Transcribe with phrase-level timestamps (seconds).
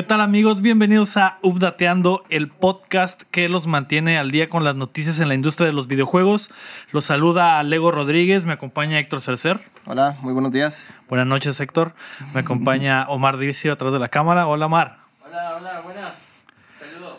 [0.00, 0.62] ¿Qué tal amigos?
[0.62, 5.34] Bienvenidos a Updateando, el podcast que los mantiene al día con las noticias en la
[5.34, 6.50] industria de los videojuegos.
[6.90, 9.60] Los saluda Lego Rodríguez, me acompaña Héctor Cercer.
[9.84, 10.90] Hola, muy buenos días.
[11.10, 11.92] Buenas noches Héctor.
[12.32, 14.46] Me acompaña Omar Dicio atrás de la cámara.
[14.46, 15.00] Hola Omar.
[15.22, 16.32] Hola, hola, buenas.
[16.78, 17.18] Saludo.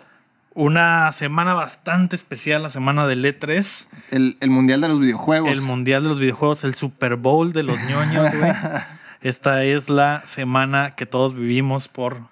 [0.55, 3.89] Una semana bastante especial, la semana del E3.
[4.09, 5.51] El, el Mundial de los Videojuegos.
[5.51, 8.51] El Mundial de los Videojuegos, el Super Bowl de los ñoños, güey.
[9.21, 12.30] Esta es la semana que todos vivimos por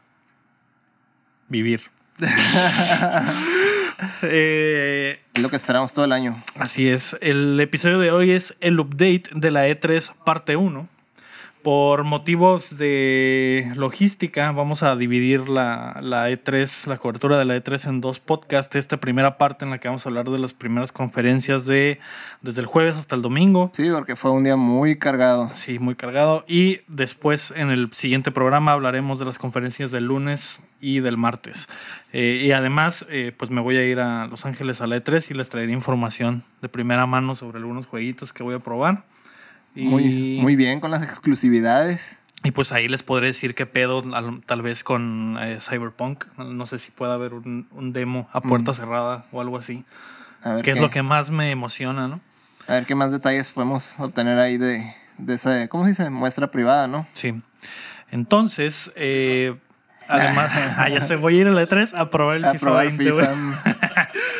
[1.49, 1.81] vivir.
[4.23, 6.41] Eh, Es lo que esperamos todo el año.
[6.57, 7.17] así es.
[7.21, 10.87] El episodio de hoy es el update de la E3 parte 1.
[11.61, 17.89] Por motivos de logística, vamos a dividir la, la E3, la cobertura de la E3
[17.89, 18.77] en dos podcasts.
[18.77, 21.99] Esta primera parte en la que vamos a hablar de las primeras conferencias de
[22.41, 23.71] desde el jueves hasta el domingo.
[23.73, 25.51] Sí, porque fue un día muy cargado.
[25.53, 26.45] Sí, muy cargado.
[26.47, 31.67] Y después en el siguiente programa hablaremos de las conferencias del lunes y del martes.
[32.13, 35.31] Eh, y además, eh, pues me voy a ir a Los Ángeles a la E3
[35.31, 39.03] y les traeré información de primera mano sobre algunos jueguitos que voy a probar.
[39.75, 42.17] Y, Muy, muy bien con las exclusividades.
[42.43, 46.25] y pues ahí les podré decir qué pedo, al- tal vez con eh, Cyberpunk.
[46.37, 49.85] No sé si pueda haber un, un demo a puerta cerrada o algo así.
[50.43, 52.19] A ver, Que es qué, lo que más me emociona, ¿no?
[52.67, 56.09] a ver qué más detalles podemos obtener ahí de, de esa, ¿cómo se dice?
[56.11, 57.07] Muestra privada, ¿no?
[57.13, 57.41] Sí.
[58.11, 59.55] Entonces, eh,
[60.07, 62.65] además, ah, ya se voy a ir a la E3 a probar el A FIFA
[62.65, 63.25] probar 20, güey.
[63.25, 64.09] FIFA.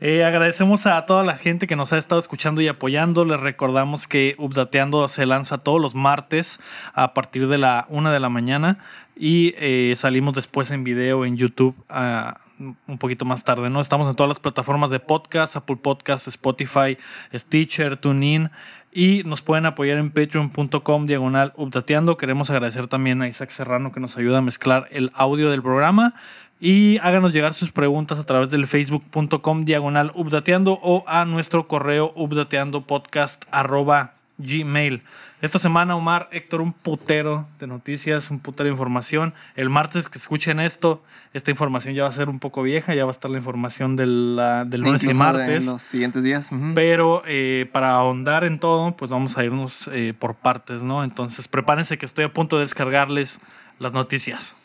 [0.00, 3.24] Eh, agradecemos a toda la gente que nos ha estado escuchando y apoyando.
[3.24, 6.60] Les recordamos que Updateando se lanza todos los martes
[6.94, 8.78] a partir de la una de la mañana
[9.16, 12.38] y eh, salimos después en video en YouTube ah,
[12.86, 13.70] un poquito más tarde.
[13.70, 13.80] ¿no?
[13.80, 16.96] Estamos en todas las plataformas de podcast, Apple Podcast, Spotify,
[17.34, 18.50] Stitcher, TuneIn.
[18.90, 22.16] Y nos pueden apoyar en patreon.com diagonal updateando.
[22.16, 26.14] Queremos agradecer también a Isaac Serrano que nos ayuda a mezclar el audio del programa.
[26.60, 32.12] Y háganos llegar sus preguntas a través del facebook.com diagonal updateando o a nuestro correo
[32.16, 35.02] updateandopodcast arroba gmail.
[35.40, 39.34] Esta semana, Omar, Héctor, un putero de noticias, un putero de información.
[39.54, 41.00] El martes que escuchen esto,
[41.32, 43.94] esta información ya va a ser un poco vieja, ya va a estar la información
[43.94, 45.64] del, la- del lunes y Incluso martes.
[45.64, 46.50] los siguientes días.
[46.74, 51.04] Pero eh, para ahondar en todo, pues vamos a irnos eh, por partes, ¿no?
[51.04, 53.40] Entonces prepárense que estoy a punto de descargarles
[53.78, 54.56] las noticias.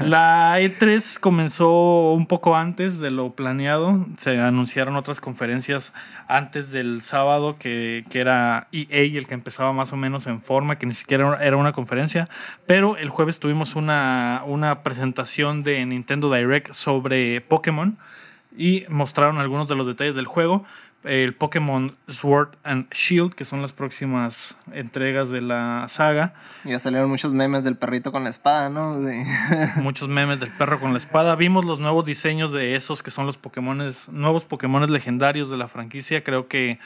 [0.00, 4.06] La E3 comenzó un poco antes de lo planeado.
[4.18, 5.94] Se anunciaron otras conferencias
[6.28, 10.78] antes del sábado que, que era EA el que empezaba más o menos en forma,
[10.78, 12.28] que ni siquiera era una conferencia.
[12.66, 17.96] Pero el jueves tuvimos una, una presentación de Nintendo Direct sobre Pokémon
[18.56, 20.64] y mostraron algunos de los detalles del juego.
[21.02, 26.34] El Pokémon Sword and Shield, que son las próximas entregas de la saga.
[26.64, 29.00] Ya salieron muchos memes del perrito con la espada, ¿no?
[29.00, 29.24] De-
[29.76, 31.36] Muchos memes del perro con la espada.
[31.36, 35.68] Vimos los nuevos diseños de esos que son los Pokémones, nuevos Pokémones legendarios de la
[35.68, 36.22] franquicia.
[36.22, 36.78] Creo que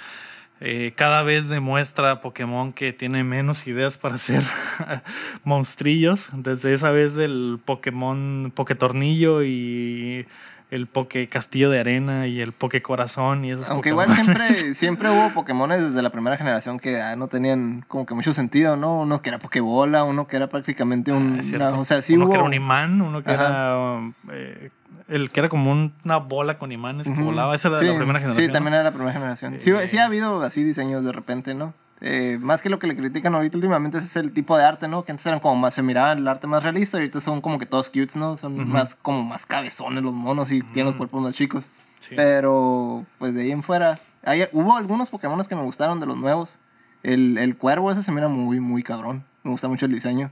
[0.60, 4.44] eh, cada vez demuestra Pokémon que tiene menos ideas para hacer
[5.44, 6.28] monstrillos.
[6.32, 10.26] Desde esa vez del Pokémon Poketornillo y
[10.74, 14.10] el Poke Castillo de Arena y el Poke Corazón y esos Aunque Pokémon.
[14.16, 18.14] igual siempre, siempre hubo Pokémones desde la primera generación que ah, no tenían como que
[18.14, 19.00] mucho sentido, ¿no?
[19.02, 21.40] Uno que era Pokébola, uno que era prácticamente un...
[21.40, 22.32] Ah, una- o sea, sí uno hubo...
[22.32, 23.46] que era un imán, uno que Ajá.
[23.46, 24.70] era eh,
[25.08, 27.54] el que era como un- una bola con imanes que volaba.
[27.54, 28.46] Esa era Sí, la primera generación.
[28.46, 29.54] Sí, también era la primera generación.
[29.60, 29.86] Sí, Eh.
[29.88, 31.72] sí ha habido así diseños de repente, ¿no?
[32.00, 34.88] Eh, más que lo que le critican ahorita últimamente ese es el tipo de arte,
[34.88, 35.04] ¿no?
[35.04, 37.58] Que antes eran como más, se miraba el arte más realista y ahorita son como
[37.58, 38.36] que todos cutes, ¿no?
[38.36, 40.98] Son más como más cabezones los monos y tienen los Mm.
[40.98, 41.70] cuerpos más chicos.
[42.00, 42.14] Sí.
[42.16, 46.16] Pero, pues de ahí en fuera, hay, hubo algunos Pokémon que me gustaron de los
[46.16, 46.58] nuevos.
[47.02, 49.24] El, el cuervo ese se mira muy, muy cabrón.
[49.42, 50.30] Me gusta mucho el diseño.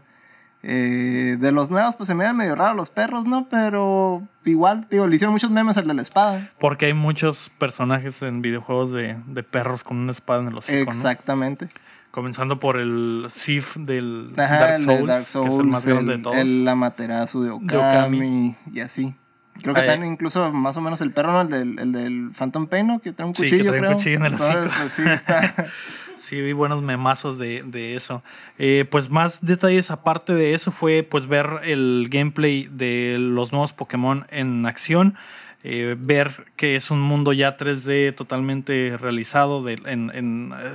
[0.64, 3.48] Eh, de los nuevos, pues se miran medio raros los perros, ¿no?
[3.50, 6.50] Pero igual, digo, le hicieron muchos memes al de la espada.
[6.60, 10.84] Porque hay muchos personajes en videojuegos de, de perros con una espada en el hocico,
[10.84, 10.90] ¿no?
[10.90, 11.68] Exactamente.
[12.12, 15.86] Comenzando por el Sif del Ajá, Dark, Souls, de Dark Souls, que es el más
[15.86, 16.36] grande de todos.
[16.36, 18.56] el Amaterasu de Okami, De Okami.
[18.72, 19.14] y así.
[19.62, 19.86] Creo que Ay.
[19.86, 21.40] también incluso más o menos el perro, ¿no?
[21.42, 23.00] el, del, el del Phantom Pain, ¿no?
[23.00, 23.96] Que trae un Sí, que cuchillo, trae un creo.
[23.96, 24.74] cuchillo en el Entonces, hocico.
[24.78, 25.54] pues sí, está...
[26.22, 28.22] Sí, vi buenos memazos de, de eso.
[28.56, 33.72] Eh, pues más detalles aparte de eso fue pues ver el gameplay de los nuevos
[33.72, 35.16] Pokémon en acción.
[35.64, 39.64] eh, ver que es un mundo ya 3D totalmente realizado.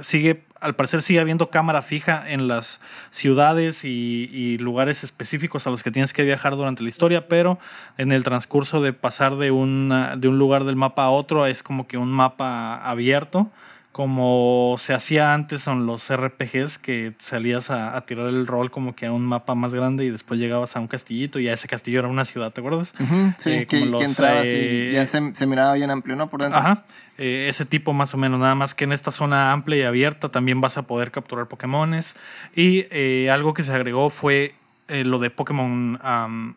[0.02, 5.70] Sigue, al parecer sigue habiendo cámara fija en las ciudades y, y lugares específicos a
[5.70, 7.58] los que tienes que viajar durante la historia, pero
[7.98, 11.64] en el transcurso de pasar de, una- de un lugar del mapa a otro es
[11.64, 13.50] como que un mapa abierto
[13.98, 18.96] como se hacía antes en los RPGs, que salías a, a, tirar el rol como
[18.96, 21.68] que a un mapa más grande y después llegabas a un castillito y ya ese
[21.68, 22.94] castillo era una ciudad, ¿te acuerdas?
[23.00, 25.90] Uh -huh, sí, eh, que, los, que entrabas eh, y ya se, se, miraba bien
[25.90, 26.30] amplio, ¿no?
[26.30, 26.60] Por dentro.
[26.60, 26.84] Ajá.
[27.18, 30.30] Eh, ese tipo más o menos, nada más que en esta zona amplia y abierta
[30.30, 32.16] también vas a poder capturar Pokémones.
[32.56, 34.54] Y eh, algo que se agregó fue
[34.88, 36.00] lo de Pokémon...
[36.06, 36.54] Um,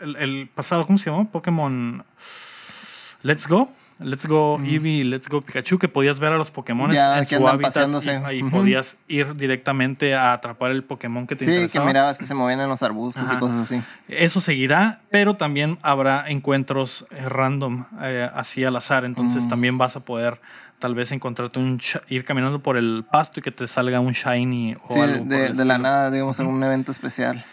[0.00, 1.30] el, el, pasado, ¿cómo se llamó?
[1.30, 2.04] Pokémon
[3.22, 3.70] Let's Go.
[4.04, 4.64] Let's Go Mm.
[4.66, 8.20] Eevee, Let's Go Pikachu, que podías ver a los Pokémon en que su hábitat paseándose.
[8.34, 8.50] y Ujú.
[8.50, 11.86] podías ir directamente a atrapar el Pokémon que te Sí, que interesaba.
[11.86, 13.34] mirabas que se movían en los arbustos Ajá.
[13.34, 13.82] y cosas así.
[14.08, 19.04] Eso seguirá, pero también habrá encuentros eh, random, eh, así al azar.
[19.04, 19.48] Entonces Mm.
[19.48, 20.40] también vas a poder
[20.78, 24.74] tal vez encontrarte un ir caminando por el pasto y que te salga un shiny
[24.88, 25.24] o Sí, algo.
[25.26, 27.44] de, de la nada, digamos, en un evento especial.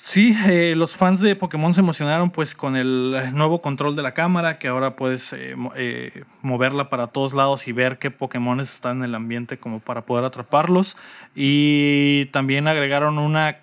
[0.00, 4.14] Sí, eh, los fans de Pokémon se emocionaron pues con el nuevo control de la
[4.14, 8.98] cámara, que ahora puedes eh, eh, moverla para todos lados y ver qué Pokémon están
[8.98, 10.96] en el ambiente como para poder atraparlos.
[11.34, 13.58] Y también agregaron una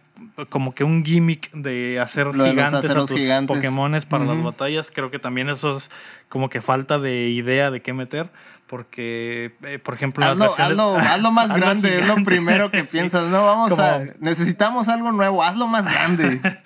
[0.50, 3.56] como que un gimmick de hacer de gigantes a tus gigantes.
[3.56, 4.92] Pokémones para las batallas.
[4.92, 5.90] Creo que también eso es
[6.28, 8.30] como que falta de idea de qué meter.
[8.76, 12.16] Porque, eh, por ejemplo, en las Hazlo, versiones- hazlo, hazlo más Hazlo grande, es lo
[12.26, 12.88] primero que Sí.
[12.92, 13.24] piensas.
[13.30, 14.02] No, vamos a.
[14.20, 16.42] Necesitamos algo nuevo, hazlo más grande.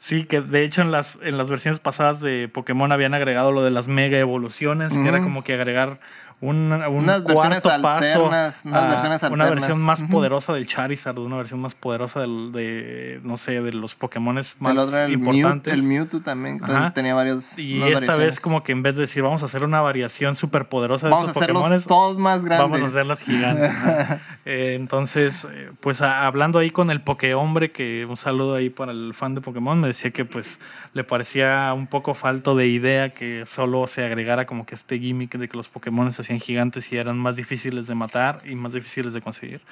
[0.00, 3.62] Sí, que de hecho en las, en las versiones pasadas de Pokémon habían agregado lo
[3.62, 6.00] de las mega evoluciones, que era como que agregar
[6.42, 10.66] un, un Unas versiones cuarto paso alternas, unas a versiones una versión más poderosa del
[10.66, 14.96] Charizard, una versión más poderosa del, de, no sé, de los Pokémones más el otro
[14.96, 15.72] era el Mewtwo, importantes.
[15.72, 16.92] el Mewtwo también, Ajá.
[16.92, 17.58] tenía varios.
[17.58, 20.68] y esta vez como que en vez de decir vamos a hacer una variación súper
[20.68, 22.70] poderosa de Vamos a esos hacerlos Pokémones, todos más grandes.
[22.70, 23.72] Vamos a hacerlas gigantes.
[23.72, 23.92] ¿no?
[24.44, 28.90] Eh, entonces, eh, pues a- hablando ahí con el Pokehombre, que un saludo ahí para
[28.90, 30.58] el fan de Pokémon, me decía que pues
[30.94, 35.36] le parecía un poco falto de idea que solo se agregara como que este gimmick
[35.38, 38.74] de que los Pokémon se hacían gigantes y eran más difíciles de matar y más
[38.74, 39.62] difíciles de conseguir.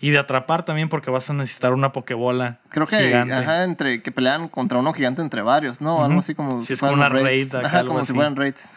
[0.00, 3.32] Y de atrapar también porque vas a necesitar una Pokébola Creo que gigante.
[3.34, 6.04] ajá, entre que pelean contra uno gigante entre varios, ¿no?
[6.04, 7.52] Algo así como Sí, es como una raids.
[7.52, 8.08] raid acá, Ajá, algo como así.
[8.08, 8.70] si fueran raids.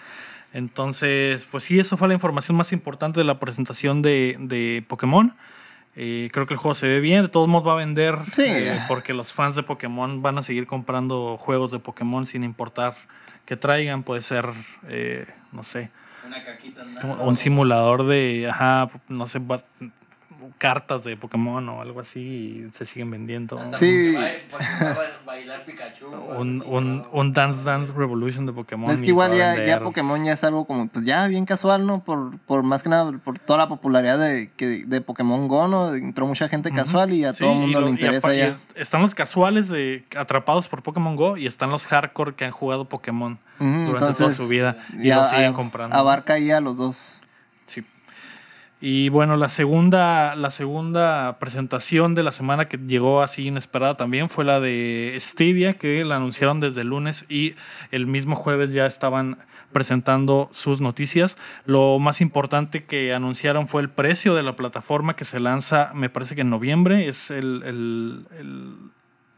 [0.54, 5.34] Entonces, pues sí, eso fue la información más importante de la presentación de, de Pokémon.
[5.96, 8.44] Eh, creo que el juego se ve bien, de todos modos va a vender, Sí.
[8.46, 12.96] eh, porque los fans de Pokémon van a seguir comprando juegos de Pokémon sin importar
[13.46, 14.46] que traigan, puede ser,
[14.88, 15.90] eh, no sé,
[16.26, 16.84] Una caquita.
[17.02, 19.40] como un simulador de, ajá, no sé,
[20.58, 22.20] cartas de Pokémon o algo así
[22.68, 23.60] y se siguen vendiendo.
[23.60, 24.16] Hasta Sí.
[25.26, 26.08] bailar Pikachu.
[26.40, 28.92] Un, un, un Dance Dance Revolution de Pokémon.
[28.92, 29.80] Es que igual ya, ya.
[29.82, 32.04] Pokémon ya es algo como, pues ya bien casual, ¿no?
[32.04, 35.94] Por, por más que nada, por toda la popularidad de, que, de Pokémon Go, ¿no?
[35.94, 38.58] Entró mucha gente casual y a Sí, todo el mundo lo- le interesa ya.
[38.76, 42.86] están los casuales de, atrapados por Pokémon Go y están los hardcore que han jugado
[42.86, 45.96] Pokémon durante toda su vida y ya lo siguen comprando.
[45.96, 47.24] Abarca ahí a los dos.
[48.82, 54.30] Y bueno, la segunda, la segunda presentación de la semana que llegó así inesperada también
[54.30, 57.56] fue la de Stadia, que la anunciaron desde lunes y
[57.92, 59.40] el mismo jueves ya estaban
[59.74, 61.38] presentando sus noticias.
[61.66, 66.10] Lo más importante que anunciaron fue el precio de la plataforma que se lanza, me
[66.10, 68.26] parece que en noviembre, es el- el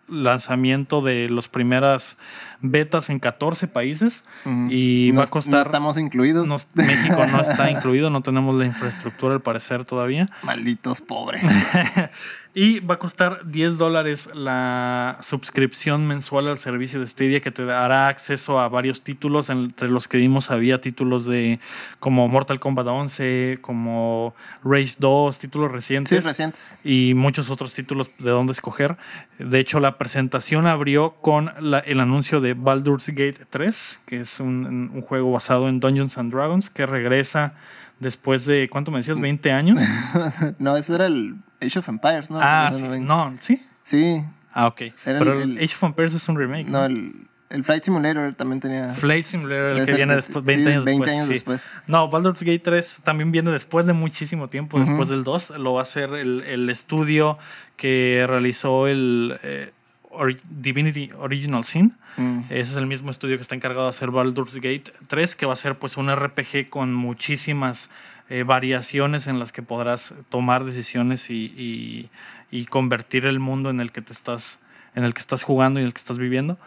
[0.07, 2.19] lanzamiento de las primeras
[2.61, 4.67] betas en 14 países Ujú.
[4.71, 5.53] y No va a costar...
[5.55, 6.47] No estamos incluidos.
[6.47, 10.29] No- México no está incluido, no tenemos la infraestructura al parecer todavía.
[10.43, 11.43] Malditos pobres.
[12.53, 17.63] Y va a costar 10 dólares la suscripción mensual al servicio de Stadia que te
[17.63, 19.49] dará acceso a varios títulos.
[19.49, 21.61] Entre los que vimos había títulos de
[22.01, 26.75] como Mortal Kombat 11, como Rage 2, títulos sí, recientes recientes.
[26.83, 28.97] y muchos otros títulos de dónde escoger.
[29.39, 34.39] De hecho, la presentación abrió con la- el anuncio de Baldur's Gate 3, que es
[34.39, 37.53] un, un juego basado en Dungeons and Dragons, que regresa
[37.99, 39.17] después de, ¿cuánto me decías?
[39.17, 39.79] ¿20 años?
[40.59, 42.39] no, eso era el Age of Empires, ¿no?
[42.41, 42.99] ah, No, sí.
[42.99, 43.61] no, ¿sí?
[43.83, 44.81] Sí, Ah, ok.
[45.05, 46.67] Era Pero el- Age of Empires es un remake.
[46.67, 47.13] no, el,
[47.49, 48.89] el Flight Simulator también tenía.
[48.93, 51.11] Flight Simulator, el que viene de- después, 20 sí, años 20 después.
[51.15, 51.33] años sí.
[51.33, 51.65] después.
[51.87, 55.51] No, Baldur's Gate 3 también viene después de muchísimo tiempo, después del 2.
[55.59, 57.37] Lo va a hacer el, el estudio
[57.77, 59.71] que realizó el eh,
[60.11, 61.95] Ori- Divinity Original Sin.
[62.17, 62.41] Mm.
[62.49, 65.53] Ese es el mismo estudio que está encargado de hacer Baldur's Gate 3, que va
[65.53, 67.89] a ser pues un RPG con muchísimas
[68.29, 72.09] eh, variaciones en las que podrás tomar decisiones y, y-
[72.53, 74.59] y convertir el mundo en el que te estás,
[74.95, 76.57] en el que estás jugando y en el que estás viviendo.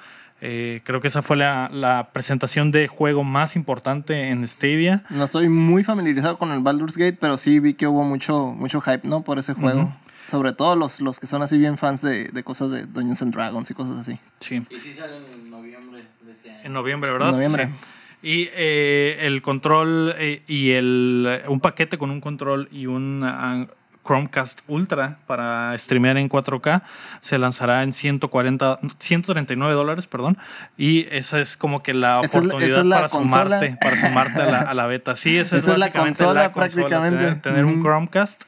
[0.41, 5.05] Eh, creo que esa fue la, la presentación de juego más importante en Stadia.
[5.11, 8.81] No estoy muy familiarizado con el Baldur's Gate, pero sí vi que hubo mucho, mucho
[8.81, 9.23] hype, ¿no?
[9.23, 9.95] Por ese juego.
[10.27, 13.35] Sobre todo los, los que son así bien fans de, de cosas de Dungeons and
[13.35, 14.19] Dragons y cosas así.
[14.41, 14.63] Sí.
[14.71, 16.61] Y sí sale en noviembre de este año.
[16.65, 17.29] En noviembre, ¿verdad?
[17.29, 17.67] En noviembre.
[17.67, 17.73] Sí.
[18.27, 23.67] Y eh, el control eh, y el, un paquete con un control y un ah,
[24.07, 26.83] Chromecast Ultra para streamear en 4K
[27.21, 30.39] se lanzará en 140, 139 dólares, perdón.
[30.79, 34.41] Y esa es como que la es la- oportunidad es la para sumarte, para sumarte
[34.43, 35.17] a la, a la beta.
[35.17, 37.19] Sí, esa, es Esa es la básicamente consola, la consola, prácticamente.
[37.25, 37.83] tener, tener un.
[37.83, 38.43] Chromecast.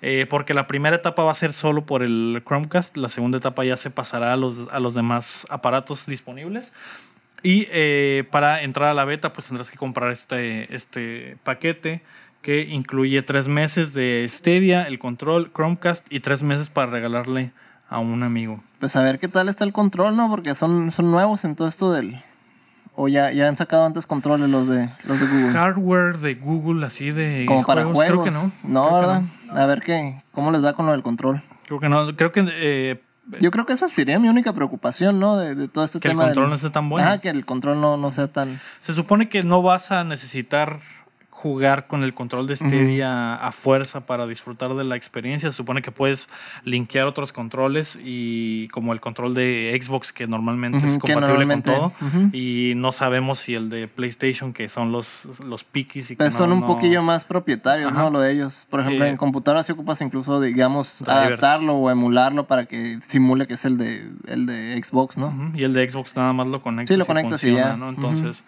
[0.00, 3.64] Eh, porque la primera etapa va a ser solo por el Chromecast, la segunda etapa
[3.64, 6.72] ya se pasará a los, a los demás aparatos disponibles.
[7.42, 12.02] Y eh, para entrar a la beta, pues tendrás que comprar este, este paquete
[12.42, 17.52] que incluye tres meses de Stadia, el control, Chromecast y tres meses para regalarle
[17.88, 18.60] a un amigo.
[18.80, 20.28] Pues a ver qué tal está el control, ¿no?
[20.28, 22.22] Porque son, son nuevos en todo esto del...
[23.00, 25.52] O ya, ya han sacado antes controles los de, los de Google.
[25.52, 28.04] Hardware de Google, así de Como para juegos.
[28.04, 28.50] creo que no.
[28.64, 29.22] No, ¿verdad?
[29.50, 31.42] A ver qué, cómo les va con lo del control.
[31.66, 32.14] Creo que no.
[32.16, 33.02] Creo que, eh,
[33.40, 35.36] Yo creo que esa sería mi única preocupación, ¿no?
[35.36, 36.24] De, de todo este que el tema.
[36.24, 37.08] control del- no esté tan bueno.
[37.10, 38.60] Ah, que el control no, no sea tan...
[38.80, 40.80] Se supone que no vas a necesitar
[41.42, 45.50] jugar con el control de Stadia a fuerza para disfrutar de la experiencia.
[45.52, 46.28] Se supone que puedes
[46.64, 51.92] linkear otros controles y como el control de Xbox que normalmente es compatible normalmente, con
[51.92, 52.30] todo.
[52.32, 56.32] Y no sabemos si el de PlayStation, que son los, los piquis y que Pues
[56.32, 58.02] no- son un no- poquillo más propietarios, Ajá.
[58.02, 58.10] ¿no?
[58.10, 58.66] Lo de ellos.
[58.68, 61.26] Por ejemplo, Eh, en computadora si ocupas incluso, digamos, drivers.
[61.28, 65.52] adaptarlo o emularlo para que simule que es el de, el de Xbox, ¿no?
[65.54, 66.92] Y el de Xbox nada más lo conectas.
[66.92, 67.88] Sí, lo y conectas y funciona, ya.
[67.88, 68.44] Entonces,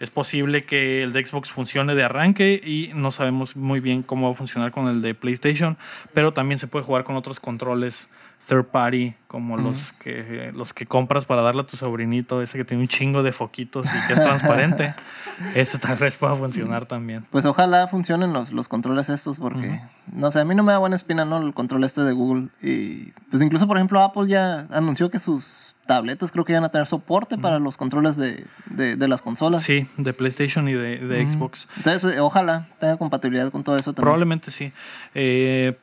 [0.00, 4.26] es posible que el de Xbox funcione de arranque y no sabemos muy bien cómo
[4.26, 5.76] va a funcionar con el de PlayStation,
[6.14, 8.08] pero también se puede jugar con otros controles
[8.48, 12.64] third party, como los, que, los que compras para darle a tu sobrinito, ese que
[12.64, 14.94] tiene un chingo de foquitos y que es transparente.
[15.54, 17.26] ese tal vez pueda funcionar también.
[17.30, 19.80] Pues ojalá funcionen los, los controles estos porque,
[20.12, 21.40] no sé, a mí no me da buena espina, ¿no?
[21.40, 22.48] El control este de Google.
[22.60, 26.68] Y pues incluso, por ejemplo, Apple ya anunció que sus tabletas creo que van a
[26.68, 29.62] tener soporte para los controles de, de, de las consolas.
[29.62, 31.68] Sí, de PlayStation y de, de Xbox.
[31.76, 34.04] Entonces, eh, ojalá tenga compatibilidad con todo eso también.
[34.04, 34.72] Probablemente sí.
[35.14, 35.76] Eh,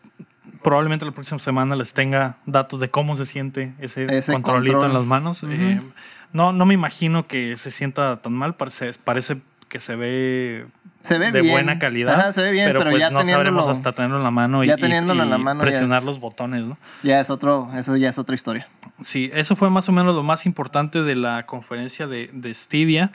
[0.63, 4.91] probablemente la próxima semana les tenga datos de cómo se siente ese, Ese controlito control.
[4.91, 5.43] en las manos.
[5.43, 5.51] Ujú.
[5.53, 5.81] Eh,
[6.33, 8.55] no, no me imagino que se sienta tan mal.
[8.55, 9.37] Parece, parece
[9.67, 10.65] que se ve
[11.03, 11.53] Se ve de bien.
[11.53, 12.15] buena calidad.
[12.19, 14.63] Ajá, se ve bien, pero, pues ya no sabremos teniéndolo, hasta tenerlo en la mano
[14.63, 16.77] y, ya y- teniéndolo en la y mano presionar es- los botones, ¿no?
[17.03, 18.67] ya es otro, eso ya es otra historia.
[19.03, 23.11] Sí, eso fue más o menos lo más importante de la conferencia de, de Stadia.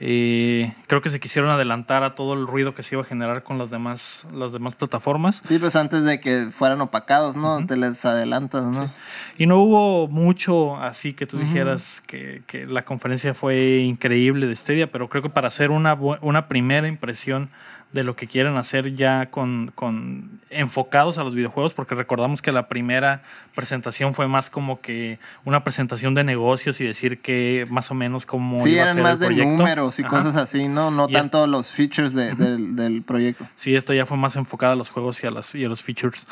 [0.00, 3.42] Eh, creo que se quisieron adelantar a todo el ruido que se iba a generar
[3.42, 5.42] con las demás, las demás plataformas.
[5.44, 7.66] Sí, pues antes de que fueran opacados, ¿no?
[7.66, 8.92] Te les adelantas, ¿no?
[9.38, 14.54] Y no hubo mucho así que tú dijeras que, que la conferencia fue increíble de
[14.54, 17.50] Stadia, pero creo que para hacer una, una primera impresión
[17.92, 22.52] de lo que quieren hacer ya con, con enfocados a los videojuegos, porque recordamos que
[22.52, 23.22] la primera
[23.54, 28.26] presentación fue más como que una presentación de negocios y decir que más o menos
[28.26, 29.52] cómo Sí, iba a eran ser más el de proyecto.
[29.56, 30.10] números y Ajá.
[30.10, 30.90] cosas así, ¿no?
[30.90, 33.48] No Y tanto los features de- del, del proyecto.
[33.56, 35.82] Sí, esta ya fue más enfocada a los juegos y a, las, y a los
[35.82, 36.26] features.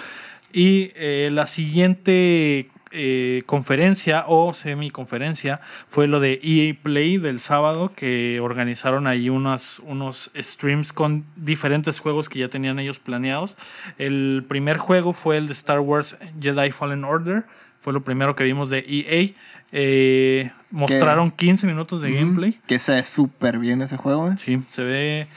[0.53, 7.93] Y eh, la siguiente eh, conferencia o semiconferencia fue lo de EA Play del sábado,
[7.95, 13.59] que organizaron ahí unos, unos streams con diferentes juegos que ya tenían ellos planeados.
[13.99, 17.45] El primer juego fue el de Star Wars Jedi Fallen Order,
[17.83, 19.35] fue lo primero que vimos de EA.
[19.73, 22.59] Eh, mostraron 15 minutos de gameplay.
[22.67, 24.35] Que se ve súper bien ese juego, ¿eh?
[24.39, 25.29] Sí, se ve.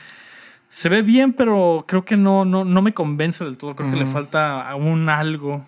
[0.69, 3.75] Se ve bien, pero creo que no, no, no me convence del todo.
[3.75, 5.65] Creo que le falta aún algo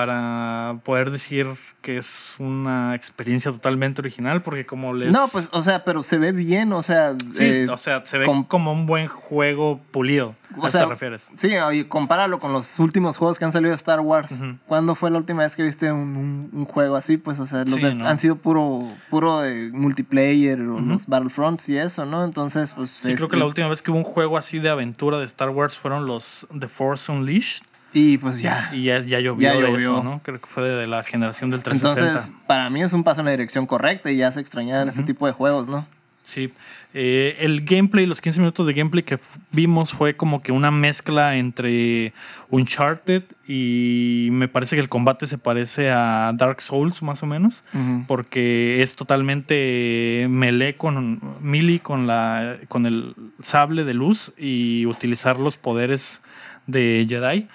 [0.00, 1.48] para poder decir
[1.82, 5.10] que es una experiencia totalmente original, porque como les...
[5.10, 7.14] No, pues, o sea, pero se ve bien, o sea.
[7.34, 10.36] Sí, eh, o sea, se ve com- como un buen juego pulido.
[10.56, 11.26] O ¿A sea, te refieres?
[11.36, 14.30] Sí, y compáralo con los últimos juegos que han salido de Star Wars.
[14.32, 14.58] Ujú.
[14.66, 17.16] ¿Cuándo fue la última vez que viste un, un- un juego así?
[17.16, 18.06] Pues, o sea, los Sí, de- ¿no?
[18.06, 22.24] han sido puro, puro de multiplayer o los Battlefronts y eso, ¿no?
[22.24, 22.90] Entonces, pues.
[22.90, 25.24] Sí, creo este, que la última vez que hubo un juego así de aventura de
[25.26, 27.62] Star Wars fueron los The Force Unleashed.
[27.92, 28.70] Y pues ya.
[28.72, 29.78] Y ya, ya llovió Ya de llovió.
[29.78, 30.20] eso, ¿no?
[30.22, 32.08] Creo que fue de la generación del 360.
[32.08, 35.02] Entonces, para mí es un paso en la dirección correcta y ya se extrañaban este
[35.02, 35.86] tipo de juegos, ¿no?
[36.22, 36.52] Sí,
[36.92, 39.18] Eh, el gameplay, los 15 minutos de gameplay que
[39.52, 42.12] vimos fue como que una mezcla entre
[42.50, 47.62] Uncharted y me parece que el combate se parece a Dark Souls más o menos,
[48.08, 55.38] porque es totalmente melee con melee con la con el sable de luz y utilizar
[55.38, 56.20] los poderes
[56.66, 57.48] de Jedi.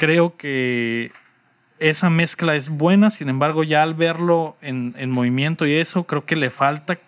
[0.00, 1.12] Creo que
[1.78, 6.24] esa mezcla es buena, sin embargo, ya al verlo en, en movimiento y eso, creo
[6.24, 6.98] que le falta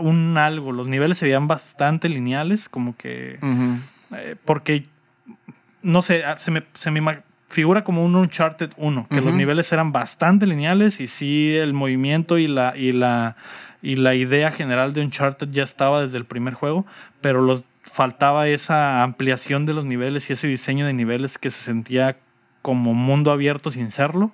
[0.00, 0.72] un algo.
[0.72, 3.38] Los niveles se veían bastante lineales, como que.
[4.16, 4.86] Eh, porque.
[5.82, 7.00] No sé, ah, se me, se me
[7.50, 12.38] figura como un Uncharted 1, que los niveles eran bastante lineales y sí el movimiento
[12.38, 13.36] y la, y la,
[13.82, 16.86] y la idea general de Uncharted ya estaba desde el primer juego,
[17.20, 21.60] pero los faltaba esa ampliación de los niveles y ese diseño de niveles que se
[21.60, 22.16] sentía
[22.62, 24.30] como mundo abierto sin serlo.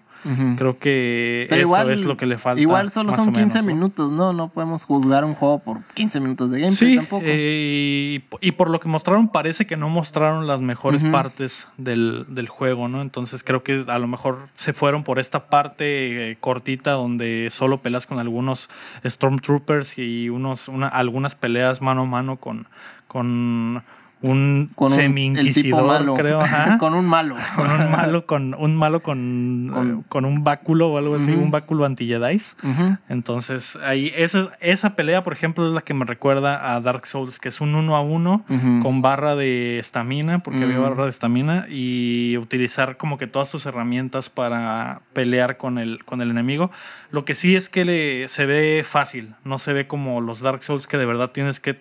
[0.56, 2.60] Creo que Pero eso igual- es lo que le falta.
[2.60, 3.64] Igual solo son o menos, 15 ¿no?
[3.68, 4.32] minutos, ¿no?
[4.32, 7.22] No podemos juzgar un juego por 15 minutos de gameplay Sí, tampoco.
[7.24, 12.24] eh, y, y por lo que mostraron, parece que no mostraron las mejores partes del,
[12.28, 13.02] del juego, ¿no?
[13.02, 17.78] Entonces creo que a lo mejor se fueron por esta parte eh, cortita donde solo
[17.80, 18.68] peleas con algunos
[19.06, 22.66] Stormtroopers y unos, una, algunas peleas mano a mano con,
[23.06, 23.84] con
[24.26, 26.40] un con semi-inquisidor, creo.
[26.40, 26.78] ajá.
[26.78, 27.36] con un malo.
[27.56, 31.32] Con un malo, con un malo con, Con- eh, con un báculo o algo así,
[31.32, 32.56] un báculo anti-Jedis.
[32.62, 32.96] Ujú.
[33.08, 37.38] Entonces, ahí, esa, esa pelea, por ejemplo, es la que me recuerda a Dark Souls,
[37.38, 38.44] que es un uno a uno
[38.82, 43.66] con barra de estamina, porque había barra de estamina, y utilizar como que todas tus
[43.66, 46.70] herramientas para pelear con el, con el enemigo.
[47.10, 50.62] Lo que sí es que le, se ve fácil, no se ve como los Dark
[50.62, 51.78] Souls que de verdad tienes que,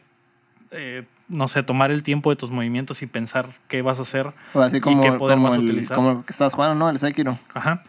[0.72, 4.34] eh, no sé, tomar el tiempo de tus movimientos y pensar qué vas a hacer.
[4.54, 5.96] O así como, qué poder como, vas a el, utilizar.
[5.96, 6.90] como que estás jugando, ¿no?
[6.90, 7.40] El Sekiro.
[7.54, 7.84] Ajá.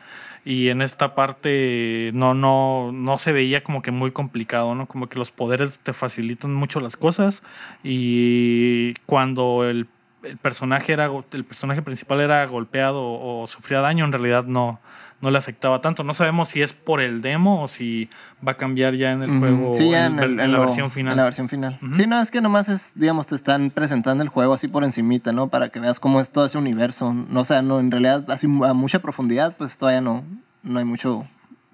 [0.44, 4.86] Y en esta parte no, no, no se veía como que muy complicado, ¿no?
[4.86, 7.42] Como que los poderes te facilitan mucho las cosas.
[7.82, 9.88] Y cuando el,
[10.22, 14.80] el personaje era el personaje principal era golpeado o, sufría daño, en realidad no,
[15.20, 16.04] no le afectaba tanto.
[16.04, 18.10] No sabemos si es por el demo o si
[18.46, 20.64] va a cambiar ya en el juego Sí, en, en, el- en en la lo-
[20.64, 21.12] versión final.
[21.12, 21.78] En la versión final.
[21.94, 25.32] Sí, no, es que nomás es, digamos, te están presentando el juego así por encimita,
[25.32, 25.48] ¿no?
[25.48, 27.12] Para que veas cómo es todo ese universo.
[27.14, 30.22] No, o sea, no, en realidad, así a mucha profundidad, pues todavía no,
[30.62, 31.26] no hay mucho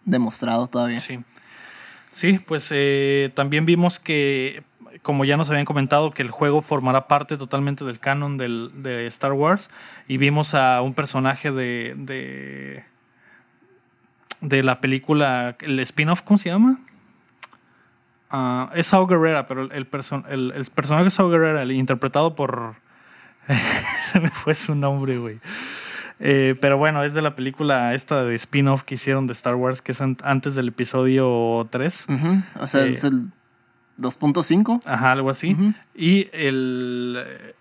[0.05, 1.01] demostrado todavía.
[1.01, 1.19] Sí.
[2.13, 4.63] Sí, pues eh, también vimos que,
[5.03, 9.07] como ya nos habían comentado, que el juego formará parte totalmente del canon del, de
[9.07, 9.71] Star Wars.
[10.09, 11.95] Y vimos a un personaje de.
[11.97, 12.85] de,
[14.43, 15.57] de la película.
[15.61, 16.79] El spin-off, ¿cómo se llama?
[18.31, 22.35] Ah, es Saw Gerrera, pero el, perso- el- el personaje es Saw Gerrera, el interpretado
[22.35, 22.75] por.
[24.05, 25.41] se me fue su nombre, güey.
[26.21, 29.83] Eh, pero bueno, es de la película esta de spin-off que hicieron de Star Wars,
[29.83, 32.07] que es an- antes del episodio 3.
[32.09, 32.43] Ujú.
[32.61, 33.27] O sea, Eh, es el
[33.99, 34.81] 2.5.
[34.87, 35.57] Ajá, algo así.
[35.95, 37.23] Y el.
[37.27, 37.55] eh,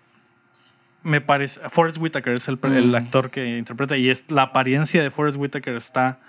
[1.02, 1.60] Me parece.
[1.68, 2.94] Forrest Whitaker es el, el Mm.
[2.94, 3.96] actor que interpreta.
[3.96, 6.20] Y es, la apariencia de Forrest Whitaker está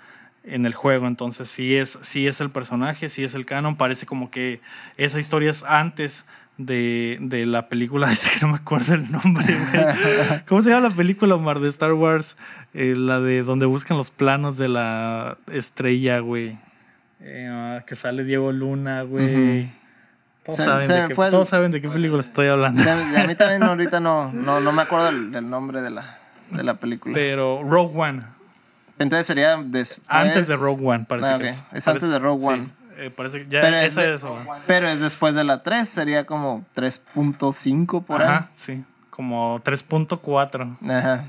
[0.44, 1.06] en el juego.
[1.06, 3.76] Entonces, sí es, sí es el personaje, sí es el canon.
[3.76, 4.60] Parece como que
[4.96, 6.24] esa historia es antes
[6.58, 8.08] de, de la película.
[8.12, 10.44] Esta que no me acuerdo el nombre, güey.
[10.46, 12.36] ¿Cómo se llama la película, Omar, de Star Wars?
[12.74, 16.58] Eh, la de donde buscan los planos de la estrella, güey.
[17.20, 19.70] Eh, ah, que sale Diego Luna, güey.
[20.44, 22.82] Todos, Se- saben se de qué, fue el- todos saben de qué película estoy hablando.
[22.82, 26.18] A mí también ahorita no, no, no me acuerdo del, del nombre de la,
[26.50, 27.14] de la película.
[27.14, 28.22] Pero Rogue One.
[28.98, 30.00] Entonces sería después...
[30.08, 31.64] Antes de Rogue One, parece Ah, que es.
[31.72, 32.68] Es antes de Rogue sí, One.
[32.98, 34.38] eh, parece que ya Pero es esa de- es eso.
[34.66, 38.84] Pero es después de la 3, sería como 3.5 por Ajá, sí.
[39.10, 40.90] Como 3.4, ahí.
[40.90, 41.24] Ajá.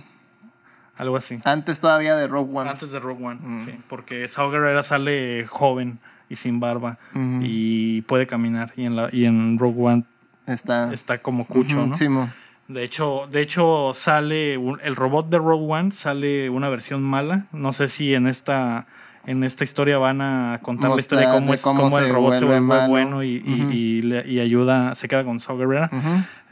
[0.98, 1.40] algo así.
[1.44, 2.70] Antes todavía de Rogue One.
[2.70, 3.60] Antes de Rogue One, Mm.
[3.66, 3.80] sí.
[3.90, 6.00] Porque Saw Gerrera sale joven
[6.30, 6.98] y sin barba
[7.42, 8.72] y puede caminar.
[8.76, 10.04] Y en, la, y en Rogue One
[10.48, 10.94] Está...
[10.94, 11.96] está como cucho, Ujú, ¿no?
[11.96, 12.30] sí, mo.
[12.68, 17.46] De hecho, de hecho sale un- el robot de Rogue One sale una versión mala.
[17.52, 18.88] No sé si en esta
[19.28, 22.36] en esta historia van a contar la historia de cómo, es, cómo cómo el robot
[22.36, 22.90] se vuelve malo.
[22.90, 25.90] bueno y, y- le- y ayuda, se queda con Saw Gerrera.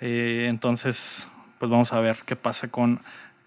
[0.02, 3.00] Eh, entonces, pues vamos a ver qué pasa con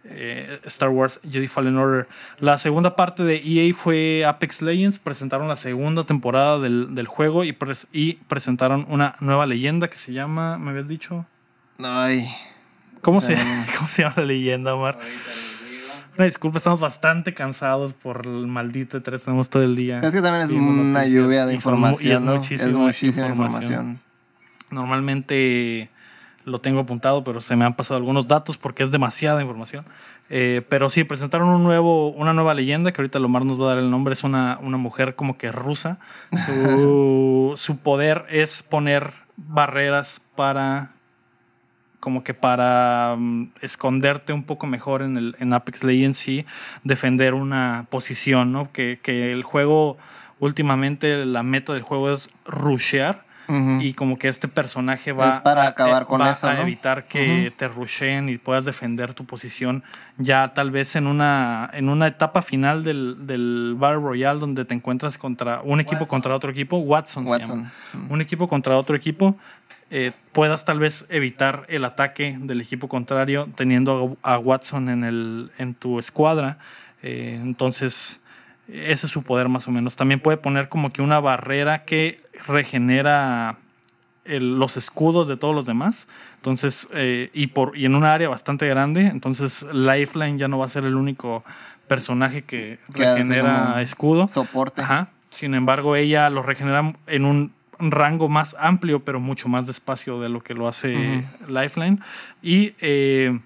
[0.05, 2.07] eh, Star Wars Jedi Fallen Order.
[2.39, 5.01] La segunda parte de EA fue Apex Legends.
[5.01, 9.97] Presentaron la segunda temporada del, del juego y, pres- y presentaron una nueva leyenda que
[9.99, 11.27] se llama, ¿me habías dicho?
[11.83, 12.29] Ay.
[13.03, 13.35] ¿Cómo se.
[13.77, 14.99] ¿Cómo se llama la leyenda, Omar?
[16.17, 19.21] Una disculpa, estamos bastante cansados por el maldito E3.
[19.23, 20.01] Tenemos todo el día.
[20.01, 22.37] Es que también es una noticias lluvia de y información, ¿no?
[22.37, 24.01] muchísima es muchísima información.
[24.71, 25.91] Normalmente
[26.45, 29.85] lo tengo apuntado, pero se me han pasado algunos datos porque es demasiada información.
[30.31, 33.69] Eh, pero sí, presentaron un nuevo, una nueva leyenda que ahorita Lomar nos va a
[33.75, 34.15] dar el nombre.
[34.15, 35.99] Es una, una mujer como que rusa.
[36.47, 40.93] Su, su poder es poner barreras para
[42.07, 46.47] como que para mm, esconderte un poco mejor en, el, en Apex Legends y
[46.85, 48.71] defender una posición, ¿no?
[48.71, 49.99] Que, que el juego,
[50.39, 53.27] últimamente la meta del juego es rushear
[53.81, 56.55] y como que este personaje va, Es para a, acabar eh, con va eso, a
[56.55, 56.63] ¿no?
[56.63, 59.85] evitar que te rusheen y puedas defender tu posición
[60.19, 64.75] ya tal vez en una, en una etapa final del, del Battle Royale donde te
[64.75, 66.09] encuentras contra un equipo Watson.
[66.09, 67.73] contra otro equipo, Watson, se llama
[68.09, 69.37] un equipo contra otro equipo.
[69.91, 75.51] Eh, puedas tal vez evitar el ataque del equipo contrario teniendo a, Watson en, el,
[75.59, 76.59] en tu escuadra.
[77.03, 78.21] Eh, entonces,
[78.69, 79.95] ese es su poder más o menos.
[79.97, 83.59] También puede poner como que una barrera que regenera
[84.25, 86.09] el- los escudos de todos los demás.
[86.37, 89.07] Entonces, eh, y, por, y en una área bastante grande.
[89.07, 91.45] Entonces, Lifeline ya no va a ser el único
[91.87, 94.27] personaje que Que regenera escudo.
[94.29, 94.83] Soporte.
[94.83, 95.09] Ajá.
[95.31, 100.29] Sin embargo, ella lo regenera en un rango más amplio, pero mucho más despacio de
[100.29, 101.99] lo que lo hace Lifeline.
[102.43, 103.39] Y eh,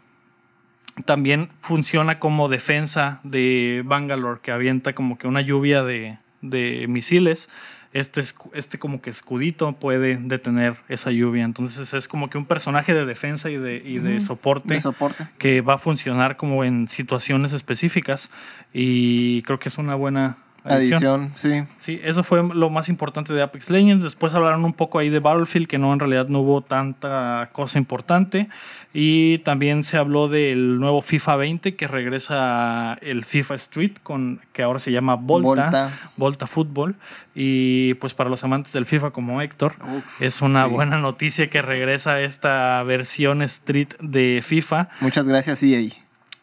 [1.04, 7.48] también funciona como defensa de Bangalore, que avienta como que una lluvia de, de misiles.
[7.92, 11.44] Este, este como que escudito puede detener esa lluvia.
[11.44, 15.26] Entonces es como que un personaje de defensa y de, y de soporte De soporte.
[15.38, 18.30] que va a funcionar como en situaciones específicas.
[18.72, 21.32] Y creo que es una buena adición.
[21.32, 21.62] Adición, sí.
[21.78, 24.04] Sí, eso fue lo más importante de Apex Legends.
[24.04, 27.78] Después hablaron un poco ahí de Battlefield, que no, en realidad no hubo tanta cosa
[27.78, 28.48] importante.
[28.92, 34.62] Y también se habló del nuevo FIFA 20, que regresa el FIFA Street, con, que
[34.62, 36.10] ahora se llama Volta, Volta.
[36.16, 36.96] Volta Fútbol.
[37.34, 40.70] Y pues para los amantes del FIFA como Héctor, Uf, es una sí.
[40.70, 44.88] buena noticia que regresa esta versión Street de FIFA.
[45.00, 45.88] Muchas gracias, EA.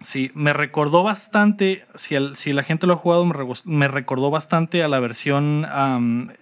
[0.03, 3.25] Sí, me recordó bastante, si, el- si la gente lo ha jugado,
[3.65, 5.65] me, recordó bastante a la versión,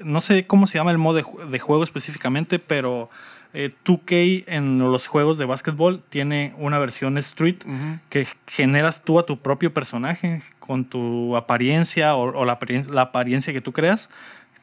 [0.04, 3.10] no sé cómo se llama el modo de, ju- de juego específicamente, pero
[3.54, 7.64] eh, 2K en los juegos de básquetbol tiene una versión Street
[8.10, 13.04] que generas tú a tu propio personaje con tu apariencia o, o la, aparien- la
[13.04, 14.10] apariencia que tú creas,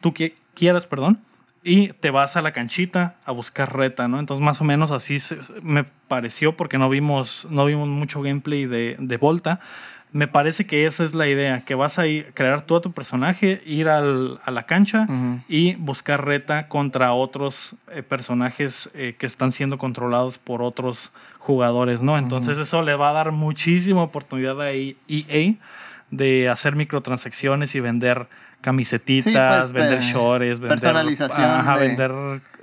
[0.02, 1.18] tú que, quieras, perdón,
[1.64, 4.18] y te vas a la canchita a buscar reta, ¿no?
[4.18, 8.66] Entonces más o menos así se- me pareció porque no vimos, no vimos mucho gameplay
[8.66, 9.60] de, de Volta.
[10.14, 12.92] Me parece que esa es la idea, que vas a ir, crear tú a tu
[12.92, 15.06] personaje, ir al- a la cancha
[15.48, 22.02] y buscar reta contra otros eh, personajes eh, que están siendo controlados por otros jugadores,
[22.02, 22.18] ¿no?
[22.18, 25.54] Entonces eso le va a dar muchísima oportunidad a EA
[26.10, 28.26] de hacer microtransacciones y vender
[28.62, 32.12] camisetitas, Sí, pues, vender pe- shorts, vender, personalización ajá, de- vender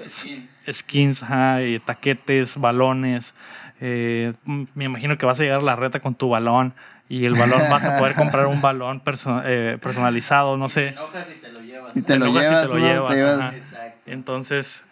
[0.07, 0.61] Skins.
[0.71, 3.35] skins, ajá, y taquetes, balones.
[3.81, 4.33] Eh,
[4.73, 6.73] me imagino que vas a llegar a la reta con tu balón
[7.07, 10.87] y el balón vas a poder comprar un balón perso- eh, personalizado, no Te sé.
[10.89, 11.95] enojas y te lo llevas.
[11.95, 12.85] Y te lo enojas y te llevas, lo ¿no?
[12.85, 13.55] llevas, Te llevas- ajá.
[13.57, 14.11] Exacto.
[14.11, 14.85] Entonces,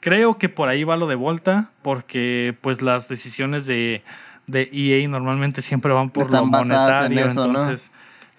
[0.00, 4.02] creo que por ahí va lo de Volta, porque pues las decisiones de,
[4.46, 7.26] de EA normalmente siempre van por Están lo monetario.
[7.26, 7.70] eso, ¿no?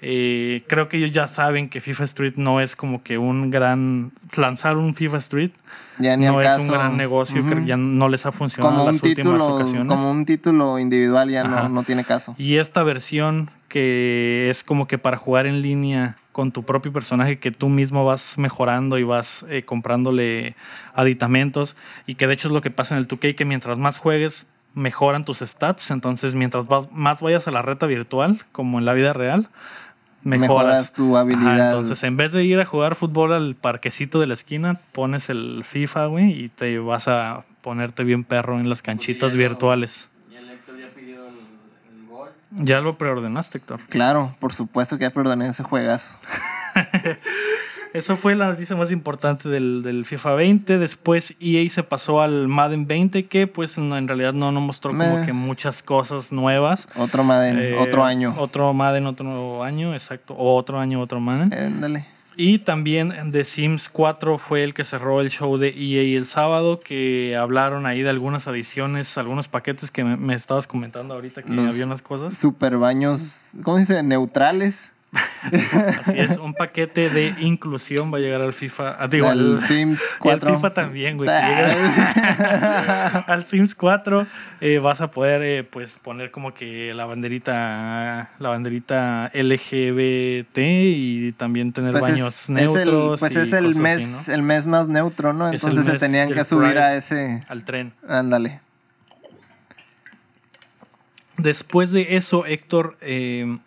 [0.08, 4.12] Eh, creo que ellos ya saben que FIFA Street no es como que un gran...
[4.38, 5.52] Lanzar un FIFA Street
[5.98, 6.62] Ya ni no es caso.
[6.62, 9.88] un gran negocio, que ya no les ha funcionado como en las últimas ocasiones.
[9.88, 12.36] como un título individual ya no, no tiene caso.
[12.38, 17.40] Y esta versión que es como que para jugar en línea con tu propio personaje
[17.40, 20.56] que tú mismo vas mejorando y vas eh, comprándole
[20.94, 23.98] aditamentos y que de hecho es lo que pasa en el 2K que mientras más
[23.98, 28.86] juegues mejoran tus stats, entonces mientras vas- más vayas a la reta virtual como en
[28.86, 29.48] la vida real,
[30.26, 31.54] mejoras, Mejoras tu habilidad.
[31.54, 35.30] Ajá, entonces en vez de ir a jugar fútbol al parquecito de la esquina, pones
[35.30, 39.40] el FIFA, güey, y te vas a ponerte bien perro en las canchitas ya lo-
[39.40, 40.10] virtuales.
[40.32, 41.36] Y el Héctor ya pidió el,
[42.00, 42.30] el gol.
[42.52, 43.80] Ya lo preordenaste, Héctor.
[43.90, 46.18] Claro, por supuesto que ya perdoné ese juegazo.
[47.96, 50.78] Eso fue la noticia más importante del, del FIFA 20.
[50.78, 54.92] Después EA se pasó al Madden 20, que pues no, en realidad no nos mostró
[54.92, 56.88] como que muchas cosas nuevas.
[56.96, 58.36] Otro Madden, Eh, otro año.
[58.38, 60.34] Otro Madden, otro nuevo año, exacto.
[60.36, 61.54] O otro año, otro Madden.
[61.54, 62.08] Ándale.
[62.38, 66.82] Y también The Sims 4 fue el que cerró el show de EA el sábado,
[66.82, 71.50] que hablaron ahí de algunas adiciones, algunos paquetes que me, me estabas comentando ahorita que
[71.50, 72.38] Los- había unas cosas.
[72.38, 74.04] Super baños, ¿cómo se dice?
[74.04, 74.92] Neutrales.
[76.02, 78.98] Así es, un paquete de inclusión va a llegar al FIFA.
[79.00, 80.56] ah, digo, al al, Sims y al 4.
[80.56, 81.30] FIFA también, güey.
[83.28, 84.28] al Sims 4
[84.62, 91.32] eh, vas a poder eh, pues poner como que la banderita la banderita LGBT y
[91.34, 93.20] también tener Pues baños es, es el, neutros.
[93.20, 94.36] pues es el mes, así, ¿no?
[94.36, 95.52] el mes más neutro, ¿no?
[95.52, 96.84] Entonces se tenían que subir Pride.
[96.84, 97.42] a ese.
[97.48, 97.94] Al tren.
[98.08, 98.62] Ándale.
[101.38, 103.58] Después de eso, Héctor, eh,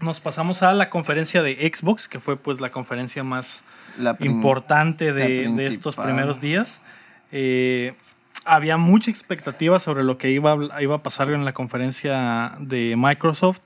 [0.00, 3.62] nos pasamos a la conferencia de Xbox, que fue pues la conferencia más
[3.98, 6.80] La importante la de, estos primeros días.
[7.32, 7.94] Eh,
[8.44, 13.62] había mucha expectativa sobre lo que iba a pasar en la conferencia de Microsoft.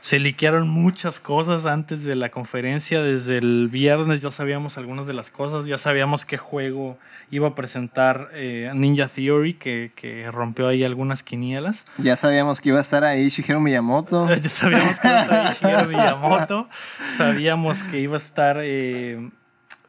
[0.00, 3.02] Se liquearon muchas cosas antes de la conferencia.
[3.02, 5.66] Desde el viernes ya sabíamos algunas de las cosas.
[5.66, 6.98] Ya sabíamos qué juego
[7.30, 11.84] iba a presentar eh, Ninja Theory, que, que rompió ahí algunas quinielas.
[11.98, 14.28] Ya sabíamos que iba a estar ahí Shigeru Miyamoto.
[14.40, 16.68] Ya sabíamos que iba a estar Shigeru Miyamoto.
[17.16, 19.30] Sabíamos que iba a estar eh,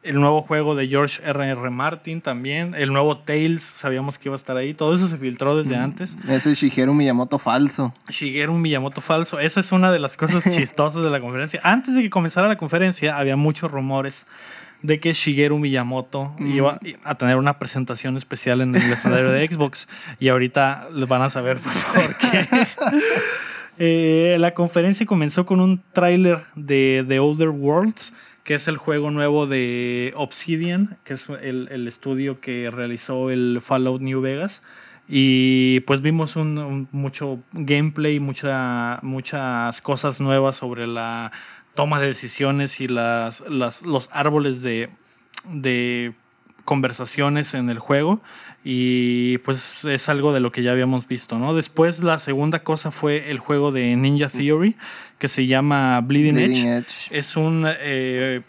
[0.02, 1.60] el nuevo juego de George R.R.
[1.60, 1.70] R.
[1.70, 5.56] Martin también, el nuevo Tales, sabíamos que iba a estar ahí, todo eso se filtró
[5.56, 6.16] desde antes.
[6.28, 7.92] Eso es Shigeru Miyamoto falso.
[8.08, 11.60] Shigeru Miyamoto falso, esa es una de las cosas chistosas de la conferencia.
[11.62, 14.26] Antes de que comenzara la conferencia había muchos rumores
[14.82, 19.88] de que Shigeru Miyamoto iba a tener una presentación especial en el escenario de Xbox
[20.18, 22.48] y ahorita les van a saber por qué.
[23.82, 28.14] Eh, la conferencia comenzó con un tráiler de The Other Worlds,
[28.50, 34.00] que es el juego nuevo de Obsidian, que es el, estudio que realizó el Fallout
[34.00, 34.64] New Vegas.
[35.06, 41.30] Y pues vimos un, mucho gameplay, mucha, muchas cosas nuevas sobre la
[41.76, 46.12] toma de decisiones y las, los árboles de
[46.64, 48.20] conversaciones en el juego.
[48.62, 51.54] Y pues es algo de lo que ya habíamos visto, ¿no?
[51.54, 54.76] Después la segunda cosa fue el juego de Ninja Theory,
[55.18, 56.76] que se llama Bleeding, Bleeding Edge.
[56.78, 57.08] Edge.
[57.18, 58.42] Es un eh,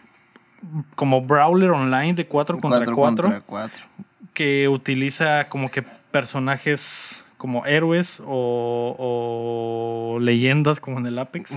[0.95, 3.85] como brawler online de 4 contra Cuatro 4 contra cuatro.
[4.33, 11.51] que utiliza como que personajes como héroes o, o leyendas como en el Apex.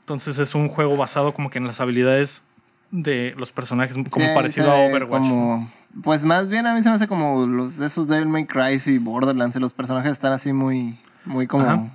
[0.00, 2.42] Entonces es un juego basado como que en las habilidades
[2.90, 5.22] de los personajes, como Sí, parecido a Overwatch.
[5.22, 5.70] como-
[6.02, 8.98] pues más bien a mí se me hace como los esos Devil May Cry y
[8.98, 9.56] Borderlands.
[9.56, 11.88] y Los personajes están así muy, muy como Ajá.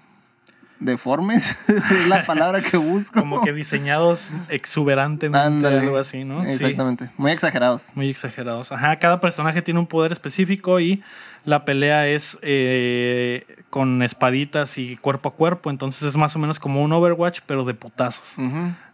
[0.80, 1.56] deformes.
[1.68, 3.20] es la palabra que busco.
[3.20, 5.80] Como que diseñados exuberantemente, Ándale.
[5.80, 6.46] algo así, ¿no?
[6.46, 6.52] Sí.
[6.54, 7.10] Exactamente.
[7.18, 7.92] Muy exagerados.
[7.96, 8.72] Muy exagerados.
[8.72, 11.04] Ajá, cada personaje tiene un poder específico y
[11.46, 15.70] la pelea es eh, con espaditas y cuerpo a cuerpo.
[15.70, 18.36] Entonces es más o menos como un Overwatch, pero de putazos.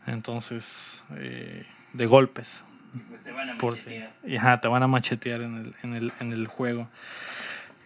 [0.07, 2.63] Entonces, eh, de golpes.
[3.09, 4.11] Pues te van a Por machetear.
[4.37, 6.87] Ajá, te van a machetear en el, en el, en el juego.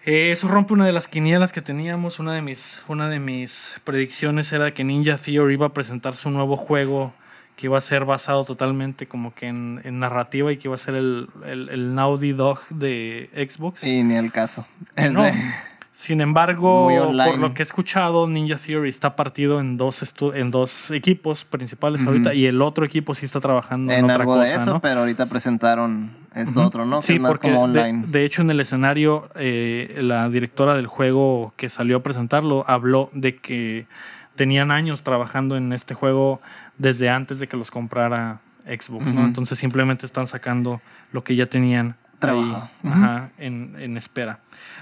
[0.05, 2.19] Eh, eso rompe una de las quinielas que teníamos.
[2.19, 6.29] Una de mis, una de mis predicciones era que Ninja Theory iba a presentar su
[6.29, 7.13] nuevo juego
[7.55, 10.79] que iba a ser basado totalmente como que en, en narrativa y que iba a
[10.79, 13.83] ser el, el, el Naughty Dog de Xbox.
[13.83, 14.65] Y ni el caso.
[14.95, 15.23] Es No.
[15.23, 15.33] de-
[15.95, 16.87] Sin embargo,
[17.25, 21.45] por lo que he escuchado, Ninja Theory está partido en dos, estu- en dos equipos
[21.45, 24.55] principales ahorita y el otro equipo sí está trabajando en, en otra algo cosa, de
[24.55, 24.79] eso, ¿no?
[24.81, 26.99] pero ahorita presentaron esto otro, ¿no?
[26.99, 28.05] Que Sí, es más porque como de- online.
[28.07, 33.11] De, hecho en el escenario eh, la directora del juego que salió a presentarlo habló
[33.13, 33.85] de que
[34.35, 36.41] tenían años trabajando en este juego
[36.79, 39.25] desde antes de que los comprara Xbox, ¿no?
[39.25, 42.69] Entonces simplemente están sacando lo que ya tenían Trabajo.
[42.83, 44.39] ahí, ajá, en, en espera.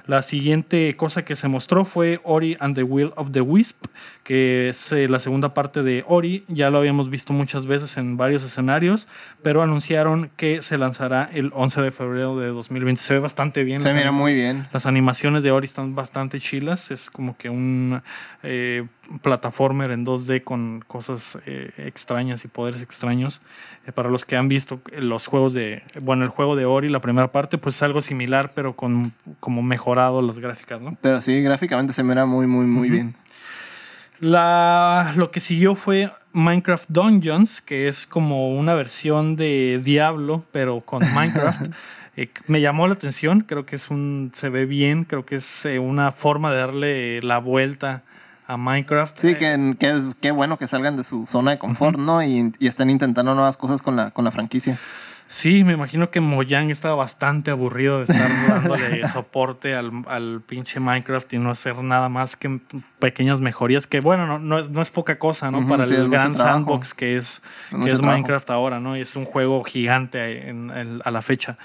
[0.08, 3.86] La siguiente cosa que se mostró fue Ori and the Will of the Wisp,
[4.24, 6.44] que es eh, la segunda parte de Ori.
[6.48, 9.08] Ya lo habíamos visto muchas veces en varios escenarios,
[9.44, 13.02] pero anunciaron que se lanzará el 11 de febrero de 2020.
[13.02, 13.82] Se ve bastante bien.
[13.82, 14.68] Se mira muy bien.
[14.74, 16.92] Las animaciones de Ori están bastante chilas.
[16.92, 18.02] Es como que un
[18.44, 18.88] eh,
[19.20, 23.42] plataformer en 2D con cosas eh, extrañas y poderes extraños.
[23.86, 27.02] Eh, para los que han visto los juegos de, bueno, el juego de Ori, la
[27.02, 30.98] primera parte, pues es algo similar, pero con como mejorado las gráficas, ¿no?
[31.02, 33.16] Pero sí, gráficamente se mira muy, muy, muy bien.
[34.20, 40.82] La, lo que siguió fue Minecraft Dungeons, que es como una versión de Diablo, pero
[40.82, 41.72] con Minecraft.
[42.18, 45.66] Eh, me llamó la atención, creo que es un, se ve bien, creo que es
[45.66, 48.04] eh, una forma de darle la vuelta
[48.52, 49.18] a Minecraft.
[49.20, 52.22] Sí, Eh, que, que es qué bueno que salgan de su zona de confort, ¿no?
[52.24, 54.78] Y, y están intentando nuevas cosas con la, con la franquicia.
[55.34, 60.82] Sí, me imagino que Mojang estaba bastante aburrido de estar dándole soporte al, al pinche
[60.82, 62.60] Minecraft y no hacer nada más que
[63.00, 65.66] pequeñas mejorías, que bueno, no, no, es, no es poca cosa, ¿no?
[65.70, 68.18] Para sí, el gran sandbox que es, Es que es trabajo.
[68.18, 68.98] Minecraft ahora, ¿no?
[68.98, 71.58] Y es un juego gigante en- en- a la fecha.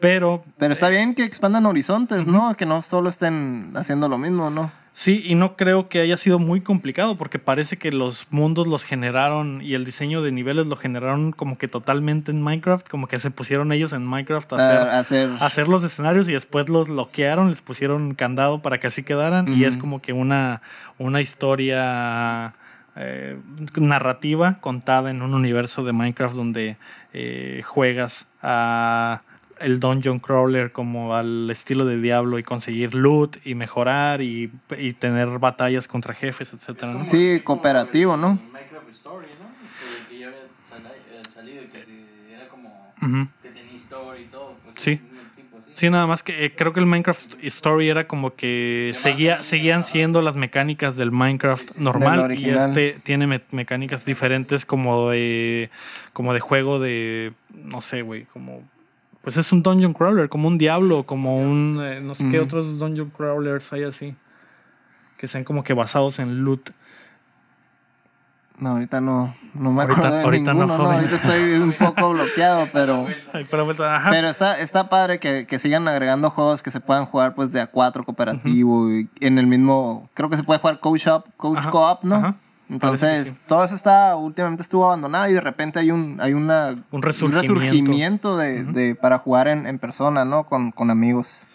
[0.00, 2.54] Pero Pero está bien que expandan horizontes, ¿no?
[2.58, 4.70] Que no solo estén haciendo lo mismo, ¿no?
[4.96, 8.84] Sí, y no creo que haya sido muy complicado porque parece que los mundos los
[8.84, 13.18] generaron y el diseño de niveles lo generaron como que totalmente en Minecraft, como que
[13.18, 16.68] se pusieron ellos en Minecraft a hacer, A- hacer a hacer los escenarios y después
[16.68, 20.62] los bloquearon, les pusieron candado para que así quedaran y es como que una,
[20.98, 22.54] una historia
[22.96, 23.36] eh,
[23.74, 26.76] narrativa contada en un universo de Minecraft donde
[27.12, 29.22] eh, juegas a
[29.60, 34.92] el dungeon crawler como al estilo de Diablo y conseguir loot y mejorar y, y
[34.94, 37.06] tener batallas contra jefes, etcétera, ¿no?
[37.06, 38.38] Sí, cooperativo, ¿no?
[38.52, 39.48] Minecraft Story, ¿no?
[40.10, 42.94] Que, ya había eh, salido y que era como
[43.42, 44.56] que tenía historia y todo.
[44.64, 45.00] Pues Sí.
[45.76, 49.82] Sí, nada más que eh, creo que el Minecraft Story era como que seguía, seguían
[49.82, 55.70] siendo las mecánicas del Minecraft Del normal y este tiene me- mecánicas diferentes como de
[56.12, 58.62] como de juego de no sé, güey, como
[59.24, 62.78] pues es un dungeon crawler, como un diablo, como un eh, no sé qué otros
[62.78, 64.14] dungeon crawlers hay así
[65.18, 66.70] que sean como que basados en loot.
[68.58, 70.96] No, ahorita no, no me Ahorita- acuerdo de ahorita no, ninguno, no, joven.
[70.98, 73.06] ahorita estoy un poco bloqueado, pero...
[73.50, 77.60] Pero está, está padre que, que sigan agregando juegos que se puedan jugar pues de
[77.60, 81.66] a cuatro cooperativo y en el mismo, creo que se puede jugar coach up, coach
[81.68, 82.14] co-op, ¿no?
[82.16, 82.36] ajá.
[82.70, 83.36] Entonces, sí.
[83.46, 87.54] todo eso está, últimamente estuvo abandonado y de repente hay un, hay una, Un resurgimiento.
[87.54, 90.44] resurgimiento de, de- para jugar en, en persona, ¿no?
[90.44, 91.46] Con, con amigos.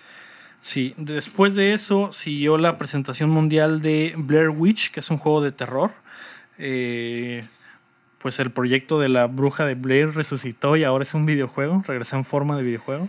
[0.61, 5.41] Sí, después de eso siguió la presentación mundial de Blair Witch, que es un juego
[5.41, 5.91] de terror.
[6.57, 7.43] Eh,
[8.21, 12.17] pues el proyecto de la bruja de Blair resucitó y ahora es un videojuego, regresó
[12.17, 13.07] en forma de videojuego.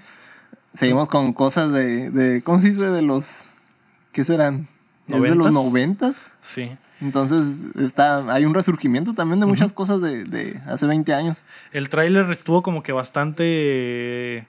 [0.74, 2.86] Seguimos con cosas de, de ¿cómo se dice?
[2.90, 3.44] De los,
[4.12, 4.68] ¿qué serán?
[5.08, 6.22] ¿Es de los noventas?
[6.40, 6.70] Sí.
[7.00, 11.44] Entonces, está, hay un resurgimiento también de muchas cosas de, de hace 20 años.
[11.72, 14.46] El tráiler estuvo como que bastante...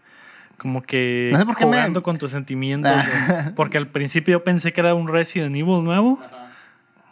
[0.58, 2.92] Como que No sé por qué me- jugando con tus sentimientos.
[3.56, 6.20] porque al principio yo pensé que era un Resident Evil nuevo.
[6.24, 6.52] Ajá.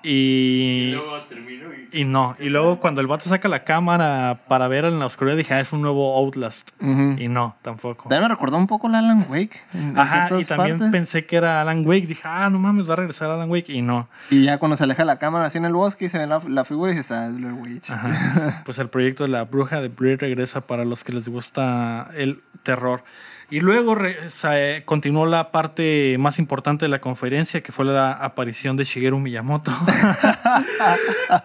[0.03, 1.58] Y Y, luego terminó
[1.91, 2.05] y.
[2.05, 2.35] no.
[2.39, 5.59] Y luego cuando el vato saca la cámara para ver en la oscuridad, dije, ah,
[5.59, 6.69] es un nuevo Outlast.
[6.81, 8.03] Y no, tampoco.
[8.03, 9.59] También me recordó un poco la Alan Wake.
[9.73, 10.91] En, Ajá, y también partes.
[10.91, 12.07] pensé que era Alan Wake.
[12.07, 13.71] Dije, ah, no mames, va a regresar Alan Wake.
[13.71, 14.07] Y no.
[14.29, 16.41] Y ya cuando se aleja la cámara así en el bosque y se ve la,
[16.47, 17.89] la figura y dices, ah, es Blair Witch.
[17.91, 18.61] Ajá.
[18.65, 22.41] Pues el proyecto de la bruja de Blair regresa para los que les gusta el
[22.63, 23.03] terror.
[23.51, 28.75] Y luego se- continuó la parte más importante de la conferencia, que fue la aparición
[28.77, 29.71] de Shigeru Miyamoto.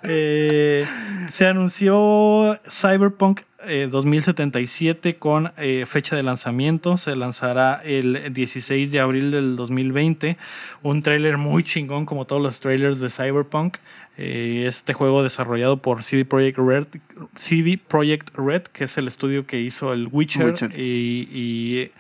[0.03, 0.87] Eh,
[1.31, 6.97] se anunció Cyberpunk eh, 2077 con eh, fecha de lanzamiento.
[6.97, 10.37] Se lanzará el 16 de abril del 2020.
[10.83, 13.77] Un tráiler muy chingón como todos los trailers de Cyberpunk.
[14.17, 16.87] Eh, este juego desarrollado por CD Projekt Red,
[17.35, 20.79] CD Projekt Red, que es el estudio que hizo el Witcher, Witcher.
[20.79, 21.91] Y, y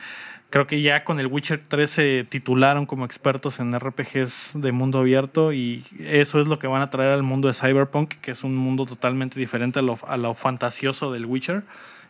[0.51, 5.01] creo que ya con el Witcher 3 se titularon como expertos en RPGs de mundo
[5.01, 8.45] abierto y eso es lo que van a traer al mundo de Cyberpunk, que es
[8.45, 11.65] un mundo totalmente diferente a lo, a lo fantasioso del Witcher.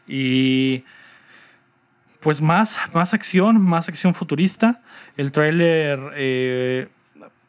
[0.07, 0.85] Y
[2.21, 4.83] pues más, más acción, más acción futurista.
[5.17, 6.89] El tráiler eh,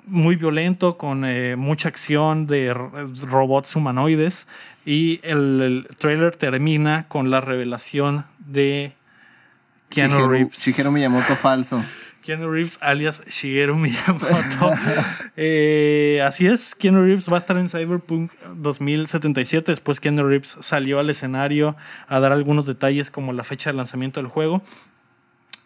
[0.08, 4.48] muy violento, con eh, mucha acción de robots humanoides.
[4.86, 8.94] Y el, el tráiler termina con la revelación de
[9.90, 10.58] Keanu Shigeru- Reeves.
[10.60, 11.84] Shigeru Miyamoto falso.
[12.24, 14.74] Keanu Reeves alias Shigeru Miyamoto.
[15.38, 19.72] Eh, así es, Keanu Reeves va a estar en Cyberpunk 2077.
[19.72, 21.76] Después Keanu Reeves salió al escenario
[22.08, 24.62] a dar algunos detalles como la fecha de lanzamiento del juego.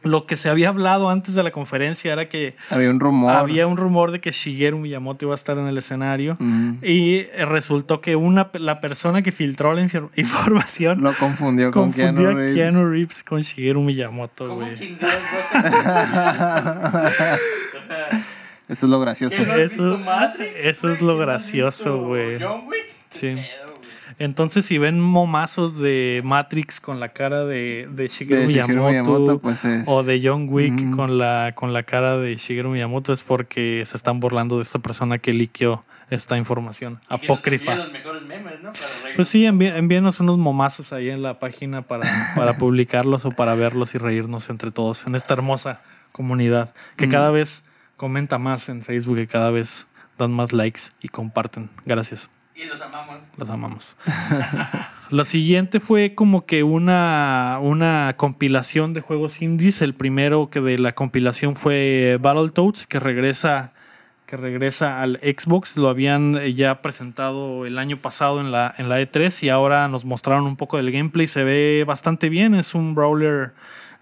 [0.01, 3.31] Lo que se había hablado antes de la conferencia era que Había un rumor.
[3.35, 6.37] había un rumor de que Shigeru Miyamoto iba a estar en el escenario.
[6.81, 11.91] Y eh, resultó que una, la persona que filtró la infor- información Lo confundió con
[11.91, 12.55] confundió Keanu a Reeves.
[12.55, 14.73] Keanu Reeves con Shigeru Miyamoto, ¿Cómo güey.
[18.69, 19.35] Eso es lo gracioso.
[19.35, 20.51] ¿Qué no has Eso- visto Matrix?
[20.63, 22.39] eso es lo ¿Qué no has gracioso, güey.
[22.41, 22.85] John Wick?
[23.09, 23.35] Sí.
[24.17, 29.39] Entonces, si ven momazos de Matrix con la cara de, de Shigeru, De Shigeru Miyamoto,
[29.39, 29.83] pues es.
[29.87, 33.95] o de John Wick con, la, con la cara de Shigeru Miyamoto, es porque se
[33.97, 37.73] están burlando de esta persona que liqueó esta información Y apócrifa.
[37.73, 38.71] envíe los mejores memes, ¿no?
[38.73, 39.15] Para reírnos.
[39.15, 43.53] Pues sí, envi- envíenos unos momazos ahí en la página para, para publicarlos o para
[43.53, 47.11] verlos y reírnos entre todos en esta hermosa comunidad que Mm.
[47.11, 47.63] cada vez
[47.95, 49.85] comenta más en Facebook y cada vez
[50.17, 51.69] dan más likes y comparten.
[51.85, 52.29] Gracias.
[52.61, 53.21] Y los amamos.
[53.37, 53.95] Los amamos.
[55.11, 59.81] La siguiente fue como que una, una compilación de juegos indies.
[59.81, 63.71] El primero que de la compilación fue Battletoads, que regresa,
[64.25, 65.77] que regresa al Xbox.
[65.77, 69.87] Lo habían eh, ya presentado el año pasado en la, en la E3 y ahora
[69.87, 71.27] nos mostraron un poco del gameplay.
[71.27, 72.55] Se ve bastante bien.
[72.55, 73.53] Es un brawler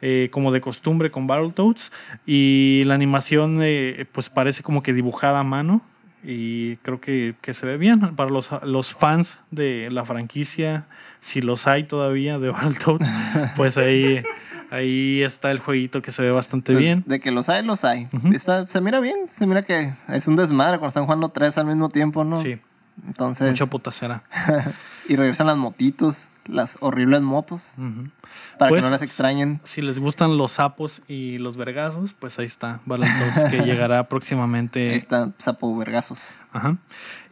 [0.02, 1.92] eh, como de costumbre con Battletoads.
[2.26, 5.84] Y la animación eh, pues parece como que dibujada a mano.
[6.30, 10.86] Y creo que, que se ve bien para los, los fans de la franquicia,
[11.22, 13.10] si los hay todavía de Battletoads,
[13.56, 14.22] pues ahí,
[14.70, 17.04] ahí está el jueguito que se ve bastante Pues, bien.
[17.06, 18.10] De que los hay, los hay.
[18.34, 21.66] Está, se mira bien, se mira que es un desmadre cuando están jugando tres al
[21.66, 22.36] mismo tiempo, ¿no?
[22.36, 22.60] Sí,
[23.08, 24.24] Entonces, mucha putacera.
[25.08, 28.10] y regresan las motitos, las horribles motos, Ujú.
[28.58, 29.60] Para Pues, que no las extrañen.
[29.64, 34.92] Si les gustan los sapos y los vergazos, pues ahí está Battletoads que llegará próximamente.
[34.92, 36.34] Ahí está Sapo Vergazos.
[36.52, 36.78] Ajá.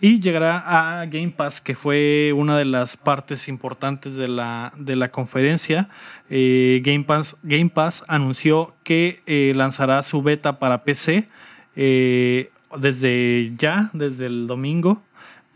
[0.02, 4.96] Y llegará a Game Pass, que fue una de las partes importantes de la, de
[4.96, 5.90] la conferencia.
[6.30, 11.28] Eh, Game, Pass, Game Pass anunció que eh, lanzará su beta para PC
[11.76, 15.02] eh, desde ya, desde el domingo.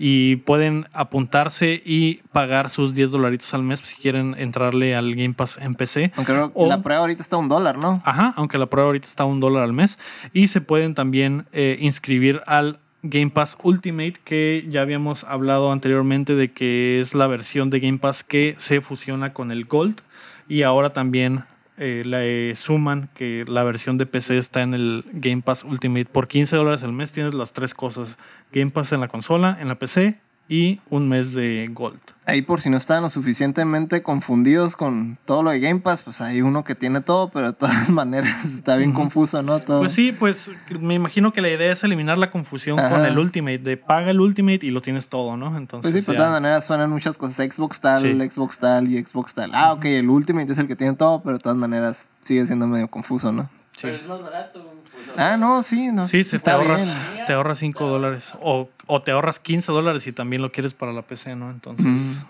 [0.01, 5.33] Y pueden apuntarse y pagar sus 10 dolaritos al mes si quieren entrarle al Game
[5.33, 6.13] Pass en PC.
[6.15, 8.01] Aunque O- la prueba ahorita está a un dólar, ¿no?
[8.05, 9.99] Ajá, aunque la prueba ahorita está a un dólar al mes.
[10.31, 16.33] Y se pueden también eh, inscribir al Game Pass Ultimate, que ya habíamos hablado anteriormente
[16.35, 19.99] de que es la versión de Game Pass que se fusiona con el Gold.
[20.47, 21.43] Y ahora también
[21.77, 26.05] eh, le suman que la versión de PC está en el Game Pass Ultimate.
[26.05, 28.17] Por 15 dólares al mes tienes las tres cosas.
[28.51, 30.17] Game Pass en la consola, en la PC
[30.51, 31.99] y un mes de Gold.
[32.25, 36.21] Ahí por si no están lo suficientemente confundidos con todo lo de Game Pass, pues
[36.21, 39.59] hay uno que tiene todo, pero de todas maneras está bien confuso, ¿no?
[39.59, 39.79] Todo.
[39.81, 42.89] Pues sí, pues me imagino que la idea es eliminar la confusión Ajá.
[42.89, 45.55] con el Ultimate, de paga el Ultimate y lo tienes todo, ¿no?
[45.55, 47.35] Entonces, Pues sí, pues de todas maneras suenan muchas cosas.
[47.53, 48.29] Xbox tal, Sí.
[48.29, 49.51] Xbox tal y Xbox tal.
[49.53, 52.65] Ah, ok, el Ultimate es el que tiene todo, pero de todas maneras sigue siendo
[52.65, 53.49] medio confuso, ¿no?
[53.79, 53.87] Sí.
[53.87, 54.73] Pero es más barato.
[54.93, 56.07] pues, Ah, no, sí, no.
[56.07, 57.25] Sí, si te ahorras, bien.
[57.25, 60.91] te ahorras 5 dólares o, o te ahorras 15 dólares y también lo quieres para
[60.93, 61.49] la PC, ¿no?
[61.49, 62.23] Entonces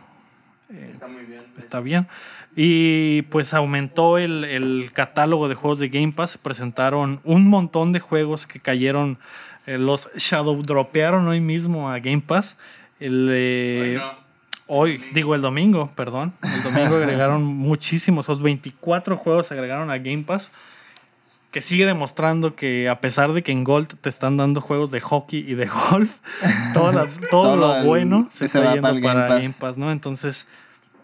[0.71, 1.43] eh, Está muy bien.
[1.57, 2.07] está bien.
[2.55, 6.37] Y pues aumentó el, el catálogo de juegos de Game Pass.
[6.37, 9.17] Presentaron un montón de juegos que cayeron,
[9.65, 12.57] eh, los shadow dropearon hoy mismo a Game Pass.
[12.99, 14.29] El, eh, Bueno,
[14.71, 16.33] Hoy, digo el domingo, perdón.
[16.43, 20.51] El domingo agregaron muchísimos, esos 24 juegos se agregaron a Game Pass,
[21.51, 25.01] que sigue demostrando que a pesar de que en Gold te están dando juegos de
[25.01, 26.17] hockey y de golf,
[26.73, 29.27] todas las- todo, Todo lo el- bueno se ese está va yendo para el para
[29.27, 29.77] Game Game Pass.
[29.77, 29.91] ¿no?
[29.91, 30.47] Entonces,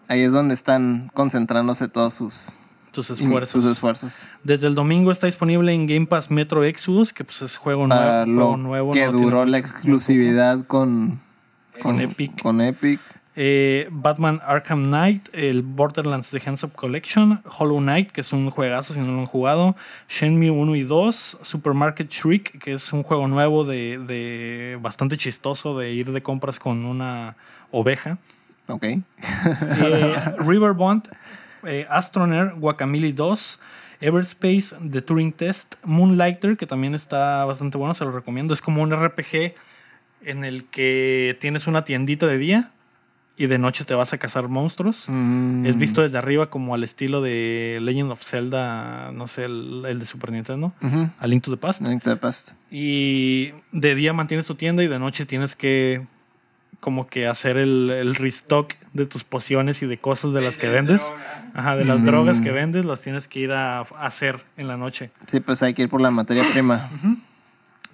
[0.08, 2.50] Ahí es donde están concentrándose todos sus
[2.92, 4.22] sus sus esfuerzos.
[4.44, 8.24] Desde el domingo está disponible en Game Pass Metro Exodus, que pues es juego Para
[8.24, 11.20] nuevo, juego nuevo, que no duró la exclusividad con,
[11.82, 12.40] Con Epic.
[12.40, 13.00] Con Epic.
[13.38, 18.48] Eh, Batman Arkham Knight, el Borderlands The Hands Up Collection, Hollow Knight, que es un
[18.50, 19.76] juegazo si no lo han jugado,
[20.08, 25.78] Shenmue 1 y 2, Supermarket Shriek, que es un juego nuevo de, de bastante chistoso
[25.78, 27.36] de ir de compras con una
[27.72, 28.16] oveja,
[28.68, 28.84] Ok.
[28.84, 29.04] eh,
[30.38, 31.08] Riverbond,
[31.64, 33.60] eh, Astronaut, Guacamole 2,
[34.00, 38.54] Everspace, The Turing Test, Moonlighter, que también está bastante bueno, se lo recomiendo.
[38.54, 39.54] Es como un RPG
[40.22, 42.70] en el que tienes una tiendita de día
[43.38, 45.04] y de noche te vas a cazar monstruos.
[45.08, 45.66] Mm.
[45.66, 49.98] Es visto desde arriba como al estilo de Legend of Zelda, no sé, el, el
[49.98, 51.10] de Super Nintendo, Ujú.
[51.18, 51.82] A Link to the Past.
[51.82, 52.52] Link to the Past.
[52.70, 56.06] Y de día mantienes tu tienda y de noche tienes que
[56.80, 60.68] como que hacer el, el restock de tus pociones y de cosas de las que
[60.68, 61.02] vendes.
[61.54, 62.04] Ajá, de las Mm.
[62.04, 65.10] drogas que vendes las tienes que ir a, a hacer en la noche.
[65.26, 66.90] Sí, pues hay que ir por la materia prima.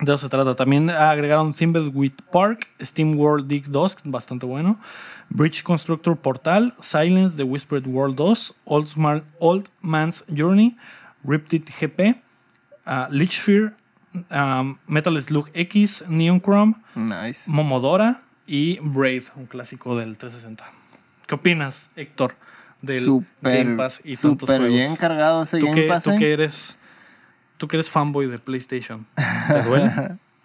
[0.02, 0.54] De eso se trata.
[0.56, 4.78] También agregaron Thimbleweed Park, Steam World Dig 2, bastante bueno.
[5.30, 10.76] Bridge Constructor Portal, Silence, The Whispered World 2, Old, Smart- Old Man's Journey,
[11.24, 12.16] Riptide GP,
[12.86, 13.72] uh, Lichsphere,
[14.30, 17.48] um, Metal Slug X, Neon Chrome, Nice.
[17.50, 20.64] Momodora y Braid, un clásico del 360.
[21.26, 22.34] ¿Qué opinas, Héctor,
[22.82, 24.68] del Super, Game Pass y tantos juegos?
[24.68, 26.04] bien cargado ese ¿Tú Game Pass.
[26.04, 26.18] tú ¿eh?
[26.18, 26.78] que eres,
[27.62, 29.06] tú que eres fanboy de PlayStation,
[29.46, 29.92] ¿te duele?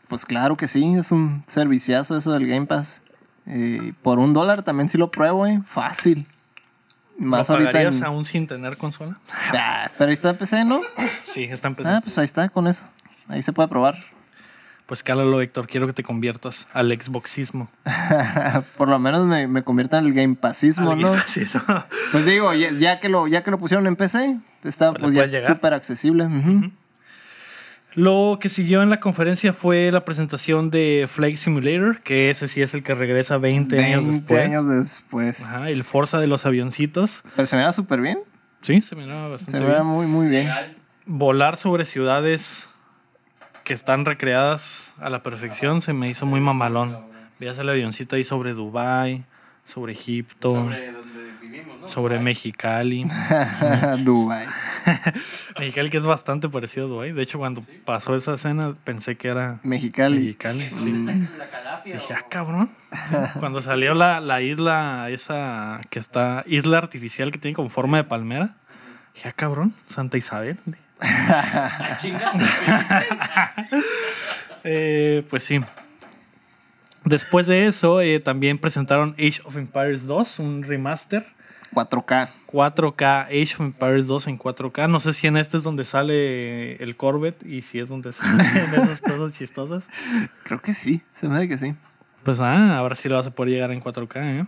[0.08, 3.02] Pues claro que sí, es un serviciazo eso del Game Pass.
[3.48, 5.64] Eh, por un dólar también sí lo pruebo, eh.
[5.66, 6.28] Fácil.
[7.18, 7.72] Más ¿Lo ahorita.
[7.72, 9.18] pagarías en- aún sin tener consola?
[9.52, 10.82] Ah, pero ahí está en PC, ¿no?
[11.24, 11.90] Sí, está en PC.
[11.90, 12.86] Ah, pues ahí está, con eso.
[13.28, 13.96] Ahí se puede probar.
[14.86, 15.68] Pues cálalo, Héctor.
[15.68, 17.70] Quiero que te conviertas al Xboxismo.
[18.78, 21.14] por lo menos me, me convierta en el Game Passismo, Al ¿no?
[21.14, 21.62] Xboxismo.
[22.12, 25.32] Pues digo, ya, ya que lo, ya que lo pusieron en PC, está Pues pues
[25.32, 26.26] ya súper accesible.
[26.28, 26.72] ujú.
[27.98, 32.62] Lo que siguió en la conferencia fue la presentación de Flight Simulator, que ese sí
[32.62, 34.46] es el que regresa 20, años 20 después.
[34.46, 35.44] años después.
[35.44, 37.24] Ajá, el Forza de los avioncitos.
[37.36, 38.20] Pero se me da súper bien.
[38.62, 39.88] Sí, se miraba bastante Se me da bien.
[39.88, 40.48] muy, muy bien.
[41.08, 42.70] Volar sobre ciudades
[43.64, 47.00] que están recreadas a la perfección se me hizo muy mamalón.
[47.40, 49.26] Veías el avioncito ahí sobre Dubai,
[49.66, 50.92] sobre Egipto, sobre,
[51.88, 52.20] Sobre.
[52.20, 53.06] Mexicali.
[54.04, 54.48] Dubai.
[55.60, 57.12] Mexicali que es bastante parecido a Dubai.
[57.12, 60.20] De hecho, cuando pasó esa escena pensé que era Mexicali.
[60.20, 60.70] Mexicali.
[60.70, 60.92] sí.
[60.92, 61.94] ¿Dónde está la calafia?
[61.96, 62.70] Dije, ah, cabrón.
[63.40, 68.04] Cuando salió la, la isla, esa que está, isla artificial que tiene como forma de
[68.04, 68.56] palmera.
[69.14, 70.58] Dije, ah, cabrón, Santa Isabel.
[71.00, 71.98] Ah.
[74.64, 75.62] Eh, pues sí.
[77.06, 81.26] Después de eso, eh, también presentaron Age of Empires 2, un remaster.
[81.74, 82.30] 4K.
[82.48, 84.90] 4K, Age of Empires 2 en 4K.
[84.90, 88.46] No sé si en este es donde sale el Corvette y si es donde salen
[88.74, 89.84] esas cosas chistosas.
[90.44, 91.02] Creo que sí.
[91.14, 91.76] Se me hace que sí.
[92.24, 94.46] Pues ah, ahora sí lo vas a poder llegar en 4K, ¿eh?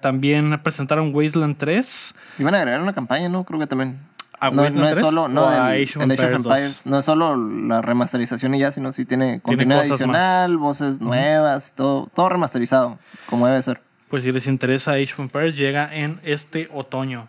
[0.00, 2.14] También presentaron Wasteland 3.
[2.38, 3.44] Iban a agregar una campaña, ¿no?
[3.44, 3.98] Creo que también.
[4.38, 6.42] ¿A no, Wasteland no es 3 solo, no, el, Age of el Age of Empires
[6.42, 6.46] 2?
[6.46, 6.86] Empires.
[6.86, 11.72] No es solo la remasterización y ya, sino sí tiene contenido cosas adicional, voces nuevas,
[11.74, 13.85] todo, todo remasterizado, como debe ser.
[14.08, 17.28] Pues si les interesa Age of Empires, llega en este otoño.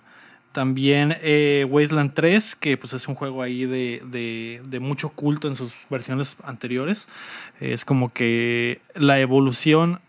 [0.52, 5.48] También eh, Wasteland 3, que pues es un juego ahí de, de, de mucho culto
[5.48, 7.08] en sus versiones anteriores.
[7.60, 10.00] Es como que la evolución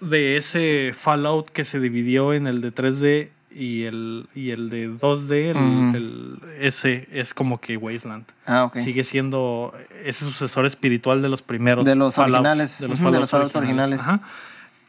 [0.00, 4.90] de ese Fallout que se dividió en el de 3D y el, y el de
[4.90, 5.96] 2D, el, Ujú.
[5.96, 8.24] el- ese es como que Wasteland.
[8.44, 8.78] Ah, ok.
[8.78, 9.72] Sigue siendo
[10.04, 14.00] ese sucesor espiritual de los primeros De los Fallouts, originales, De los Fallouts originales.
[14.00, 14.20] Ajá.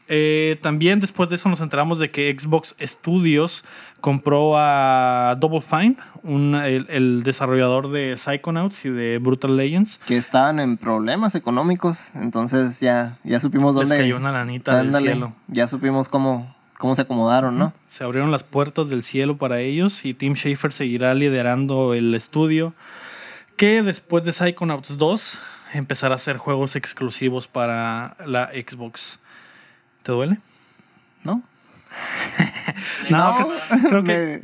[0.09, 3.63] Eh, también después de eso nos enteramos de que Xbox Studios
[3.99, 9.97] compró a Double Fine, un- el, el desarrollador de Psychonauts y de Brutal Legends.
[10.05, 14.03] Que estaban en problemas económicos, entonces ya, ya supimos Les dónde.
[14.03, 15.33] cayó una lanita del cielo.
[15.47, 17.73] Ya supimos cómo, cómo se acomodaron, ¿no?
[17.89, 22.73] Se abrieron las puertas del cielo para ellos y Tim Schafer seguirá liderando el estudio
[23.57, 25.39] que después de Psychonauts 2
[25.73, 29.19] empezará a hacer juegos exclusivos para la Xbox.
[30.07, 30.37] ¿Te duele?
[31.25, 31.43] ¿No?
[33.09, 33.35] No,
[33.69, 34.41] creo, creo que,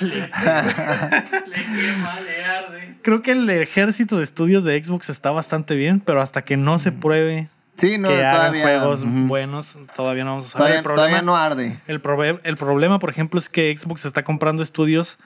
[0.00, 2.94] Me- Le quema, le arde.
[3.02, 6.78] creo que el ejército de estudios de Xbox está bastante bien, pero hasta que no
[6.78, 8.62] se pruebe Sí, no, que hagan todavía.
[8.62, 10.60] juegos buenos, todavía no vamos a saber.
[10.60, 11.80] Todavía, el, problema, todavía no arde.
[11.88, 15.18] el, probe- el problema, por ejemplo, es que Xbox está comprando estudios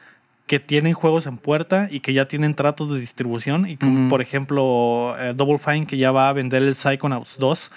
[0.47, 3.68] que tienen juegos en puerta y que ya tienen tratos de distribución.
[3.68, 7.70] Y como, por ejemplo, eh, Double Fine, que ya va a vender el Psychonauts 2,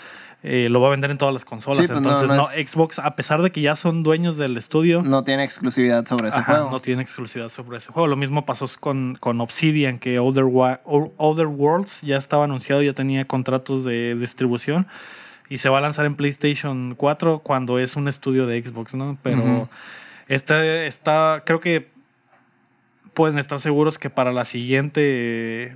[0.43, 1.79] eh, lo va a vender en todas las consolas.
[1.79, 4.55] Sí, pues Entonces, no no, es- Xbox, a pesar de que ya son dueños del
[4.55, 6.71] estudio, No tiene exclusividad sobre ese Ajá, juego.
[6.71, 8.07] no tiene exclusividad sobre ese juego.
[8.07, 10.45] Lo mismo pasó con, con Obsidian, que Other,
[10.85, 14.87] Other Worlds ya estaba anunciado, ya tenía contratos de distribución
[15.49, 19.17] y se va a lanzar en PlayStation 4 cuando es un estudio de Xbox, ¿no?
[19.23, 19.69] Pero
[20.27, 21.89] este está, creo que
[23.13, 25.75] pueden estar seguros que para la siguiente...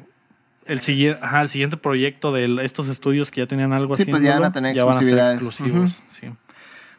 [0.72, 4.36] El siguiente, el siguiente proyecto de estos estudios que ya tenían algo Sí, pues ya
[4.40, 5.42] van a tener ya van a ser exclusividades.
[5.42, 6.02] exclusivos.
[6.08, 6.28] sí.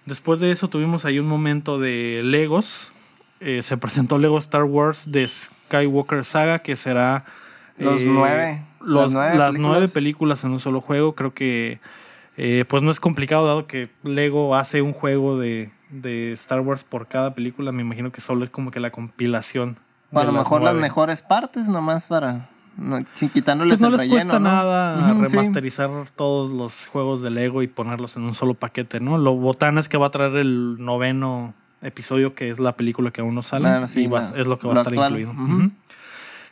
[0.06, 2.92] Después de eso tuvimos ahí un momento de Legos.
[3.40, 7.24] Eh, se presentó Lego Star Wars de Skywalker Saga, que será...
[7.78, 9.58] Los eh, nueve, los- las nueve las películas.
[9.60, 11.14] nueve películas en un solo juego.
[11.14, 11.80] Creo que
[12.36, 16.84] eh, pues no es complicado dado que Lego hace un juego de, de Star Wars
[16.84, 17.72] por cada película.
[17.72, 19.78] Me imagino que solo es como que la compilación.
[20.12, 22.50] O a lo mejor las mejores partes, nomás para.
[22.76, 24.48] No, sin quitándoles Pues no el les relleno, cuesta ¿no?
[24.48, 29.18] nada remasterizar todos los juegos de Lego y ponerlos en un solo paquete, ¿no?
[29.18, 33.20] Lo botana es que va a traer el noveno episodio, que es la película que
[33.20, 35.20] aún no sale, Claro, sí, y va- es lo que va lo a estar actual.
[35.20, 35.70] incluido.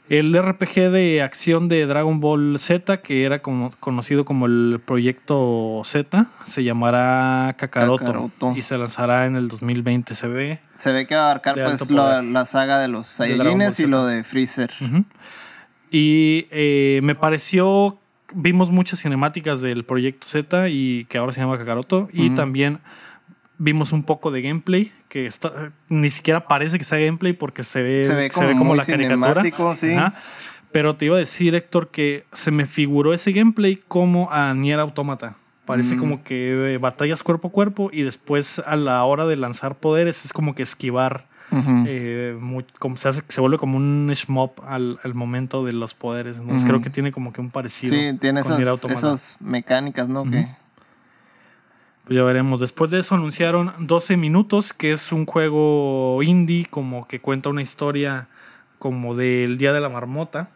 [0.09, 5.83] El RPG de acción de Dragon Ball Z, que era como, conocido como el Proyecto
[5.85, 8.53] Z, se llamará Kakaroto, Kakaroto.
[8.57, 10.59] y se lanzará en el 2020, se ve.
[10.79, 14.05] Se ve que va a abarcar pues lo- la saga de los Saiyajines y lo
[14.05, 14.71] de Freezer.
[14.81, 15.05] Ujú.
[15.91, 17.99] Y eh, me pareció,
[18.33, 22.09] vimos muchas cinemáticas del proyecto Z y que ahora se llama Kakaroto.
[22.13, 22.79] Y también
[23.59, 27.83] vimos un poco de gameplay, que está, ni siquiera parece que sea gameplay porque se
[27.83, 29.43] ve, Se ve como, la caricatura.
[29.77, 29.95] sí.
[30.73, 34.79] Pero te iba a decir, Héctor, que se me figuró ese gameplay como a Nier
[34.79, 35.35] Automata.
[35.65, 35.99] Parece Mm.
[35.99, 40.25] como que eh, batallas cuerpo a cuerpo y después a la hora de lanzar poderes
[40.25, 44.99] es como que esquivar Eh, muy- como se, hace, se vuelve como un shmup al,
[45.03, 46.39] al momento de los poderes.
[46.39, 47.95] Entonces creo que tiene como que un parecido.
[47.95, 50.25] sí, tiene con esas, mecánicas, ¿no?
[50.25, 50.49] Que
[52.05, 52.61] Pues ya veremos.
[52.61, 57.63] Después de eso anunciaron 12 minutos, que es un juego indie, como que cuenta una
[57.63, 58.29] historia
[58.79, 60.49] como del Día de la Marmota.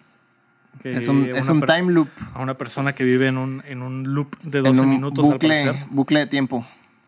[0.82, 2.08] que es un, es time loop.
[2.34, 5.30] A una persona que vive en un, en un loop de En 12 un minutos
[5.30, 5.76] al parecer.
[5.90, 6.66] bucle de tiempo.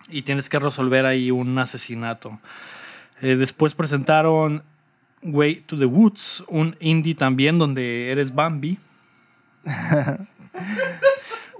[0.09, 2.39] y tienes que resolver ahí un asesinato.
[3.23, 4.63] Eh, después presentaron
[5.23, 8.79] Way to the Woods, un indie también donde eres Bambi.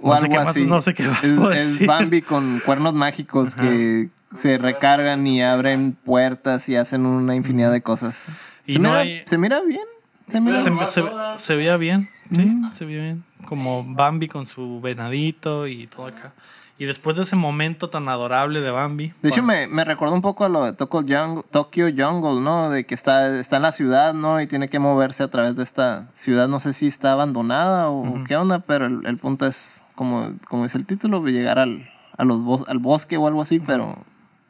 [0.01, 0.65] O No sé algo qué más- así.
[0.65, 1.87] no sé qué más es, puedo es decir.
[1.87, 7.81] Bambi con cuernos mágicos que se recargan y abren puertas y hacen una infinidad de
[7.81, 8.25] cosas.
[8.65, 9.81] Y se, no mira, hay- se mira bien.
[10.27, 11.41] Se mira Se, Pero- se- todas.
[11.41, 12.73] se veía bien, sí, Mm.
[12.73, 13.23] se veía bien.
[13.45, 16.33] Como Bambi con su venadito y todo acá.
[16.79, 19.11] Y después de ese momento tan adorable de Bambi.
[19.23, 22.69] De hecho, me, me recordó un poco a lo de Tokyo Jungle, Tokyo Jungle, ¿no?
[22.69, 24.39] De que está, está en la ciudad, ¿no?
[24.39, 26.47] Y tiene que moverse a través de esta ciudad.
[26.47, 30.63] No sé si está abandonada o qué onda, pero el, el punto es, como, como
[30.63, 33.97] dice el título, llegar al, a los bos- al bosque o algo así, pero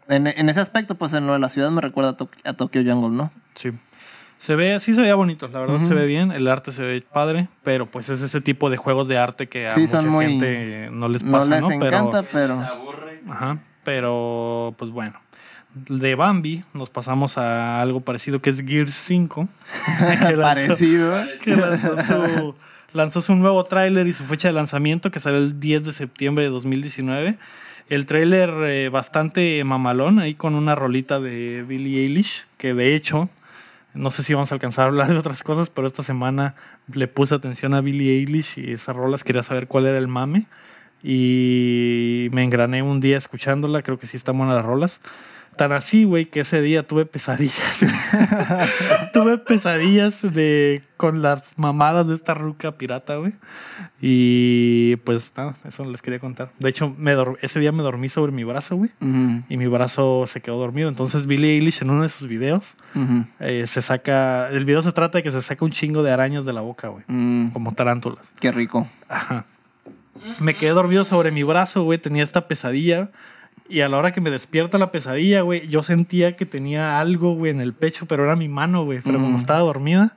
[0.09, 2.53] en, en ese aspecto, pues en lo de la ciudad me recuerda a, Tok- a
[2.53, 3.31] Tokyo Jungle, ¿no?
[3.55, 3.71] Sí.
[4.37, 7.01] Se ve, sí se veía bonito, la verdad se ve bien, el arte se ve
[7.01, 10.09] padre, pero pues es ese tipo de juegos de arte que a Sí, mucha son
[10.09, 11.71] muy- gente no les No pasa, les ¿no?
[11.71, 12.53] encanta, Se pero...
[12.59, 13.21] aburre.
[13.29, 15.19] Ajá, pero pues bueno.
[15.73, 19.47] De Bambi nos pasamos a algo parecido que es Gears 5.
[19.97, 21.15] que lanzó- Parecido.
[21.43, 22.55] que lanzó su,
[22.93, 26.43] lanzó su nuevo tráiler y su fecha de lanzamiento que sale el 10 de septiembre
[26.45, 27.37] de 2019.
[27.89, 33.29] El tráiler eh, bastante mamalón ahí con una rolita de Billie Eilish que de hecho
[33.97, 36.55] No sé si vamos a alcanzar a hablar de otras cosas, pero esta semana
[36.93, 40.45] le puse atención a Billie Eilish y esas rolas quería saber cuál era el mame.
[41.03, 45.01] Y me engrané un día escuchándola, creo que sí están buenas las rolas.
[45.57, 47.85] Tan así, güey, que ese día tuve pesadillas.
[49.13, 53.33] tuve pesadillas de con las mamadas de esta ruca pirata, güey.
[54.01, 56.51] Y pues nada, eso les quería contar.
[56.59, 58.91] De hecho, me ese día me dormí sobre mi brazo, güey.
[59.49, 60.89] Y mi brazo se quedó dormido.
[60.89, 62.75] Entonces Billie Eilish en uno de sus videos
[63.39, 64.49] eh, se saca...
[64.49, 66.89] El video se trata de que se saca un chingo de arañas de la boca,
[66.89, 67.03] güey.
[67.07, 68.25] Mm, Como tarántulas.
[68.39, 68.87] qué rico.
[69.09, 69.45] Ajá.
[70.39, 71.99] Me quedé dormido sobre mi brazo, güey.
[71.99, 73.09] Tenía esta pesadilla.
[73.69, 77.33] Y a la hora que me despierta la pesadilla, güey, yo sentía que tenía algo,
[77.35, 78.99] güey, en el pecho, pero era mi mano, güey.
[79.03, 79.35] Pero como Mm.
[79.41, 80.13] estaba dormida,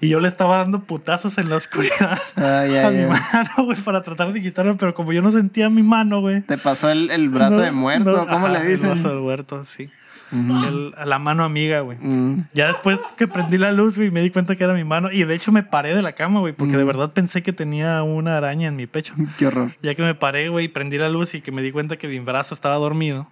[0.00, 4.02] y yo le estaba dando putazos en la oscuridad Ay, a mi mano, güey, para
[4.02, 4.76] tratar de quitarlo.
[4.76, 6.42] Pero como yo no sentía mi mano, güey.
[6.42, 8.90] Te pasó el, el brazo no- de muerto, no- ¿cómo ajá, le dicen?
[8.90, 9.90] El brazo de muerto, sí.
[10.32, 11.98] El- a la mano amiga, güey.
[12.00, 15.10] Mm, Ya después que prendí la luz, güey, me di cuenta que era mi mano.
[15.12, 16.86] Y de hecho me paré de la cama, güey, porque de Mm.
[16.86, 19.14] verdad pensé que tenía una araña en mi pecho.
[19.38, 19.70] qué horror.
[19.82, 22.18] Ya que me paré, güey, prendí la luz y que me di cuenta que mi
[22.18, 23.28] brazo estaba dormido.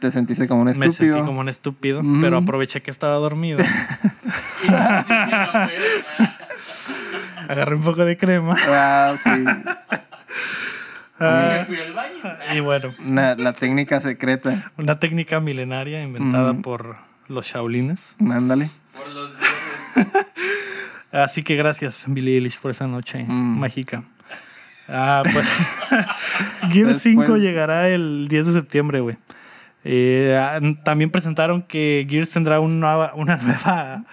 [0.00, 1.14] Te sentiste como un Me estúpido.
[1.14, 2.20] sentí como un estúpido, Mm.
[2.20, 3.58] pero aproveché que estaba dormido.
[4.62, 6.28] Y no, sí, sí, no, güey.
[7.48, 8.54] Agarré un poco de crema.
[8.68, 9.30] Ah, sí.
[11.20, 12.36] Ah, Me fui al baño.
[12.56, 14.72] y bueno, Una- la técnica secreta.
[14.78, 16.62] una técnica milenaria inventada Mm.
[16.62, 16.96] por
[17.28, 18.16] los Shaolines.
[18.18, 18.70] Mándale.
[18.96, 19.56] Por los dioses.
[21.12, 23.58] Así que gracias, Billie Eilish, por esa noche Mm.
[23.58, 24.04] mágica.
[24.88, 25.46] Ah, pues.
[26.72, 29.16] Gear Después- 5 llegará el 10 de septiembre, güey.
[29.84, 34.04] Eh, ah, también presentaron que Gears tendrá una nueva, una nueva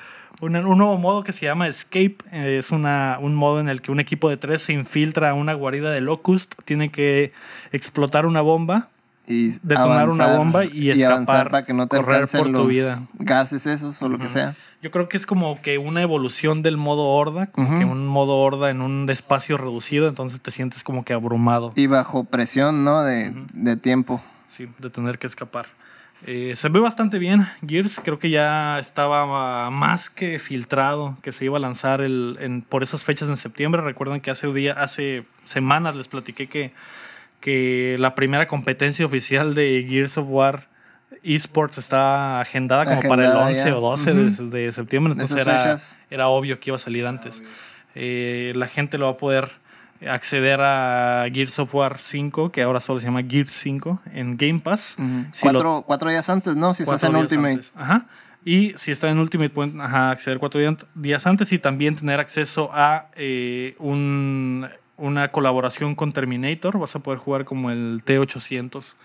[0.41, 2.17] un nuevo modo que se llama Escape.
[2.31, 5.53] Es una, un modo en el que un equipo de tres se infiltra a una
[5.53, 6.53] guarida de Locust.
[6.65, 7.33] Tiene que
[7.71, 8.89] explotar una bomba.
[9.29, 13.03] Y Detonar una bomba y escapar, avanzar para que no te correr por tu vida.
[13.19, 14.55] gases esos o lo que sea.
[14.81, 18.37] Yo creo que es como que una evolución del modo horda, como que un modo
[18.37, 21.73] horda en un espacio reducido, entonces te sientes como que abrumado.
[21.75, 23.03] Y bajo presión, ¿no?
[23.03, 24.21] De, de tiempo.
[24.47, 25.65] Sí, de tener que escapar.
[26.25, 27.47] Eh, se ve bastante bien.
[27.65, 32.61] Gears creo que ya estaba más que filtrado que se iba a lanzar el, en-
[32.63, 33.81] por esas fechas en septiembre.
[33.81, 36.71] Recuerdan que hace, día, hace semanas les platiqué que,
[37.39, 40.67] que la primera competencia oficial de Gears of War
[41.23, 43.75] eSports está agendada como para el Agendada 11 ya.
[43.77, 44.49] o 12 Ujú.
[44.49, 45.13] de, de septiembre.
[45.13, 45.77] Entonces era,
[46.09, 47.43] era obvio que iba a salir antes.
[47.95, 49.51] Eh, la gente lo va a poder
[50.09, 54.59] acceder a Gears of War 5, que ahora solo se llama Gears 5, en Game
[54.59, 54.95] Pass.
[54.99, 55.25] Ujú.
[55.31, 56.73] Si lo- cuatro, días antes, ¿no?
[56.73, 57.53] Si estás en Ultimate.
[57.53, 57.71] antes.
[57.75, 58.05] Ajá.
[58.45, 60.75] Y si está en Ultimate, pueden ajá, acceder cuatro días-
[61.27, 66.79] antes y también tener acceso a eh, un- una colaboración con Terminator.
[66.79, 68.95] Vas a poder jugar como el T800.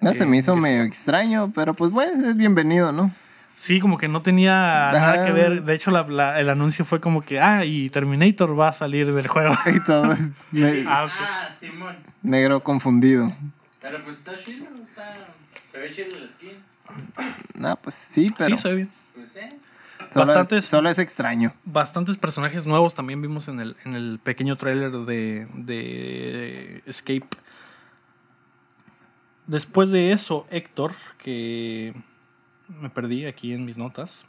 [0.00, 3.10] No, se Eh, me hizo Gears medio extraño, pero pues bueno, es bienvenido, ¿no?
[3.60, 5.62] Sí, como que no tenía nada que ver.
[5.64, 9.12] De hecho, la- la- el anuncio fue como que, ah, y Terminator va a salir
[9.12, 9.54] del juego.
[9.66, 10.16] Y todo.
[10.50, 11.10] ne- Ah, ok.
[11.20, 11.96] Ah, Simón.
[12.22, 13.30] negro confundido.
[13.82, 15.28] Pero pues está chido, está...
[15.70, 16.52] Se ve chido el skin.
[17.54, 18.90] No, pues sí, pero Sí, se ve bien.
[19.14, 19.48] Pues eh.
[20.10, 21.52] solo, bastantes- es, solo es extraño.
[21.66, 27.28] Bastantes personajes nuevos también vimos en el, en el pequeño tráiler de, de Escape.
[29.46, 31.92] Después de eso, Héctor, que
[32.80, 34.24] me perdí aquí en mis notas.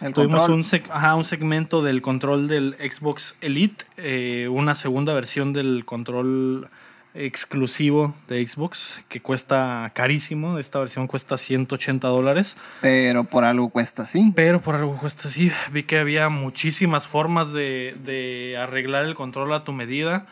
[0.00, 5.14] El Tuvimos un, seg- ajá, un segmento del control del Xbox Elite, eh, una segunda
[5.14, 6.68] versión del control
[7.14, 10.58] exclusivo de Xbox que cuesta carísimo.
[10.58, 12.56] Esta versión cuesta 180 dólares.
[12.80, 14.32] Pero por algo cuesta así.
[14.34, 15.50] Pero por algo cuesta así.
[15.72, 20.26] Vi que había muchísimas formas de, de arreglar el control a tu medida.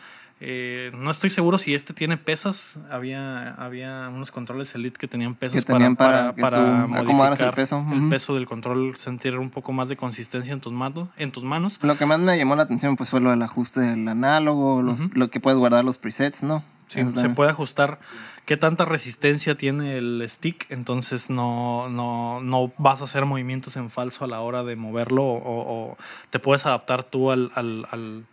[0.45, 2.77] Eh, no estoy seguro si este tiene pesas.
[2.91, 7.53] Había, había unos controles Elite que tenían pesas Que tenían para para, para, modificar el
[7.53, 7.85] peso.
[7.89, 8.09] el Ujú.
[8.09, 11.79] peso del control, sentir un poco más de consistencia en tus, manos, en tus manos.
[11.81, 15.15] Lo que más me llamó la atención pues fue lo del ajuste del análogo, los,
[15.15, 16.61] lo que puedes guardar los presets, ¿no?
[16.89, 17.35] Sí, Eso se también.
[17.35, 17.99] puede ajustar
[18.45, 23.89] qué tanta resistencia tiene el stick, entonces no, no, no vas a hacer movimientos en
[23.89, 25.97] falso a la hora de moverlo o, o
[26.29, 28.25] te puedes adaptar tú al, al- al-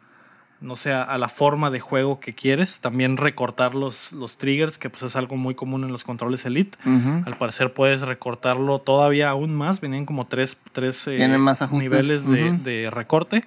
[0.60, 2.80] no sé, a la forma de juego que quieres.
[2.80, 6.76] También recortar los, los triggers, que pues es algo muy común en los controles Elite.
[7.24, 9.80] Al parecer puedes recortarlo todavía aún más.
[9.80, 11.90] Venían como tres, tres eh, Tienen más ajustes.
[11.90, 13.44] niveles de, recorte.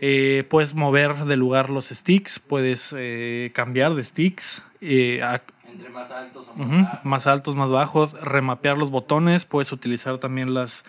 [0.00, 5.90] Eh, puedes mover de lugar los sticks, puedes eh, cambiar de sticks, eh, a- Entre
[5.90, 7.04] más altos o más bajos.
[7.04, 10.84] más altos, más bajos, remapear los botones, puedes utilizar también las,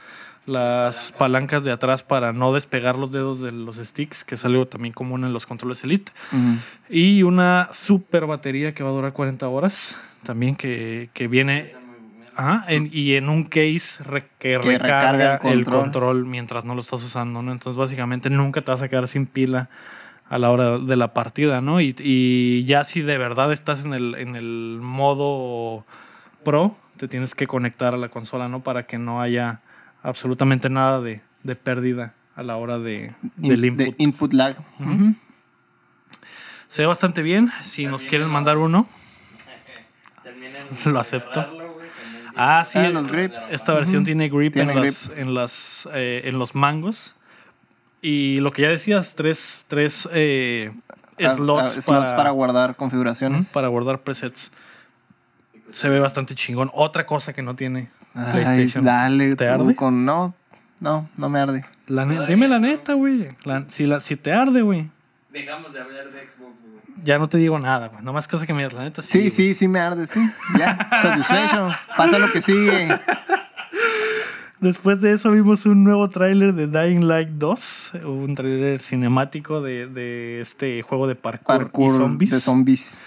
[0.52, 4.68] las palancas de atrás para no despegar los dedos de los sticks, que es algo
[4.68, 6.12] también común en los controles Elite.
[6.90, 11.74] Y una super batería que va a durar 40 horas, también que, que viene.
[12.36, 16.74] Ajá, en- y en un case re- que, Que recarga, recarga el control mientras no
[16.76, 17.52] lo estás usando, ¿no?
[17.52, 19.70] Entonces, básicamente nunca te vas a quedar sin pila
[20.30, 21.82] a la hora de la partida, ¿no?
[21.82, 25.86] Y, y ya si de verdad estás en el, en el modo
[26.46, 28.62] pro, te tienes que conectar a la consola, ¿no?
[28.62, 29.60] Para que no haya
[30.04, 34.02] absolutamente nada de, de pérdida a la hora de, del In- de input.
[34.02, 34.56] input lag.
[36.68, 37.52] Se ve bastante bien.
[37.64, 38.88] Si nos quieren mandar uno,
[40.86, 41.46] Lo acepto.
[42.36, 42.80] Ah, sí.
[42.80, 43.52] Ah, los grips.
[43.52, 44.92] Esta versión tiene grip, Tiene en, grip.
[44.94, 47.16] Las, en, las, eh, en los mangos.
[48.02, 50.72] Y lo que ya decías, tres, tres eh,
[51.24, 53.52] Ah, slots, ah, slots para, para guardar configuraciones.
[53.52, 54.52] para guardar presets.
[55.72, 56.72] Se ve bastante chingón.
[56.74, 58.84] Otra cosa que no tiene Ay, PlayStation.
[58.86, 59.36] dale.
[59.36, 59.76] ¿Te arde?
[59.76, 60.06] Con...
[60.06, 60.34] No,
[60.80, 61.66] no, no me arde.
[61.88, 63.30] La ne- dime la neta, güey.
[63.44, 64.90] La- Si, la- si te arde, güey.
[65.32, 67.04] Dejamos de hablar de Xbox, güey.
[67.04, 68.04] Ya no te digo nada, güey.
[68.04, 69.02] Nomás cosa que me digas, la neta.
[69.02, 70.20] Sí, sí, sí me arde, sí.
[70.60, 71.70] Ya, satisfecho.
[71.98, 72.88] Pasa lo que sigue.
[74.60, 79.88] Después de eso vimos un nuevo tráiler de Dying Light 2, un tráiler cinemático de,
[79.88, 83.00] de este juego de parkour, Parkour y zombies, de zombies,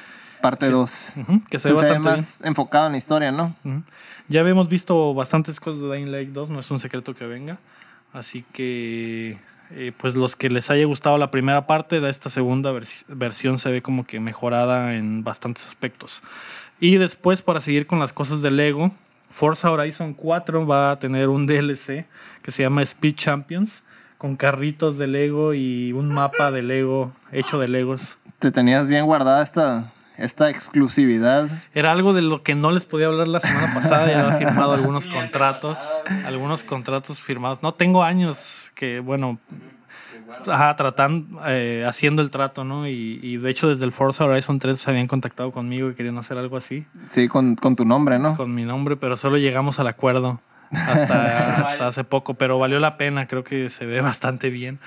[0.45, 1.15] parte 2.
[1.17, 3.57] Ujú, que se ve Se ve bastante más enfocado en la historia, ¿no?
[3.65, 3.77] bien.
[3.79, 3.85] Ujú.
[4.29, 7.59] Ya habíamos visto bastantes cosas de Dying Light 2, no es un secreto que venga,
[8.13, 9.39] así que
[9.71, 13.59] eh, pues los que les haya gustado la primera parte, de esta segunda vers- versión
[13.59, 16.23] se ve como que mejorada en bastantes aspectos.
[16.81, 18.93] Y después para seguir con las cosas de Lego,
[19.31, 22.07] Forza Horizon 4 va a tener un DLC
[22.43, 23.83] que se llama Speed Champions
[24.19, 28.17] con carritos de Lego y un mapa de Lego hecho de Legos.
[28.39, 31.49] Te tenías bien guardada esta, esta exclusividad.
[31.75, 34.07] Era algo de lo que no les podía hablar la semana pasada.
[34.07, 35.79] Ya había firmado algunos contratos.
[36.25, 37.63] Algunos contratos firmados.
[37.63, 39.39] No tengo años que, bueno,
[40.47, 42.87] ajá, tratando, eh, haciendo el trato, ¿no?
[42.89, 46.19] Y, y de hecho, desde el Forza Horizon 3 se habían contactado conmigo y querían
[46.19, 48.37] hacer algo así Sí, con, con tu nombre, ¿no?
[48.37, 50.41] con mi nombre, pero solo llegamos al acuerdo.
[50.71, 54.81] Hasta, hasta hace poco, pero valió la pena, creo que se ve bastante bien.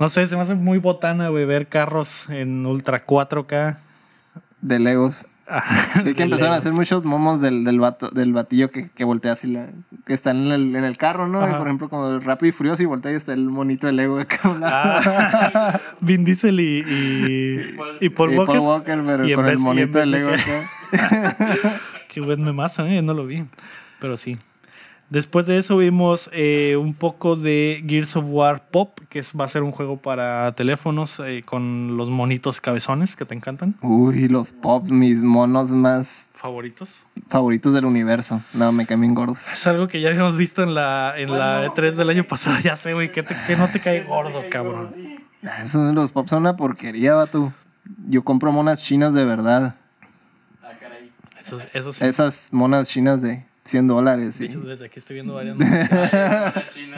[0.00, 3.76] No sé, se me hace muy botana, güey, ver carros en Ultra 4K.
[4.64, 5.26] De Legos.
[5.96, 9.04] Vi De que empezaron a hacer muchos momos del, del, vato- del batillo que, que
[9.04, 9.66] voltea así, la,
[10.06, 11.40] que está en el, en el carro, ¿no?
[11.58, 14.16] Por ejemplo, como el Rápido y Furioso y voltea y está el monito de Lego
[14.58, 14.62] lado.
[14.64, 18.54] Ah, Vin Diesel y, y, y Paul Y Walker.
[18.54, 21.36] Paul Walker, pero Y con el vez- monito de de Lego que- acá.
[22.08, 23.02] Qué buen memazo, ¿eh?
[23.02, 23.44] No lo vi.
[24.00, 24.38] Pero sí.
[25.14, 29.44] Después de eso vimos eh, un poco de Gears of War Pop, que es- va
[29.44, 33.76] a ser un juego para teléfonos eh, con los monitos cabezones que te encantan.
[33.80, 37.06] Uy, los pops, mis monos más Favoritos.
[37.28, 38.42] favoritos del universo.
[38.52, 39.38] No, me caen bien gordos.
[39.52, 42.56] Es algo que ya habíamos visto en la, en la E3 del año pasado.
[42.64, 44.90] Ya sé, güey, que, te- que no te cae gordo, cabrón.
[45.62, 47.52] Esos, los pops son una porquería, vato.
[48.08, 49.76] Yo compro monas chinas de verdad.
[50.60, 51.12] Ah, caray.
[51.40, 52.04] Eso, eso sí.
[52.04, 54.34] Esas monas chinas de 100 dólares.
[54.36, 54.48] Sí.
[54.48, 55.56] desde aquí estoy viendo varias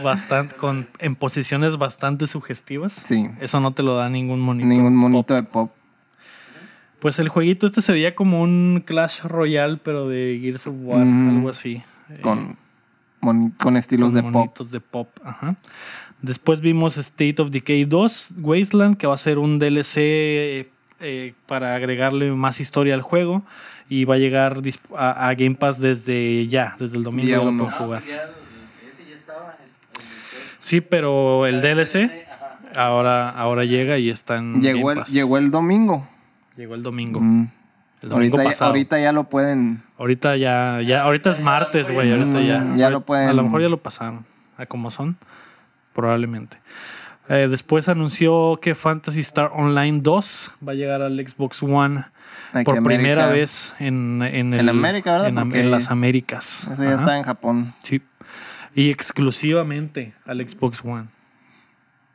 [0.02, 2.92] bastante, con, en posiciones bastante sugestivas.
[3.04, 3.28] Sí.
[3.40, 4.68] Eso no te lo da ningún monito.
[4.68, 5.00] Ningún pop.
[5.10, 5.70] monito de pop.
[7.00, 11.04] Pues el jueguito este se veía como un Clash Royale, pero de Gears of War,
[11.04, 11.36] Mm.
[11.36, 11.82] algo así.
[12.10, 12.56] Eh, Con,
[13.20, 14.32] moni- con estilos con de pop.
[14.32, 15.08] monitos de pop.
[15.24, 15.56] Ajá.
[16.22, 21.74] Después vimos State of Decay 2, Wasteland, que va a ser un DLC eh, para
[21.74, 23.44] agregarle más historia al juego.
[23.88, 24.60] Y va a llegar
[24.96, 28.02] a, a Game Pass desde ya, desde el domingo Día ya lo puedo Ah, jugar.
[28.04, 28.30] ya,
[28.88, 29.56] ese ya estaba.
[29.64, 32.58] es- el- Sí, pero el DLC Ajá.
[32.74, 35.12] ahora, ahora llega y está en Llegó Game el, Pass.
[35.12, 36.08] llegó el domingo.
[36.56, 37.20] Llegó el domingo.
[37.20, 37.48] Mm.
[38.02, 38.70] El domingo Ahorita, ya, pasado.
[38.70, 39.82] ahorita ya lo pueden.
[39.98, 42.12] Ahorita ya, ya, ahorita es martes, güey.
[42.12, 42.64] Ahorita ya.
[42.74, 44.24] Ya lo pueden- A lo mejor ya lo pasaron.
[44.58, 45.16] A como son.
[45.94, 46.58] Probablemente.
[47.28, 52.04] Eh, después anunció que Fantasy Star Online 2 va a llegar al Xbox One
[52.52, 55.28] aquí por primera vez en, en, el- En América, ¿verdad?
[55.28, 56.66] En, las Américas.
[56.72, 56.98] Eso ya Ajá.
[56.98, 57.74] está en Japón.
[57.82, 58.02] Sí.
[58.74, 61.06] Y exclusivamente al Xbox One.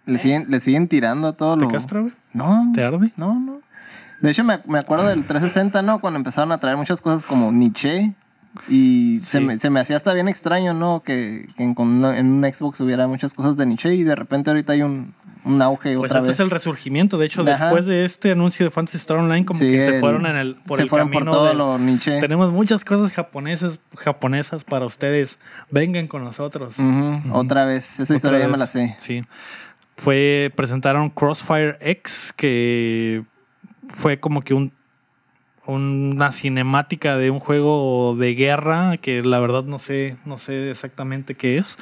[0.06, 1.70] Le siguen, le siguen tirando a todo ¿Te lo.
[1.70, 2.14] castra, güey?
[2.34, 2.72] No.
[2.74, 3.12] ¿Te arde?
[3.18, 3.62] No, no.
[4.20, 6.00] De hecho, me, me acuerdo del 360, ¿no?
[6.00, 8.14] Cuando empezaron a traer muchas cosas como Nietzsche.
[8.68, 11.02] Y se, me, se me hacía hasta bien extraño, ¿no?
[11.04, 14.74] Que, que en, en un Xbox hubiera muchas cosas de Nietzsche y de repente ahorita
[14.74, 15.14] hay un,
[15.44, 16.40] un auge Pues otra este vez.
[16.40, 17.18] es el resurgimiento.
[17.18, 17.50] De hecho, Ajá.
[17.66, 20.56] después de este anuncio de Fantasy Star Online, como Sí, que se fueron en el,
[20.56, 22.20] por se el fueron camino por todo del- lo Nietzsche.
[22.20, 25.40] Tenemos muchas cosas japonesas, japonesas para ustedes.
[25.70, 26.76] Vengan con nosotros.
[27.32, 27.94] Otra vez.
[28.00, 28.96] Esa Otra historia ya me la sé.
[29.00, 29.24] Sí.
[29.98, 33.24] Fue, presentaron Crossfire X, que
[33.90, 34.74] fue como que un
[35.68, 41.36] una cinemática de un juego de guerra que la verdad no sé, no sé exactamente
[41.36, 41.78] qué es.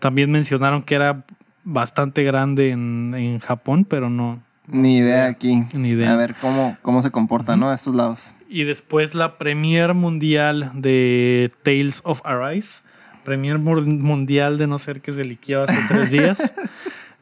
[0.00, 1.24] También mencionaron que era
[1.64, 5.64] bastante grande en, en Japón, pero no, Ni idea aquí.
[5.72, 6.12] Ni idea.
[6.12, 7.70] A ver cómo, cómo se comporta, ¿no?
[7.70, 8.32] A estos lados.
[8.48, 12.80] Y después la Premier Mundial de Tales of Arise.
[13.24, 16.52] Premier Mu- Mundial de no ser que se liqueaba hace tres días.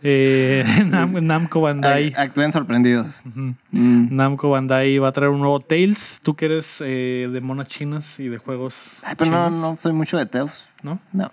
[0.03, 2.15] Eh, Nam- Namco Bandai.
[2.17, 3.21] Actúen sorprendidos.
[3.35, 4.15] Mm.
[4.15, 6.21] Namco Bandai va a traer un nuevo Tales.
[6.23, 9.01] Tú que eres eh, de monas chinas y de juegos.
[9.05, 10.65] Ay, pero no, chinos, no soy mucho de Teos.
[10.83, 10.99] ¿no?
[11.13, 11.31] No.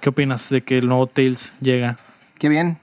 [0.00, 1.96] ¿Qué opinas de que el nuevo Tales llega?
[2.38, 2.78] Qué bien.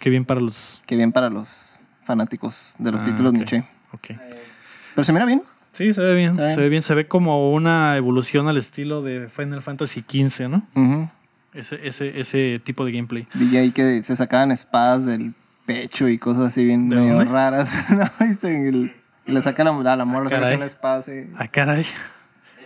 [0.00, 0.82] Qué bien para los.
[0.86, 3.36] Qué bien para los fanáticos de los Ah, títulos ok.
[3.36, 3.64] Nietzsche.
[3.92, 4.08] Ok.
[4.94, 5.42] Pero se mira bien.
[5.72, 6.36] Sí, se ve bien.
[6.36, 6.82] Se ve bien.
[6.82, 10.66] Se ve como una evolución al estilo de Final Fantasy XV, ¿no?
[10.74, 11.10] Ujú.
[11.52, 13.26] Ese, ese, ese tipo de gameplay.
[13.34, 15.34] Vi ahí que se sacaban espadas del
[15.64, 17.30] pecho y cosas así bien ¿De medio dónde?
[17.32, 17.70] raras.
[17.90, 18.10] ¿No
[19.26, 21.28] y le sacan a la, a la morra, sacan una espada así.
[21.36, 21.84] Ah, caray.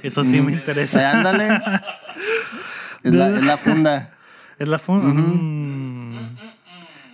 [0.03, 0.99] Eso sí me interesa.
[1.01, 1.49] Ay, ándale.
[3.03, 4.11] es, la, es la funda.
[4.59, 5.07] Es la funda.
[5.07, 5.70] Mm.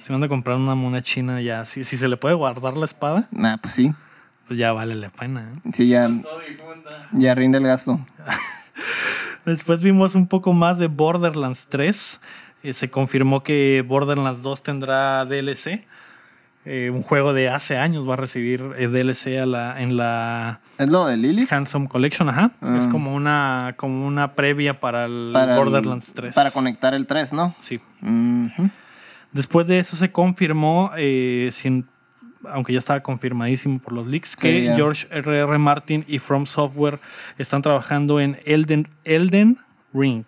[0.06, 2.84] Si van a comprar una mona china ya, si, si se le puede guardar la
[2.84, 3.92] espada, Nah, pues sí.
[4.46, 5.50] pues ya vale la pena.
[5.64, 5.70] ¿eh?
[5.74, 6.08] Sí, ya,
[7.10, 7.98] ya rinde el gasto.
[9.44, 12.20] Después vimos un poco más de Borderlands 3.
[12.62, 15.84] Eh, se confirmó que Borderlands 2 tendrá DLC.
[16.64, 20.60] Eh, un juego de hace años va a recibir eh, DLC a la, en la
[20.78, 21.52] ¿Es lo de Lilith?
[21.52, 22.28] Handsome Collection.
[22.28, 22.50] Ajá.
[22.60, 22.76] Ah.
[22.78, 26.34] Es como una, como una previa para el Para el- Borderlands 3.
[26.34, 27.54] Para conectar el 3, ¿no?
[27.60, 27.80] Sí.
[28.02, 28.70] Ujú.
[29.32, 31.86] Después de eso se confirmó, eh, sin-
[32.48, 34.72] aunque ya estaba confirmadísimo por los leaks, Sí, que.
[34.76, 35.38] George R.
[35.40, 35.58] R.
[35.58, 37.00] Martin y From Software
[37.38, 39.58] están trabajando en Elden, Elden
[39.92, 40.24] Ring.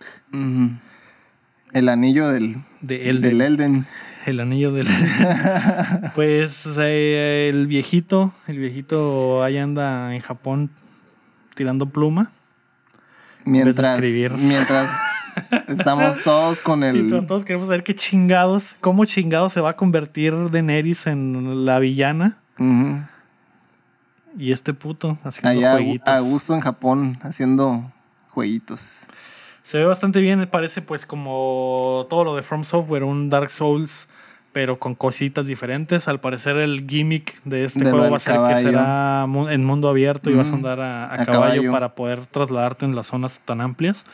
[1.73, 3.23] El anillo del, De Elden.
[3.23, 3.87] del Elden.
[4.27, 4.89] El anillo del.
[6.15, 10.71] pues eh, el viejito, el viejito ahí anda en Japón
[11.55, 12.33] tirando pluma.
[13.45, 14.01] Mientras,
[14.37, 14.91] mientras
[15.69, 17.27] estamos todos con Y el...
[17.27, 22.39] todos queremos saber qué chingados, cómo chingados se va a convertir Daenerys en la villana.
[24.39, 26.09] Y este puto haciendo Allá jueguitos.
[26.09, 27.91] a gusto en Japón haciendo
[28.31, 29.07] jueguitos.
[29.63, 34.09] Se ve bastante bien, parece pues como todo lo de From Software, un Dark Souls,
[34.53, 36.09] pero con cositas diferentes.
[36.09, 38.57] Al parecer el gimmick de este De juego va a ser caballo.
[38.57, 41.73] que será en mundo abierto y vas a andar a, a a caballo, caballo.
[41.73, 44.05] para poder trasladarte en las zonas tan amplias.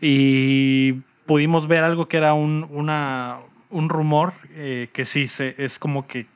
[0.00, 0.92] Y
[1.26, 3.38] pudimos ver algo que era un, una,
[3.70, 6.26] un rumor eh, que sí, se, es como que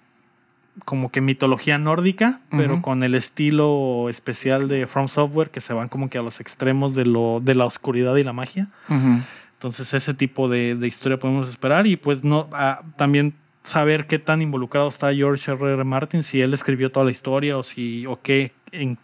[0.87, 5.91] como que mitología nórdica, pero con el estilo especial de From Software, que se van
[5.91, 8.69] como que a los extremos de, lo, de la oscuridad y la magia.
[8.89, 13.35] Entonces ese tipo de, de historia podemos esperar y pues no ah, también
[13.65, 15.75] saber qué tan involucrado está George R.
[15.75, 15.85] R.
[15.85, 18.99] Martin, si él escribió toda la historia o si o qué en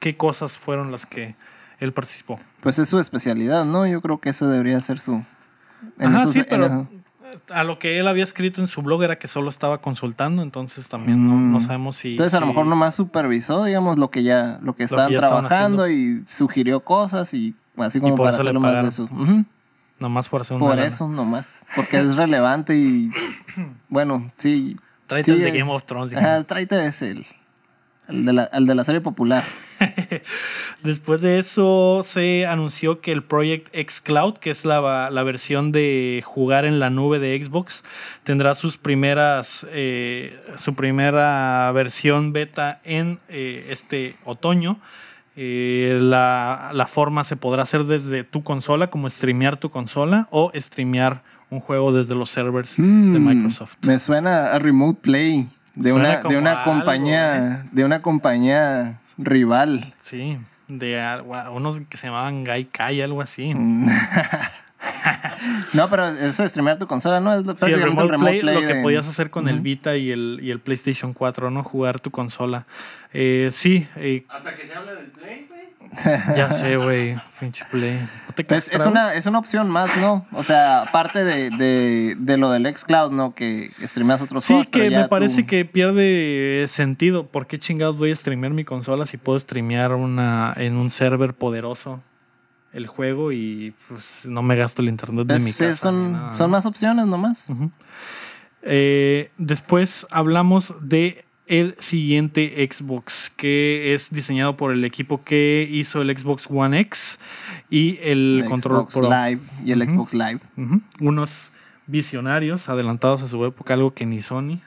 [0.00, 1.36] qué cosas fueron las que
[1.80, 2.38] él participó.
[2.60, 3.86] Pues es su especialidad, ¿no?
[3.86, 5.22] Yo creo que eso debería ser su...
[5.98, 6.88] en Ajá, sí, en pero eso.
[7.52, 10.88] a lo que él había escrito en su blog era que solo estaba consultando, entonces
[10.88, 11.52] también no, Mm.
[11.52, 14.72] no sabemos si Entonces a lo si- mejor nomás supervisó, digamos, lo que ya, lo
[14.74, 18.60] que que estaban ya estaban trabajando y sugirió cosas y así como por para hacerlo
[18.60, 19.04] más de eso.
[19.04, 19.44] Ujú.
[20.00, 20.86] nomás por hacer una Por lana.
[20.88, 21.64] eso nomás.
[21.74, 23.10] Porque es relevante y
[23.88, 24.76] bueno, sí.
[25.06, 25.58] Tráete el Sí, de eh.
[25.58, 26.10] Game of Thrones.
[26.10, 26.30] dijeron.
[26.30, 27.24] Ajá, tráete ese,
[28.08, 29.44] el, el de la, el de la serie popular.
[30.82, 35.72] Después de eso se anunció que el Project X Cloud, que es la, la versión
[35.72, 37.84] de jugar en la nube de Xbox,
[38.22, 44.78] tendrá sus primeras, eh, su primera versión beta en eh, este otoño.
[45.36, 50.52] Eh, la, la forma se podrá hacer desde tu consola, como streamear tu consola o
[50.54, 53.76] streamear un juego desde los servers de Mm, Microsoft.
[53.82, 56.64] Me suena a Remote Play de Suena una, de una algo, ¿eh?
[56.64, 59.94] compañía, de una compañía rival.
[60.02, 61.22] Sí, de
[61.52, 63.54] unos que se llamaban Gaikai, algo así.
[65.72, 67.34] No, pero eso de streamear tu consola, ¿no?
[67.34, 69.60] Es lo, Sí, el remote, play, lo que podías hacer con el.
[69.60, 71.62] Vita y el, y el PlayStation 4, ¿no?
[71.64, 72.66] Jugar tu consola.
[73.12, 75.48] Eh, sí, eh, Hasta que se habla del play.
[76.36, 77.16] ya sé, güey.
[77.40, 77.98] Pinche Play.
[78.28, 80.26] ¿No te Pues es, una, es una opción más, ¿no?
[80.32, 83.34] O sea, aparte de, de, de lo del xCloud, ¿no?
[83.34, 87.26] Que streameas otros Sí, que me parece tú- que pierde sentido.
[87.26, 91.34] ¿Por qué chingados voy a streamear mi consola si puedo streamear una, en un server
[91.34, 92.02] poderoso
[92.72, 95.76] el juego y pues no me gasto el internet de Pues, mi casa?
[95.76, 97.46] son, son más opciones nomás.
[98.62, 106.00] Eh, después hablamos de el siguiente Xbox que es diseñado por el equipo que hizo
[106.02, 107.18] el Xbox One X
[107.70, 109.10] y el, El control Xbox Pro.
[109.10, 109.88] Live y el.
[109.88, 110.40] Xbox Live.
[111.00, 111.50] Unos
[111.86, 114.60] visionarios adelantados a su época, algo que ni Sony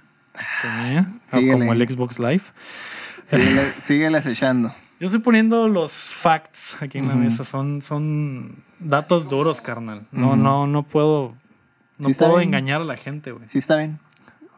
[0.61, 1.51] tenía, Síguele.
[1.53, 2.43] como el Xbox Live.
[3.23, 4.73] Síguele, sígueles echando.
[4.99, 10.07] Yo estoy poniendo los facts aquí en la mesa, son, son datos duros, carnal.
[10.11, 11.35] No, no, no puedo,
[11.99, 12.49] no Sí puedo bien.
[12.49, 13.47] engañar a la gente, güey.
[13.47, 13.99] Sí, está bien.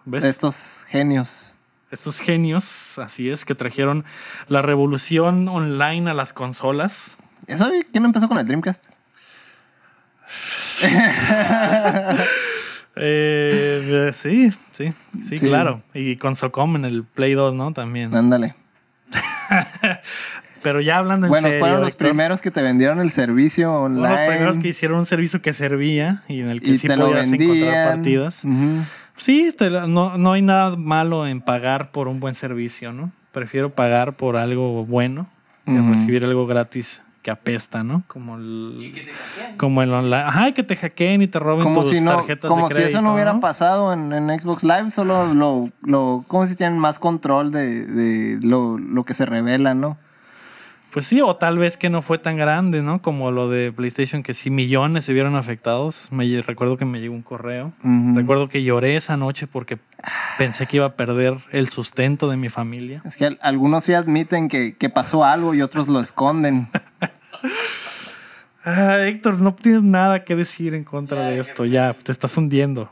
[0.05, 0.23] ¿Ves?
[0.23, 1.48] Estos genios.
[1.91, 4.05] Estos genios, así es, que trajeron
[4.47, 7.15] la revolución online a las consolas.
[7.47, 8.85] ¿Eso quién empezó con el Dreamcast?
[13.01, 14.91] Eh, sí, sí,
[15.23, 15.47] sí, Sí.
[15.47, 15.83] claro.
[15.93, 17.71] Y con Socom en el Play 2, ¿no?
[17.71, 18.13] También.
[18.13, 18.55] Ándale.
[20.61, 21.59] Pero ya hablando en Bueno, serio.
[21.61, 24.01] fueron los Héctor, primeros que te vendieron el servicio online.
[24.07, 26.87] fueron los primeros que hicieron un servicio que servía y en el que y sí
[26.89, 28.43] podías encontrar partidas.
[28.43, 28.83] Ujú.
[29.19, 33.11] Sí, te la- no, no hay nada malo en pagar por un buen servicio, ¿no?
[33.31, 35.27] Prefiero pagar por algo bueno
[35.65, 38.01] que recibir algo gratis que apesta, ¿no?
[38.07, 39.57] Como Y el, que te hackeen.
[39.57, 40.23] como el online.
[40.23, 42.73] Ajá, y que te hackeen y te roben Como tus si no, tarjetas como de
[42.73, 42.97] si crédito.
[42.97, 43.39] eso no hubiera ¿no?
[43.39, 48.39] pasado en, en Xbox Live, solo lo, lo, como si tienen más control de, de
[48.41, 49.97] lo, lo que se revela, ¿no?
[50.91, 53.01] Pues sí, o tal vez que no fue tan grande, ¿no?
[53.01, 56.07] Como lo de PlayStation, que sí millones se vieron afectados.
[56.11, 57.73] Me, recuerdo que me llegó un correo.
[58.15, 59.77] Recuerdo que lloré esa noche porque
[60.39, 63.03] pensé que iba a perder el sustento de mi familia.
[63.05, 66.69] Es que al- algunos sí admiten que, que pasó algo y otros lo esconden.
[68.65, 71.63] Ah, Héctor, no tienes nada que decir en contra de esto.
[71.65, 72.91] Ya, te estás hundiendo.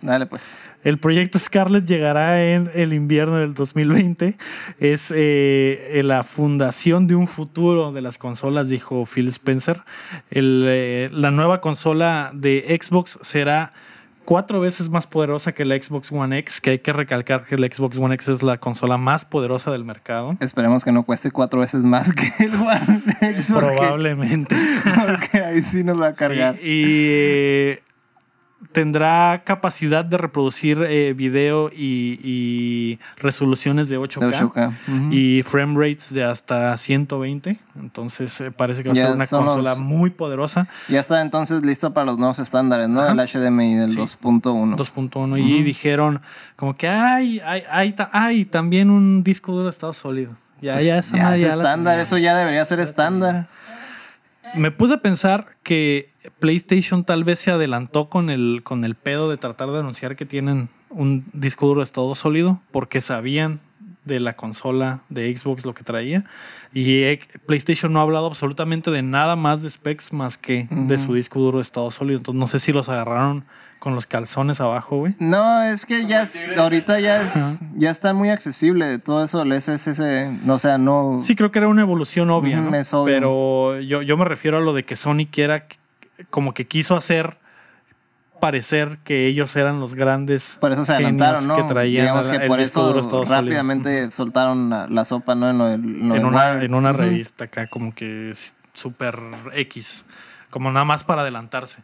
[0.00, 0.58] Dale, pues.
[0.84, 4.36] El proyecto Scarlet llegará en el invierno del 2020.
[4.78, 9.82] Es eh, la fundación de un futuro de las consolas, dijo Phil Spencer.
[10.30, 13.72] El, eh, la nueva consola de Xbox será
[14.24, 17.66] cuatro veces más poderosa que la Xbox One X, que hay que recalcar que la
[17.66, 20.36] Xbox One X es la consola más poderosa del mercado.
[20.40, 23.52] Esperemos que no cueste cuatro veces más que el One X.
[23.54, 24.56] Probablemente.
[25.06, 26.56] Porque ahí sí nos va a cargar.
[26.56, 27.82] Sí, y eh,
[28.74, 34.18] tendrá capacidad de reproducir eh, video y, y resoluciones de 8K.
[34.20, 34.68] De 8K.
[34.88, 35.12] Ujú.
[35.12, 37.58] Y frame rates de hasta 120.
[37.80, 40.68] Entonces eh, parece que va a Ya ser una consola los- muy poderosa.
[40.88, 43.00] Ya está entonces listo para los nuevos estándares, ¿no?
[43.00, 43.12] Ajá.
[43.12, 43.96] El HDMI del Sí.
[43.96, 44.76] 2.1.
[44.76, 45.38] 2.1.
[45.38, 46.20] Y dijeron
[46.56, 50.32] como que hay, hay, hay, hay también un disco duro de estado sólido.
[50.60, 53.48] Ya, Pues ya, ya es estándar, eso ya debería ser estándar.
[54.56, 59.28] Me puse a pensar que PlayStation tal vez se adelantó con el, con el pedo
[59.28, 63.60] de tratar de anunciar que tienen un disco duro de estado sólido porque sabían
[64.04, 66.24] de la consola de Xbox lo que traía.
[66.72, 71.14] Y PlayStation no ha hablado absolutamente de nada más de specs más que de su
[71.14, 72.18] disco duro de estado sólido.
[72.18, 73.44] Entonces no sé si los agarraron
[73.84, 75.14] con los calzones abajo, güey.
[75.18, 77.58] No, es que ya es- ahorita ya es, Ajá.
[77.76, 80.00] ya está muy accesible todo eso, el SSS,
[80.48, 81.18] o sea, no...
[81.20, 82.74] Sí, creo que era una evolución obvia, ¿no?
[82.74, 83.14] es obvio.
[83.14, 85.66] Pero yo, yo me refiero a lo de que Sony quiera,
[86.30, 87.36] como que quiso hacer
[88.40, 91.56] parecer que ellos eran los grandes Por eso se adelantaron, ¿no?
[91.56, 95.48] que traían Digamos que el por eso rápidamente soltaron la, la sopa, ¿no?
[95.50, 99.18] En, lo en lo en una, en una revista acá, como que es súper
[99.54, 100.04] X,
[100.50, 101.82] como nada más para adelantarse.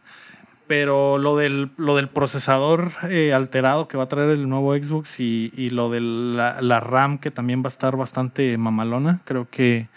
[0.71, 5.19] Pero lo del, lo del procesador eh, alterado que va a traer el nuevo Xbox
[5.19, 9.49] y, y lo de la, la RAM que también va a estar bastante mamalona, creo
[9.51, 9.89] que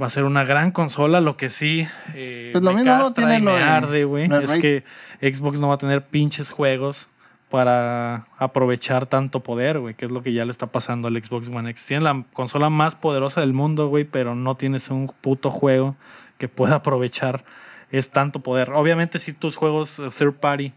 [0.00, 1.22] va a ser una gran consola.
[1.22, 4.04] Lo que sí eh, Pues lo me mismo castra tiene y lo me de- arde,
[4.04, 4.84] güey, es que
[5.22, 7.08] Xbox no va a tener pinches juegos
[7.48, 11.48] para aprovechar tanto poder, güey, que es lo que ya le está pasando al Xbox
[11.48, 11.86] One X.
[11.86, 15.96] Tiene la consola más poderosa del mundo, güey, pero no tienes un puto juego
[16.36, 17.42] que pueda aprovechar
[17.90, 18.70] es tanto poder.
[18.70, 20.72] Obviamente si tus juegos eh, third party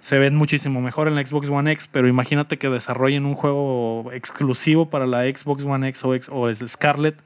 [0.00, 4.10] se ven muchísimo mejor en la Xbox One X, pero imagínate que desarrollen un juego
[4.12, 7.18] exclusivo para la Xbox One X o, X- o es Scarlett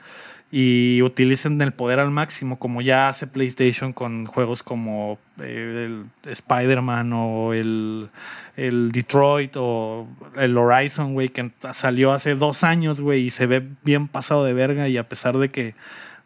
[0.50, 5.86] y utilicen el poder al máximo, como ya hace PlayStation con juegos como eh,
[6.24, 8.08] el Spider-Man o el,
[8.56, 10.06] el Detroit o
[10.36, 14.52] el Horizon, güey, que salió hace dos años, güey, y se ve bien pasado de
[14.52, 15.74] verga y a pesar de que,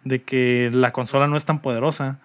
[0.05, 2.19] de que la consola no es tan poderosa,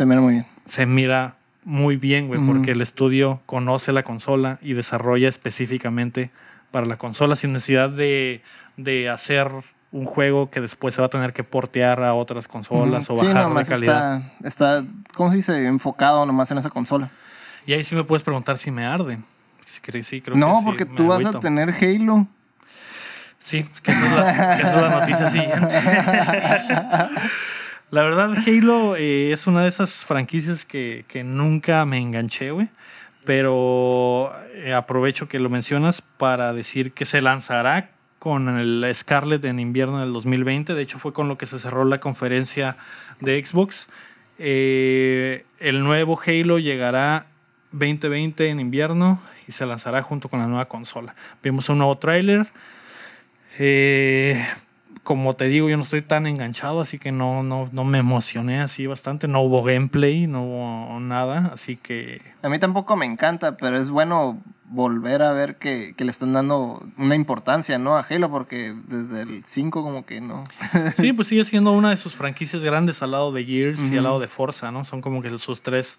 [0.00, 0.46] Se mira muy bien.
[0.64, 6.30] se mira muy bien, güey, porque el estudio conoce la consola y desarrolla específicamente
[6.70, 8.42] para la consola sin necesidad de,
[8.78, 9.50] de hacer
[9.92, 13.42] un juego que después se va a tener que portear a otras consolas o bajar
[13.48, 14.22] nomás calidad.
[14.42, 14.84] está, está,
[15.14, 15.66] ¿cómo se dice?
[15.66, 17.10] Enfocado nomás en esa consola.
[17.66, 19.18] Y ahí sí me puedes preguntar si me arde.
[19.66, 22.26] Si cre- sí, creo No, que porque tú vas a tener Halo.
[23.42, 25.74] Sí, que esa es la, que esa es la noticia siguiente.
[27.90, 32.68] la verdad, Halo eh, es una de esas franquicias que, que nunca me enganché, güey.
[33.24, 39.58] Pero eh, aprovecho que lo mencionas para decir que se lanzará con el Scarlet en
[39.58, 40.74] invierno del 2020.
[40.74, 42.76] De hecho, fue con lo que se cerró la conferencia
[43.20, 43.88] de Xbox.
[44.38, 47.26] Eh, el nuevo Halo llegará
[47.72, 51.14] 2020 en invierno y se lanzará junto con la nueva consola.
[51.42, 52.46] Vimos un nuevo tráiler.
[53.58, 54.46] Eh,
[55.10, 58.60] como te digo, yo no estoy tan enganchado, así que no, no, no me emocioné
[58.60, 59.26] así bastante.
[59.26, 63.90] No hubo gameplay, no hubo nada, así que A mí tampoco me encanta, pero es
[63.90, 67.96] bueno volver a ver que, que le están dando una importancia, ¿no?
[67.96, 70.44] A Halo, porque desde el 5 como que no.
[70.94, 74.04] Sí, pues sigue siendo una de sus franquicias grandes al lado de Gears y al
[74.04, 74.84] lado de Forza, ¿no?
[74.84, 75.98] Son como que sus tres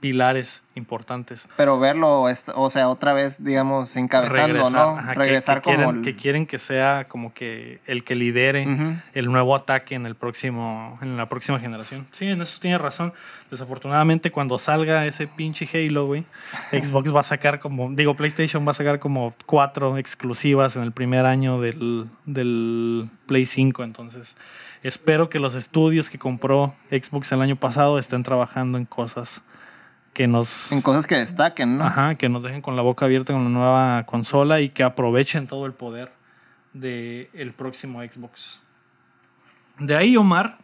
[0.00, 1.46] pilares importantes.
[1.56, 4.98] Pero verlo, o sea, otra vez, digamos, encabezando, ¿no?
[4.98, 6.04] ajá, que- Regresar que, quieren, como el...
[6.04, 8.66] que quieren que sea como que el que lidere
[9.12, 12.06] el nuevo ataque en el próximo en la próxima generación.
[12.12, 13.12] Sí, en eso tiene razón.
[13.50, 16.24] Desafortunadamente cuando salga ese pinche Halo, güey,
[16.72, 20.92] Xbox va a sacar como digo PlayStation va a sacar como cuatro exclusivas en el
[20.92, 24.36] primer año del, del Play 5, entonces
[24.82, 29.42] espero que los estudios que compró Xbox el año pasado estén trabajando en cosas
[30.12, 31.84] que nos En cosas que destaquen, ¿no?
[31.84, 35.46] Ajá, que nos dejen con la boca abierta con la nueva consola y que aprovechen
[35.46, 36.12] todo el poder
[36.72, 38.60] del próximo Xbox.
[39.78, 40.58] De ahí, Omar,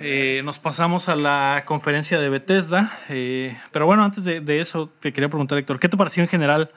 [0.00, 2.92] eh, nos pasamos a la conferencia de Bethesda.
[3.08, 6.28] eh, pero bueno, antes de, de eso, te quería preguntar, Héctor, ¿qué te pareció en
[6.28, 6.70] general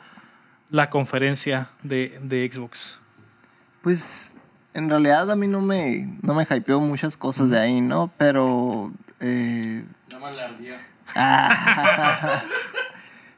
[0.69, 2.99] la conferencia de, de Xbox?
[3.81, 4.33] Pues
[4.73, 8.11] en realidad a mí no me, no me hypeó muchas cosas de ahí, ¿no?
[8.17, 8.91] Pero...
[9.19, 10.79] eh, Nada más la ardía.
[11.16, 12.43] Ah,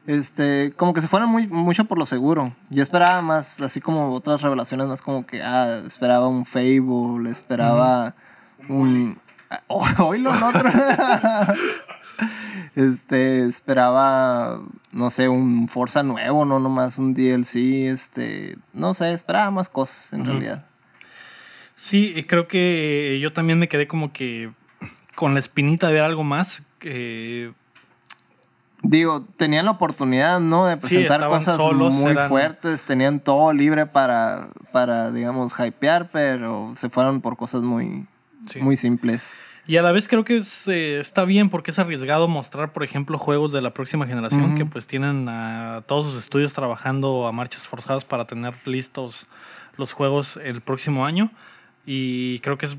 [0.06, 2.54] este, como que se fueron muy, mucho por lo seguro.
[2.70, 8.14] Yo esperaba más, así como otras revelaciones, más como que, ah, esperaba un Fable, esperaba
[8.68, 9.18] un...
[9.68, 10.70] Hoy lo otro.
[12.76, 14.60] Este, esperaba,
[14.90, 20.12] no sé, un Forza nuevo, no nomás un DLC, este, no sé, esperaba más cosas
[20.12, 20.66] en realidad.
[21.76, 24.50] Sí, creo que yo también me quedé como que
[25.14, 26.68] con la espinita de ver algo más.
[26.80, 27.52] eh,
[28.84, 30.66] Digo, tenían la oportunidad, ¿no?
[30.66, 36.74] De presentar cosas solos, muy eran- fuertes, tenían todo libre para, para, digamos, hypear, pero
[36.76, 38.06] se fueron por cosas muy,
[38.46, 38.60] sí.
[38.60, 39.32] muy simples.
[39.66, 42.84] Y a la vez creo que es, eh, está bien porque es arriesgado mostrar, por
[42.84, 47.32] ejemplo, juegos de la próxima generación que pues tienen a todos sus estudios trabajando a
[47.32, 49.26] marchas forzadas para tener listos
[49.78, 51.30] los juegos el próximo año.
[51.86, 52.76] Y creo que es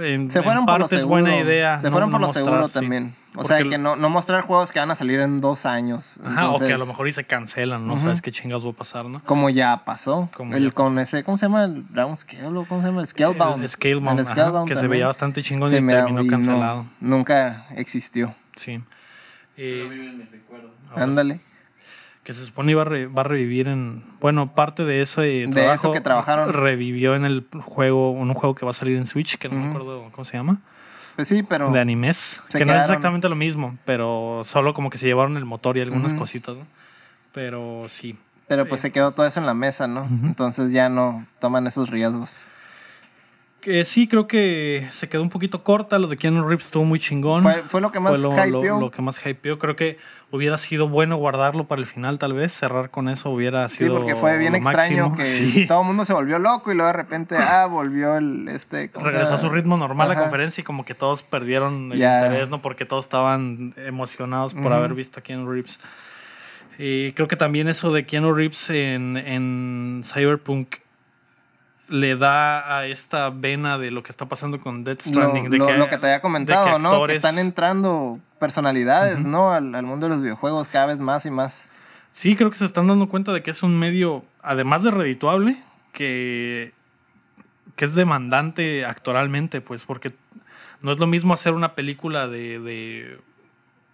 [0.00, 1.08] en, Se fueron en por lo seguro.
[1.08, 1.80] buena idea.
[1.80, 2.74] Se fueron no por lo mostrar, seguro sí.
[2.74, 3.14] también.
[3.36, 6.20] O Porque sea, que no, no mostrar juegos que van a salir en dos años.
[6.24, 8.74] Ajá, o que a lo mejor y se cancelan, no sabes qué chingados va a
[8.74, 9.20] pasar, ¿no?
[9.24, 10.28] Como ya pasó.
[10.36, 11.64] Como el ya con ese, ¿cómo se llama?
[11.64, 13.00] El Downscale o cómo se llama?
[13.00, 13.62] El Scalebound.
[13.64, 16.86] El Scalebound, El ajá, Scalebound que se veía bastante chingón y terminó y no- cancelado.
[17.00, 18.34] nunca existió.
[18.54, 18.80] Sí.
[19.56, 20.70] Pero Eh, vive en recuerdo.
[20.90, 21.40] ahora Ándale.
[22.24, 25.44] Que se supone iba a, re- va a revivir en bueno parte de eso De
[25.72, 26.52] eso que trabajaron.
[26.52, 29.68] revivió en el juego un juego que va a salir en Switch que no me
[29.68, 30.58] acuerdo cómo se llama
[31.16, 31.70] Pues sí, pero.
[31.70, 35.44] de animes que no es exactamente lo mismo pero solo como que se llevaron el
[35.44, 36.66] motor y algunas cositas ¿no?
[37.32, 38.16] pero sí
[38.48, 40.04] Pero pues se quedó todo eso en la mesa, ¿no?
[40.06, 42.48] Entonces ya no toman esos riesgos.
[43.84, 47.42] Sí creo que se quedó un poquito corta lo de Keanu Reeves estuvo muy chingón
[47.42, 48.80] Fue, fue lo que más fue lo, lo- hypeó.
[48.80, 49.98] lo que más hypeó creo que
[50.30, 53.96] hubiera sido bueno guardarlo para el final tal vez cerrar con eso hubiera Sí, sido
[53.98, 55.16] porque fue bien extraño máximo.
[55.16, 55.66] que Sí.
[55.66, 58.90] todo el mundo se volvió loco y luego de repente, ah, volvió el este.
[58.90, 61.98] ¿cómo se regresó a su ritmo normal la conferencia y como que todos perdieron el
[62.02, 62.60] interés, ¿no?
[62.62, 65.78] Porque todos estaban emocionados por haber visto a Keanu Reeves.
[66.78, 70.76] Y creo que también eso de Keanu Reeves en, en Cyberpunk
[71.88, 75.50] le da a esta vena de lo que está pasando con Death Lo, Stranding.
[75.50, 77.06] de lo- que, lo que te había comentado, de que ¿no?
[77.06, 79.26] Que están entrando personalidades.
[79.26, 79.50] ¿no?
[79.52, 81.70] Al, al mundo de los videojuegos cada vez más y más.
[82.12, 85.62] Sí, creo que se están dando cuenta de que es un medio, además de redituable,
[85.92, 86.72] que,
[87.76, 90.12] que es demandante actoralmente, pues, porque
[90.80, 93.18] no es lo mismo hacer una película de, de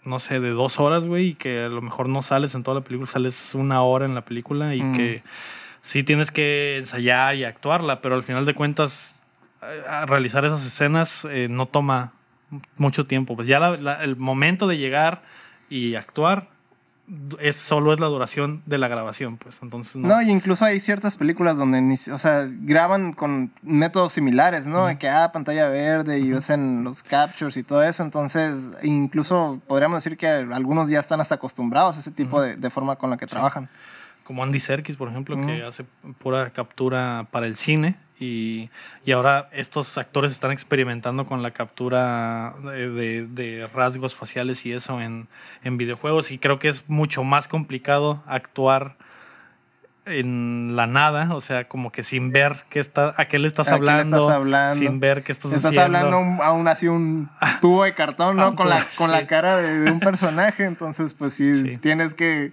[0.04, 2.80] no sé, de dos horas, güey, y que a lo mejor no sales en toda
[2.80, 4.92] la película, sales una hora en la película y Mm.
[4.94, 5.22] que
[5.82, 9.14] sí tienes que ensayar y actuarla, pero al final de cuentas,
[9.88, 12.12] a realizar esas escenas eh, no toma
[12.76, 13.36] mucho tiempo.
[13.36, 15.22] Pues ya la- la- el momento de llegar
[15.68, 16.48] y actuar
[17.40, 20.06] es solo es la duración de la grabación, pues entonces no.
[20.08, 24.86] No, y incluso hay ciertas películas donde, ni, o sea, graban con métodos similares, ¿no?
[24.86, 28.04] De que, ah, pantalla verde y usan los captures y todo eso.
[28.04, 28.54] Entonces,
[28.84, 32.94] incluso podríamos decir que algunos ya están hasta acostumbrados a ese tipo de, de forma
[32.94, 33.32] con la que Sí.
[33.32, 33.68] trabajan.
[34.30, 35.84] Como Andy Serkis, por ejemplo, que hace
[36.20, 38.70] pura captura para el cine y,
[39.04, 44.72] y ahora estos actores están experimentando con la captura de, de- de rasgos faciales y
[44.72, 45.26] eso en,
[45.64, 48.94] en videojuegos y creo que es mucho más complicado actuar
[50.06, 53.68] en la nada, o sea, como que sin ver qué está, a qué le estás,
[53.68, 54.76] ¿A qué le hablando, estás hablando?
[54.76, 55.98] sin ver qué estás, Estás haciendo.
[55.98, 57.28] hablando un- aún así un
[57.60, 58.54] tubo de cartón, ¿no?
[58.56, 59.12] Con, la, con sí.
[59.16, 60.64] la cara de, de un personaje.
[60.64, 61.76] Entonces, pues sí, Sí.
[61.78, 62.52] tienes que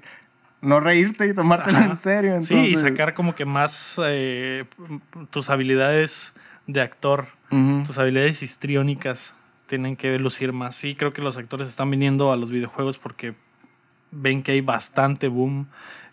[0.62, 1.86] no reírte y tomártelo Ajá.
[1.88, 2.42] en serio.
[2.44, 4.66] Sí, y entonces- sacar como que más eh,
[5.30, 6.34] tus habilidades
[6.66, 7.28] de actor
[7.86, 9.34] tus habilidades histriónicas
[9.68, 10.76] tienen que lucir más.
[10.76, 13.36] Sí, creo que los actores están viniendo a los videojuegos porque
[14.12, 15.68] ven que hay bastante boom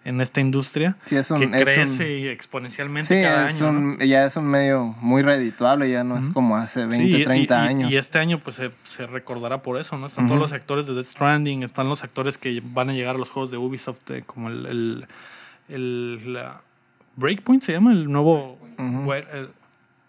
[0.05, 3.73] en esta industria Sí, es un- que es un- crece exponencialmente Sí, cada es año.
[3.73, 3.79] ¿no?
[3.95, 7.25] un, ya es un medio muy redituable, ya no es como hace 20, Sí, y-
[7.25, 7.93] 30 y, años.
[7.93, 10.07] Y este año pues se, se recordará por eso, ¿no?
[10.07, 13.19] Están todos los actores de Death Stranding, están los actores que van a llegar a
[13.19, 15.07] los juegos de Ubisoft, eh, como el, el,
[15.69, 16.61] el- la-
[17.17, 19.49] Breakpoint se llama, el nuevo we- el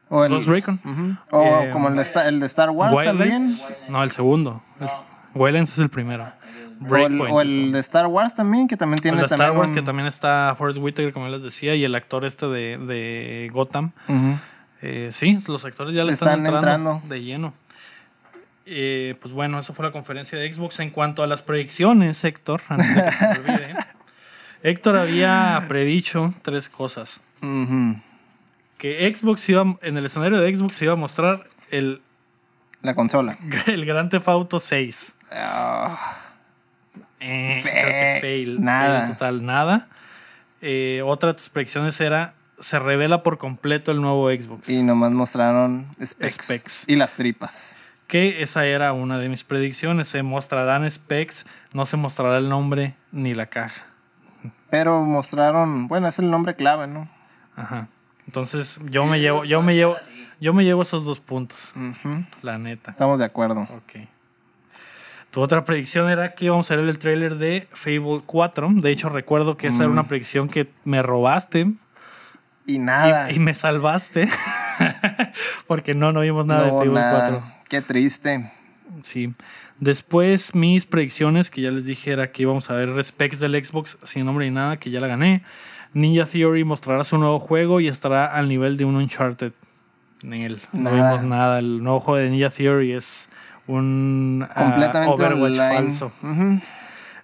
[0.09, 1.19] o el, Ghost Recon.
[1.31, 3.45] O Eh, como el de, Star, el de Star Wars también.
[3.89, 4.61] No, el segundo.
[5.33, 6.31] Wildlands es el primero.
[6.81, 7.33] O el, Breakpoint.
[7.33, 9.81] o el de Star Wars también, que también el tiene de Star Wars, un- que
[9.81, 13.91] también está Forrest Whitaker, como les decía, y el actor este de, de Gotham.
[14.81, 17.01] Eh, sí, los actores ya le Están están, entrando, entrando.
[17.15, 17.53] de lleno.
[18.67, 20.79] Eh, pues bueno, esa fue la conferencia de Xbox.
[20.79, 23.75] En cuanto a las predicciones, Héctor, antes de que se me olvide,
[24.63, 27.21] Héctor había predicho tres cosas.
[28.77, 32.01] Que Xbox iba, en el escenario de Xbox se iba a mostrar el,
[32.81, 33.37] La consola.
[33.67, 35.13] el Grand Theft Auto 6.
[35.31, 36.17] Ah,
[37.25, 38.61] Eh, creo que fail.
[38.63, 38.99] nada.
[39.01, 39.87] Fail total, nada.
[40.61, 44.69] Eh, otra de tus predicciones era, se revela por completo el nuevo Xbox.
[44.69, 46.85] y nomás mostraron specs, Specs.
[46.87, 47.75] y las tripas.
[48.07, 50.07] Que esa era una de mis predicciones.
[50.07, 53.83] Se mostrarán specs, no se mostrará el nombre ni la caja.
[54.69, 57.09] Pero mostraron, bueno, es el nombre clave, ¿no?
[57.55, 57.87] Ajá.
[58.27, 59.95] Entonces yo me llevo, yo me llevo,
[60.39, 62.25] yo me llevo esos dos puntos, Ujú.
[62.41, 62.91] la neta.
[62.91, 63.61] Estamos de acuerdo.
[63.61, 64.07] Ok.
[65.35, 68.69] Tu otra predicción era que íbamos a ver el tráiler de Fable 4.
[68.75, 71.73] De hecho, recuerdo que esa era una predicción que me robaste
[72.65, 73.29] Y nada.
[73.33, 74.29] y me salvaste.
[75.67, 77.29] Porque no, no vimos nada no de Fable nada.
[77.31, 77.43] 4.
[77.67, 78.49] Qué triste.
[79.03, 79.33] Sí.
[79.81, 83.97] Después, mis predicciones, que ya les dije, era que íbamos a ver specs del Xbox
[84.05, 85.43] sin nombre ni nada, que ya la gané.
[85.91, 89.51] Ninja Theory mostrará su nuevo juego y estará al nivel de un Uncharted.
[90.23, 90.61] En él.
[90.71, 91.59] No vimos nada.
[91.59, 93.27] El nuevo juego de Ninja Theory es
[93.67, 95.73] un ah, Completamente Overwatch online.
[95.73, 96.11] falso.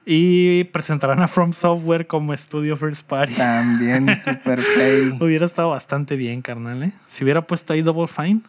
[0.05, 3.35] Y presentarán a From Software como estudio First Party.
[3.35, 5.17] También super fail.
[5.21, 6.81] Hubiera estado bastante bien, carnal.
[6.83, 6.91] ¿eh?
[7.07, 8.41] Si hubiera puesto ahí Double Fine,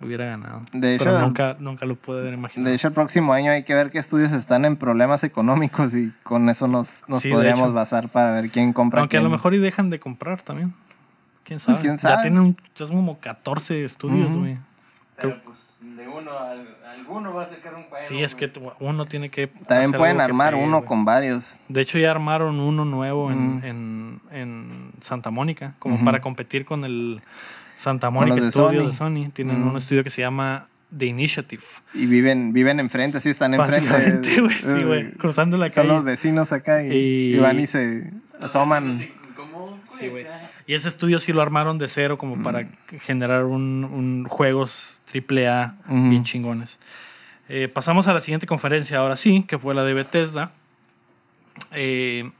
[0.00, 0.66] hubiera ganado.
[0.74, 2.68] De Pero hecho- nunca, nunca lo pude haber imaginado.
[2.68, 6.12] De hecho, el próximo año hay que ver qué estudios están en problemas económicos y
[6.22, 9.54] con eso nos, nos Sí, podríamos basar para ver quién compra Aunque a lo mejor
[9.54, 10.74] y dejan de comprar también.
[11.44, 11.78] ¿Quién sabe?
[11.80, 12.22] quién Ya sabe.
[12.22, 14.58] tienen ya son como 14 estudios, güey.
[15.22, 18.04] Pero pues de uno, al- alguno va a sacar un juego.
[18.06, 18.50] Sí, es que
[18.80, 19.46] uno tiene que...
[19.46, 21.56] También hacer pueden armar pegue, uno con varios.
[21.68, 26.84] De hecho, ya armaron uno nuevo en, en, en Santa Mónica, como para competir con
[26.84, 27.20] el
[27.76, 29.30] Santa Mónica Studio de Sony.
[29.32, 30.66] Tienen un estudio que se llama
[30.96, 31.62] The Initiative.
[31.94, 34.28] Y viven, viven enfrente, sí, están enfrente.
[34.60, 35.12] Sí, güey.
[35.12, 35.88] Cruzando la Son calle.
[35.88, 39.00] los vecinos acá y, Y- y van y se asoman.
[40.02, 40.26] Sí, güey.
[40.66, 42.68] Y ese estudio sí lo armaron de cero como para
[43.00, 46.78] generar un, un juegos triple A bien chingones.
[47.48, 50.52] Eh, pasamos a la siguiente conferencia ahora sí, que fue la de Bethesda.
[51.72, 52.30] Eh,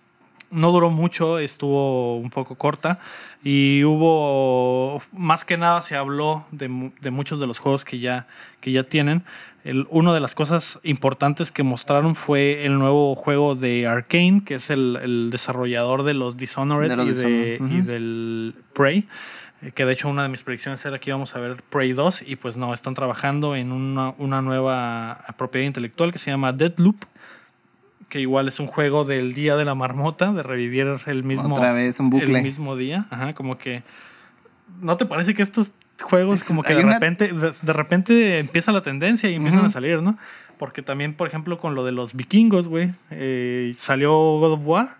[0.51, 3.01] no duró mucho, estuvo un poco corta
[3.43, 8.27] y hubo, más que nada se habló de, de muchos de los juegos que ya,
[8.61, 9.25] que ya tienen.
[9.65, 14.57] El, una de las cosas importantes que mostraron fue el nuevo juego de Arkane, que
[14.57, 19.07] es el, el desarrollador de los Dishonored, De los y, de- y del Prey.
[19.63, 22.23] eh, Que de hecho una de mis predicciones era que íbamos a ver Prey 2
[22.27, 27.05] y pues no, están trabajando en una, una nueva propiedad intelectual que se llama Deadloop,
[28.09, 31.73] que igual es un juego del Día de la Marmota, de revivir el mismo, Otra
[31.73, 32.37] vez un bucle.
[32.39, 33.07] el mismo día.
[33.11, 33.85] Ajá, como que...
[34.81, 35.71] ¿No te parece que estos
[36.01, 39.71] juegos Es- como que de una- repente, de, repente empieza la tendencia y empiezan a
[39.71, 40.17] salir, ¿no?
[40.59, 44.97] Porque también, por ejemplo, con lo de los vikingos, güey, eh, salió God of War.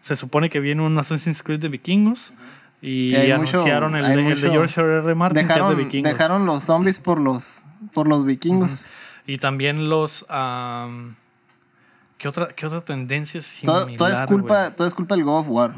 [0.00, 2.32] Se supone que viene un Assassin's Creed de vikingos.
[2.82, 4.98] Y Y hay mucho- anunciaron el, de, el de George R.
[5.00, 5.14] R.
[5.14, 6.12] Martin, que es de Dejaron, vikingos.
[6.12, 7.62] dejaron los zombies por los,
[7.92, 8.86] por los vikingos.
[9.26, 10.24] Y también los...
[12.18, 14.76] ¿qué, otra, ¿Qué otra tendencia todo, similar, todo es culpa, güey?
[14.76, 15.74] todo es culpa del God of War.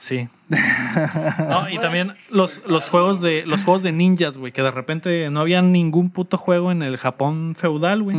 [0.00, 0.28] Sí.
[1.48, 5.30] No, y también los, los juegos de los juegos de ninjas, güey, que de repente
[5.30, 8.16] no había ningún puto juego en el Japón feudal, güey.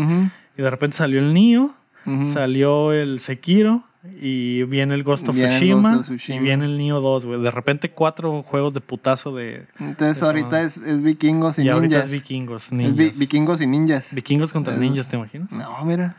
[0.57, 1.71] Y de repente salió el Nioh,
[2.05, 2.27] ujú.
[2.29, 3.83] salió el Sekiro
[4.21, 6.37] y viene el Ghost of Tsushima, Ghost of Tsushima.
[6.37, 7.41] y viene el Nioh 2, güey.
[7.41, 11.95] De repente cuatro juegos de putazo de Entonces ahorita es, es vikingos y, y ahorita
[11.95, 12.05] ninjas.
[12.05, 13.19] es vikingos, Es vi- ninjas.
[13.19, 14.13] vikingos y ninjas.
[14.13, 15.51] vikingos contra Es- ninjas, ¿te imaginas?
[15.51, 16.15] No, mira.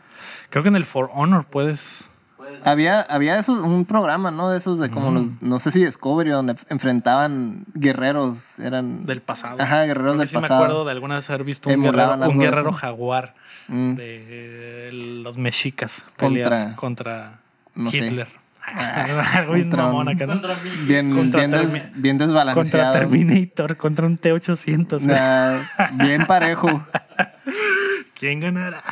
[0.49, 2.09] Creo que en el For Honor Puedes-
[2.63, 4.49] Había, había esos, un programa, ¿no?
[4.49, 5.13] De esos de como Mm.
[5.15, 9.05] los, no sé si Discovery, donde enfrentaban guerreros, eran...
[9.05, 9.61] del pasado.
[9.61, 10.59] Ajá, guerreros del sí pasado.
[10.59, 13.35] me acuerdo de alguna vez haber visto un guerrero, un guerrero jaguar
[13.69, 14.89] Mm, de
[15.23, 17.39] los mexicas Contra- pelear contra,
[17.75, 18.07] no sé.
[18.07, 18.27] Hitler.
[19.35, 20.33] Algo bien Contra mamón un- acá, ¿no?
[20.33, 20.69] Contra mí.
[20.85, 22.93] Bien, Contra bien, des- Termi- bien Contra desbalanceado.
[22.93, 24.87] Terminator, contra un T-800.
[24.99, 25.05] güey.
[25.05, 25.61] Nah,
[26.03, 26.85] bien parejo.
[28.19, 28.83] ¿Quién ganará?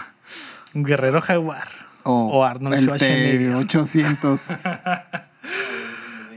[0.73, 1.67] Un guerrero jaguar.
[2.03, 3.55] O Arnold el Schwarzenegger.
[3.67, 5.21] T800.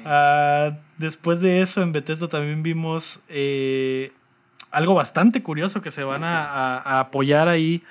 [0.05, 4.13] Ah, después de eso, en Bethesda también vimos eh,
[4.71, 7.83] algo bastante curioso que se van a, a- a apoyar ahí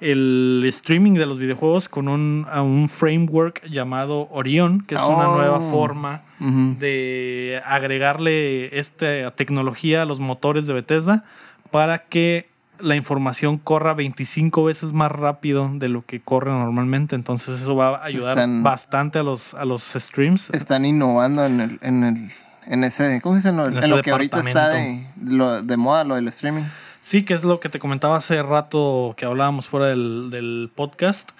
[0.00, 5.28] el streaming de los videojuegos con un, a un framework llamado Orion, que es una
[5.28, 5.34] Oh.
[5.36, 6.76] nueva forma Ujú.
[6.78, 11.24] de agregarle esta tecnología a los motores de Bethesda
[11.70, 12.48] para que
[12.82, 17.14] la información corra 25 veces más rápido de lo que corre normalmente.
[17.14, 20.50] Entonces eso va a ayudar Están- bastante a los, a los streams.
[20.50, 22.32] Están innovando en el, en el,
[22.66, 23.62] en ese, ¿cómo se dice?
[23.62, 26.64] En, En ese lo que ahorita está de, lo, de moda, lo del streaming.
[27.02, 31.30] Sí, que es lo que te comentaba hace rato que hablábamos fuera del, del podcast.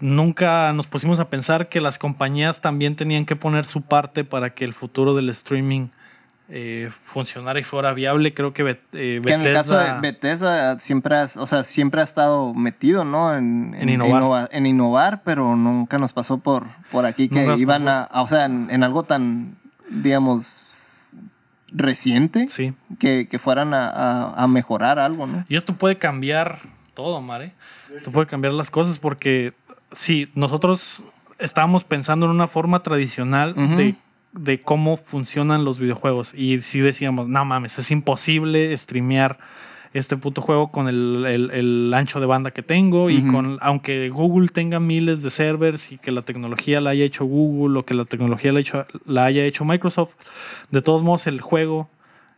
[0.00, 4.50] Nunca nos pusimos a pensar que las compañías también tenían que poner su parte para
[4.54, 5.88] que el futuro del streaming
[6.48, 8.34] eh, funcionara y fuera viable.
[8.34, 11.64] Creo que, Bet- eh, Que en el caso de Bethesda- Bethesda siempre, has- o sea,
[11.64, 13.34] siempre ha estado metido, ¿no?
[13.34, 14.22] En, En innovar.
[14.22, 18.22] innova- en innovar, pero nunca nos pasó por, por aquí que Nunca iban a, a-
[18.22, 19.56] o sea, en, algo tan,
[19.88, 20.68] digamos,
[21.74, 22.74] reciente, Sí.
[22.98, 25.44] que, que fueran a, a- a mejorar algo, ¿no?
[25.48, 26.60] Y esto puede cambiar
[26.94, 27.52] todo, Mare.
[27.94, 29.54] Esto puede cambiar las cosas porque
[29.90, 31.04] si nosotros
[31.38, 33.94] estábamos pensando en una forma tradicional de,
[34.32, 36.34] de cómo funcionan los videojuegos.
[36.34, 39.38] Y si decíamos, no mames, es imposible streamear
[39.94, 44.08] este puto juego con el, el- el ancho de banda que tengo y con aunque
[44.08, 47.92] Google tenga miles de servers y que la tecnología la haya hecho Google o que
[47.92, 50.14] la tecnología la, hecho- la haya hecho Microsoft,
[50.70, 51.90] de todos modos el juego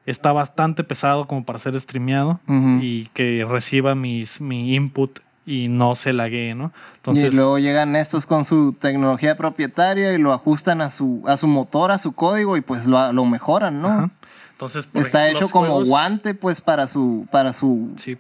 [0.04, 2.40] está bastante pesado como para ser streameado
[2.82, 6.72] y que reciba mis, mi input y no se laguee, ¿no?
[6.96, 11.36] Entonces, y luego llegan estos con su tecnología propietaria y lo ajustan a su, a
[11.36, 13.88] su motor, a su código y pues lo, lo mejoran, ¿no?
[13.88, 14.10] ajá.
[14.52, 18.16] Entonces, por Está ejemplo, hecho como juegos- guante pues para su, para su Sí.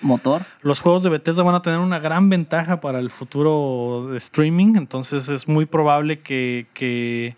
[0.00, 0.42] motor.
[0.62, 4.74] Los juegos de Bethesda van a tener una gran ventaja para el futuro de streaming,
[4.76, 7.36] entonces es muy probable que, que,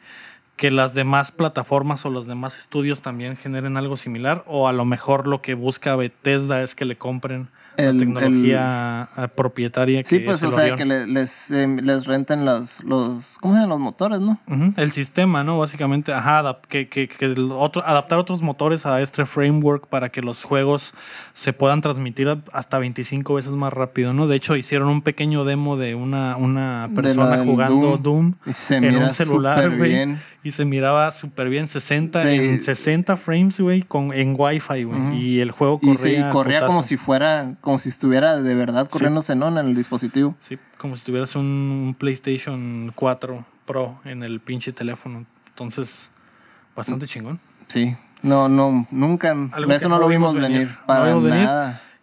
[0.57, 4.85] que las demás plataformas o los demás estudios también generen algo similar, o a lo
[4.85, 10.19] mejor lo que busca Bethesda es que le compren El- la tecnología propietaria que Sí,
[10.21, 10.79] pues, o sea, Orion.
[10.79, 13.69] que le- les, eh, les renten los, los, ¿cómo se llaman?
[13.71, 14.39] Los motores, ¿no?
[14.77, 15.59] El sistema, ¿no?
[15.59, 20.23] Básicamente, ajá, que, que, que el otro, adaptar otros motores a este framework para que
[20.23, 20.95] los juegos
[21.33, 24.27] se puedan transmitir hasta 25 veces más rápido, ¿no?
[24.27, 28.35] De hecho, hicieron un pequeño demo de una, una persona jugando Doom.
[28.71, 30.17] En un celular, güey.
[30.47, 32.29] Y se miraba súper bien, 60, Sí.
[32.29, 35.17] en 60 frames, güey, con, en Wi-Fi, güey.
[35.21, 36.29] Y el juego Y, corría.
[36.29, 39.49] y corría como si fuera, como si estuviera de verdad corriéndose, ¿no?
[39.49, 40.37] En el dispositivo.
[40.39, 45.27] Sí, como si tuvieras un, un PlayStation 4 Pro en el pinche teléfono.
[45.49, 46.13] Entonces,
[46.77, 47.41] bastante chingón.
[47.67, 47.97] Sí.
[48.23, 49.35] No, no, nunca.
[49.51, 50.51] Algo eso no lo vimos venir.
[50.51, 50.69] venir.
[50.69, 51.49] No Para venir.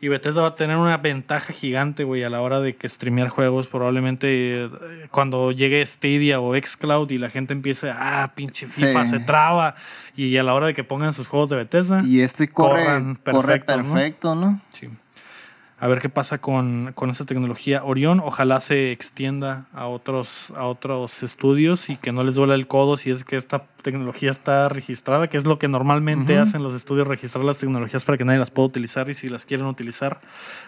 [0.03, 3.29] Y Bethesda va a tener una ventaja gigante, güey, a la hora de que streamear
[3.29, 3.67] juegos.
[3.67, 4.69] Probablemente eh,
[5.11, 9.11] cuando llegue Stadia o Xcloud y la gente empiece, ah, pinche FIFA Sí.
[9.11, 9.75] se traba.
[10.17, 13.15] Y a la hora de que pongan sus juegos de Bethesda, Y este corre, Corran
[13.15, 13.93] corre perfectos, ¿no?
[13.93, 14.61] perfecto, ¿no?
[14.67, 14.89] sí.
[15.83, 18.21] A ver qué pasa con, con esta tecnología Orion.
[18.21, 22.95] Ojalá se extienda a otros, a otros estudios y que no les duela el codo
[22.95, 27.05] si es que esta tecnología está registrada, que es lo que normalmente hacen los estudios,
[27.05, 30.21] registrar las tecnologías para que nadie las pueda utilizar y si las quieren utilizar,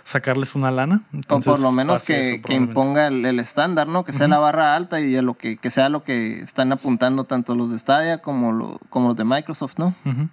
[0.04, 1.04] sacarles una lana.
[1.14, 4.04] O Entonces, por lo menos que, imponga el, el estándar, ¿no?
[4.04, 7.24] Que sea la barra alta y a lo que, que sea lo que están apuntando
[7.24, 9.96] tanto los de Stadia como, lo, como los de Microsoft, ¿no?
[10.04, 10.28] Ujú.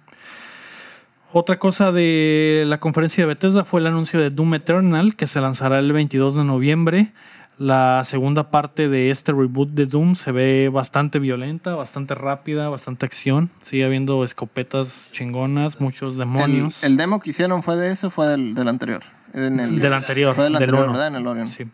[1.35, 5.41] Otra cosa de la conferencia de Bethesda fue el anuncio de Doom Eternal, que se
[5.41, 7.11] lanzará el 22 de noviembre.
[7.57, 13.07] La segunda parte de este reboot de Doom se ve bastante violenta, bastante rápida, bastante
[13.07, 13.49] acción.
[13.63, 16.83] Sigue habiendo escopetas chingonas, muchos demonios.
[16.83, 19.01] el demo que hicieron fue de eso, fue del, del anterior.
[19.33, 20.93] En el, del anterior, Fue del del anterior, uno.
[20.93, 21.07] ¿verdad?
[21.07, 21.47] En el Orion.
[21.47, 21.65] Sí.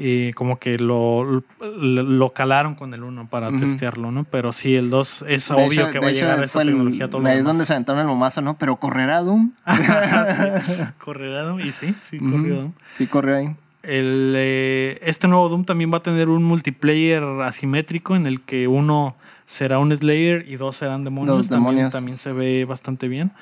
[0.00, 4.22] Y como que lo, lo, calaron con el 1 para testearlo, ¿no?
[4.22, 6.68] Pero sí, el 2 es De obvio hecho- que va a llegar esta fue el-
[6.68, 8.56] tecnología a todo es donde se aventaron el momazo, ¿no?
[8.58, 9.50] Pero correrá Doom.
[9.66, 10.72] Sí,
[11.04, 12.30] correrá Doom, y sí, sí, Ujú.
[12.30, 12.72] corrió Doom.
[12.96, 13.56] Sí, corrió ahí.
[13.82, 18.68] El, eh, este nuevo Doom también va a tener un multiplayer asimétrico en el que
[18.68, 19.16] uno
[19.46, 21.48] será un Slayer y dos serán demonios.
[21.48, 21.92] También- demonios.
[21.92, 23.32] También, se ve bastante bien.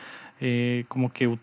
[0.40, 1.36] Eh, como que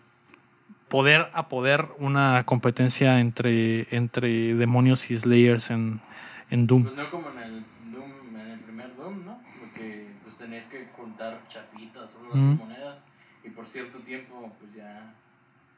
[0.94, 6.00] poder a poder una competencia entre, entre demonios y Slayers en,
[6.50, 6.84] en Doom.
[6.84, 9.38] Pues no como en el Doom, en el primer Doom, ¿no?
[9.58, 12.62] Porque pues tenías que juntar chapitas o las Ujú.
[12.64, 12.98] monedas
[13.44, 15.12] y por cierto tiempo pues ya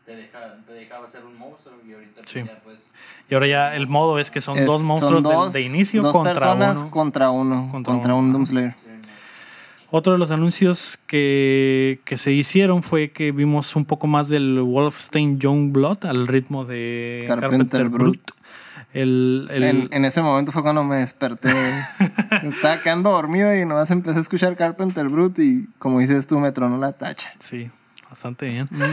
[0.04, 2.40] te, deja, te dejaba ser un monstruo y ahorita pues Sí.
[2.40, 2.78] ya pues...
[3.30, 6.02] Y ahora ya el modo es que son Es- dos monstruos de- dos- de, inicio
[6.02, 6.90] dos contra personas uno.
[6.90, 7.68] contra uno.
[7.72, 8.18] Contra Contra, uno.
[8.18, 8.32] un Ajá.
[8.34, 8.74] Doomslayer.
[9.96, 14.60] Otro de los anuncios que, que se hicieron fue que vimos un poco más del
[14.60, 18.00] Wolfenstein Youngblood al ritmo de Carpenter Carpenter, Brut.
[18.16, 18.30] Brut.
[18.92, 21.50] El, el- En, en ese momento fue cuando me desperté.
[22.44, 26.52] Estaba quedando dormido y nomás empecé a escuchar Carpenter Brute y como dices tú, me
[26.52, 27.32] tronó la tacha.
[27.40, 27.70] Sí,
[28.10, 28.68] bastante bien.
[28.70, 28.84] Mm.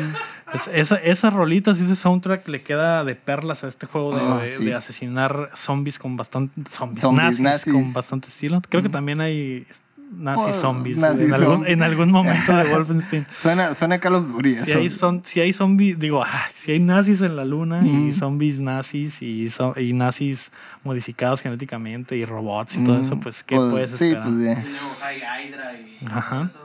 [0.54, 4.22] Es- esa, esas rolitas y ese soundtrack le queda de perlas a este juego de,
[4.22, 4.64] Oh, de- sí.
[4.66, 6.54] de asesinar zombies con bastante.
[6.70, 7.74] Zombies, Zombies, nazis, nazis.
[7.74, 8.62] con bastante estilo.
[8.70, 9.66] Creo que también hay
[10.18, 11.74] nazis Pues, zombies en, algún, zombies.
[11.74, 13.26] en algún momento de Wolfenstein.
[13.38, 14.56] Suena, suena Call of Duty.
[14.56, 18.14] Si hay, son, si hay zombies, digo, ah, si hay nazis en la luna y
[18.14, 20.52] zombies nazis y, zo- y nazis
[20.84, 24.24] modificados genéticamente y robots y todo eso, pues, ¿qué pues, puedes Sí, esperar?
[24.28, 24.52] pues ya.
[24.52, 25.18] Y luego hay
[25.48, 26.30] Hydra y Ajá.
[26.38, 26.60] todo eso.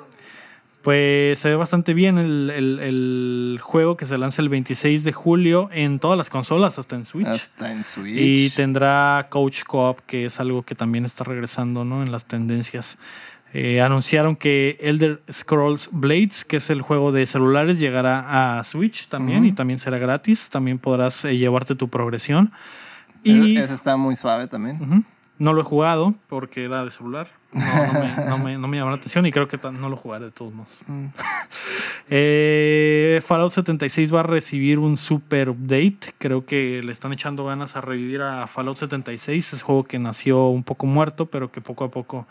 [0.83, 5.13] Pues se ve bastante bien el, el- el juego que se lanza el 26 de
[5.13, 7.27] julio en todas las consolas, hasta en Switch.
[7.27, 8.17] Hasta en Switch.
[8.17, 12.03] Y tendrá Coach Co-op, que es algo que también está regresando ¿no?
[12.03, 12.97] en las tendencias.
[13.55, 19.09] Eh, anunciaron que Elder Scrolls Blades, que es el juego de celulares, llegará a Switch
[19.09, 20.51] también y también será gratis.
[20.51, 22.53] También podrás eh, llevarte tu progresión.
[23.23, 25.05] Y ese está muy suave también.
[25.39, 27.29] No lo he jugado porque era de celular.
[27.51, 29.97] No, no me, no me- no me llamó la atención y creo que no lo
[29.97, 30.71] jugaré de todos modos.
[30.87, 31.07] Mm.
[32.11, 35.99] Eh, Fallout 76 va a recibir un super update.
[36.19, 39.53] Creo que le están echando ganas a revivir a Fallout 76.
[39.53, 42.27] Es juego que nació un poco muerto, pero que poco a poco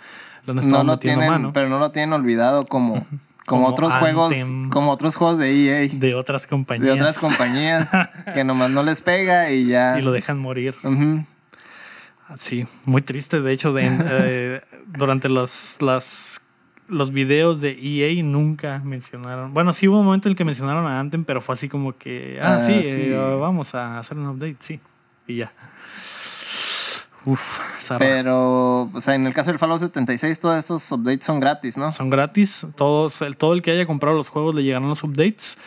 [0.46, 1.54] le han estado No lo metiendo tienen, mano.
[1.54, 3.06] pero no lo tienen olvidado como, como,
[3.46, 4.34] Como otros juegos,
[4.72, 5.52] como otros juegos de
[5.86, 6.96] EA, De otras compañías.
[6.96, 7.92] de otras compañías,
[8.34, 10.00] que nomás no les pega y ya.
[10.00, 10.74] y lo dejan morir.
[10.84, 11.24] Ujú.
[12.36, 13.40] Sí, muy triste.
[13.42, 16.42] De hecho, de, eh, durante los, las,
[16.88, 19.54] los videos de EA nunca mencionaron.
[19.54, 21.98] Bueno, sí hubo un momento en el que mencionaron a Anthem, pero fue así como
[21.98, 22.90] que, ah, Ah, sí, sí.
[22.90, 24.80] eh, vamos a hacer un update, sí.
[25.28, 25.52] Y ya.
[27.28, 28.00] Uf, zarra.
[28.00, 31.92] Pero, o sea, en el caso del Fallout 76, todos estos updates son gratis, ¿no?
[31.92, 32.66] Son gratis.
[32.78, 35.58] Todos, el, todo el que haya comprado los juegos le llegarán los updates.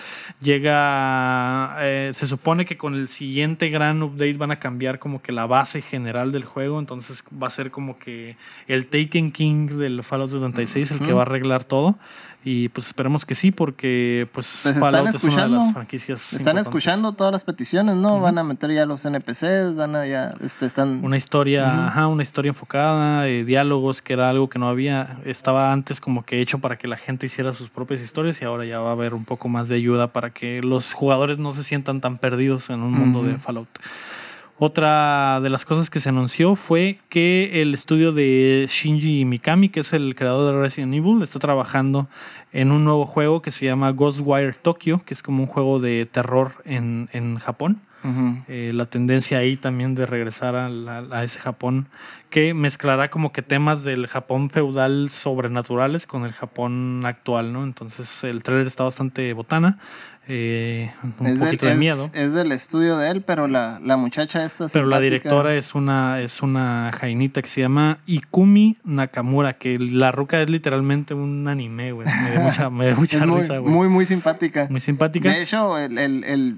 [0.41, 1.77] Llega.
[1.81, 5.45] eh, se supone que con el siguiente gran update van a cambiar como que la
[5.45, 6.79] base general del juego.
[6.79, 11.21] Entonces va a ser como que el Taken King del Fallout 76 el que va
[11.21, 11.99] a arreglar todo.
[12.43, 16.33] Y pues esperemos que sí, porque pues, están Fallout es una de las franquicias.
[16.33, 18.19] Están escuchando todas las peticiones, ¿no?
[18.19, 21.05] Van a meter ya los NPCs, van a ya, este, están...
[21.05, 25.71] Una historia, ajá, una historia enfocada, eh, diálogos, que era algo que no había, estaba
[25.71, 28.81] antes como que hecho para que la gente hiciera sus propias historias y ahora ya
[28.81, 32.01] va a haber un poco más de ayuda para que los jugadores no se sientan
[32.01, 33.69] tan perdidos en un mundo de Fallout.
[34.63, 39.81] Otra de las cosas que se anunció fue que el estudio de Shinji Mikami, que
[39.81, 42.09] es el creador de Resident Evil, está trabajando
[42.53, 46.05] en un nuevo juego que se llama Ghostwire Tokyo, que es como un juego de
[46.05, 47.81] terror en, en Japón.
[48.49, 51.87] Eh, la tendencia ahí también de regresar a, la- a ese Japón
[52.31, 57.63] que mezclará como que temas del Japón feudal sobrenaturales con el Japón actual, ¿no?
[57.65, 59.79] Entonces el trailer está bastante botana,
[60.33, 62.09] eh, un Es, del- poquito de es- miedo.
[62.15, 65.75] es del estudio de él, pero la, la muchacha esta Pero la simpática- directora es
[65.75, 71.49] una, es una jainita que se llama Ikumi Nakamura, que la ruca es literalmente un
[71.49, 72.07] anime, güey.
[72.07, 73.73] Me dio mucha, me dio mucha risa, güey.
[73.75, 74.69] Muy, muy, muy simpática.
[74.79, 75.31] simpática.
[75.31, 76.57] De hecho, el, el, el-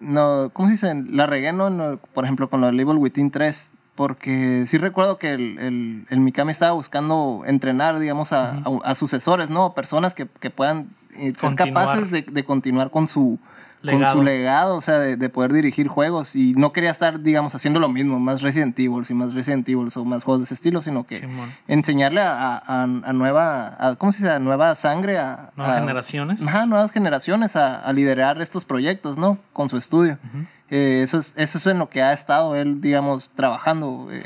[0.00, 1.04] no, ¿cómo se dice?
[1.10, 1.70] La regué, ¿no?
[1.70, 3.70] No, por ejemplo, con lo del Evil Within 3.
[3.94, 8.94] Porque sí recuerdo que el, el, el Mikami estaba buscando entrenar, digamos, a, a- a
[8.94, 9.74] sucesores, ¿no?
[9.74, 11.84] Personas que, que puedan eh, ser Continuar.
[11.86, 13.38] capaces de, de continuar con su,
[13.82, 16.36] con su legado, o sea, de, de poder dirigir juegos.
[16.36, 19.88] Y no quería estar, digamos, haciendo lo mismo, más Resident Evil y más Resident Evil
[19.94, 21.52] o más juegos de ese estilo, sino que Simón.
[21.68, 24.30] enseñarle a, a, a nueva, a- ¿cómo se dice?
[24.32, 26.46] A nueva sangre, a, Nuevas generaciones.
[26.46, 29.38] Ajá, nuevas generaciones a, liderar estos proyectos, ¿no?
[29.52, 30.18] Con su estudio.
[30.70, 34.08] Eh, eso, es, eso es en lo que ha estado él, digamos, trabajando.
[34.10, 34.22] eh,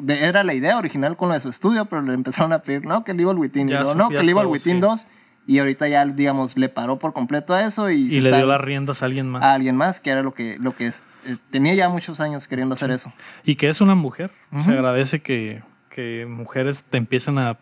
[0.00, 2.86] de- era la idea original con lo de su estudio, pero le empezaron a pedir,
[2.86, 4.80] no, que el Evil Within, no, que el Evil Within sí.
[4.80, 5.06] 2,
[5.48, 9.02] y ahorita ya, digamos, le paró por completo a eso y, le dio las riendas
[9.02, 9.42] a alguien más.
[9.42, 12.46] a alguien más, que era lo que, lo que es- eh, tenía ya muchos años
[12.46, 13.12] queriendo hacer eso.
[13.44, 14.30] Y que es una mujer.
[14.62, 17.56] Se agradece que, que mujeres te empiecen a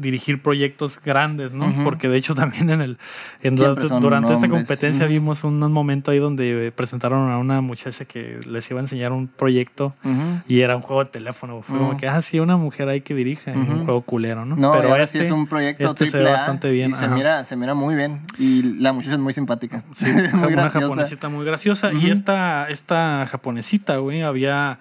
[0.00, 1.84] dirigir proyectos grandes, ¿no?
[1.84, 2.98] Porque de hecho también en el
[3.42, 8.70] en durante, esta competencia vimos un, momento ahí donde presentaron a una muchacha que les
[8.70, 9.94] iba a enseñar un proyecto
[10.46, 11.62] y era un juego de teléfono.
[11.62, 14.56] Fue como que, ah, sí, una mujer ahí que dirija en un juego culero, ¿no?
[14.56, 16.90] No, Pero ahora este, sí es un proyecto este se ve bastante bien.
[16.90, 18.22] Y se mira, se mira muy bien.
[18.38, 19.82] Y la muchacha es muy simpática.
[19.94, 20.80] Sí, muy una graciosa.
[20.80, 21.92] japonesita muy graciosa.
[21.92, 24.78] Y esta, esta japonesita, güey, había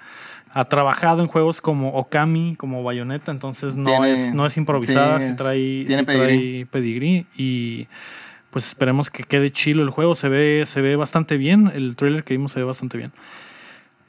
[0.60, 5.20] ha trabajado en juegos como Okami, como Bayonetta, entonces no, Tiene- es, no es improvisada,
[5.20, 6.66] sí, trae, tiene sí trae pedigrí.
[6.66, 7.26] pedigrí.
[7.38, 7.88] Y
[8.50, 10.16] pues esperemos que quede chilo el juego.
[10.16, 11.72] Se ve, se ve bastante bien.
[11.76, 13.12] El trailer que vimos se ve bastante bien.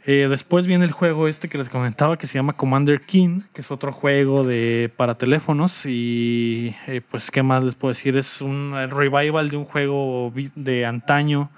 [0.07, 3.61] Eh, después viene el juego este que les comentaba que se llama Commander King, que
[3.61, 8.41] es otro juego de para teléfonos y eh, pues qué más les puedo decir es
[8.41, 11.51] un revival de un juego de antaño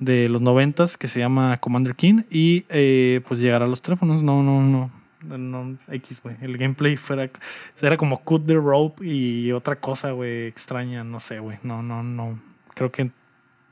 [0.00, 4.22] de los noventas que se llama Commander King y eh, pues llegará a los teléfonos.
[4.22, 4.90] No, no, no.
[5.22, 6.36] No, X, güey.
[6.40, 7.28] El gameplay fuera,
[7.82, 11.04] era como cut the rope y otra cosa, güey, extraña.
[11.04, 11.58] No sé, güey.
[11.62, 12.40] No, no, no.
[12.74, 13.10] Creo que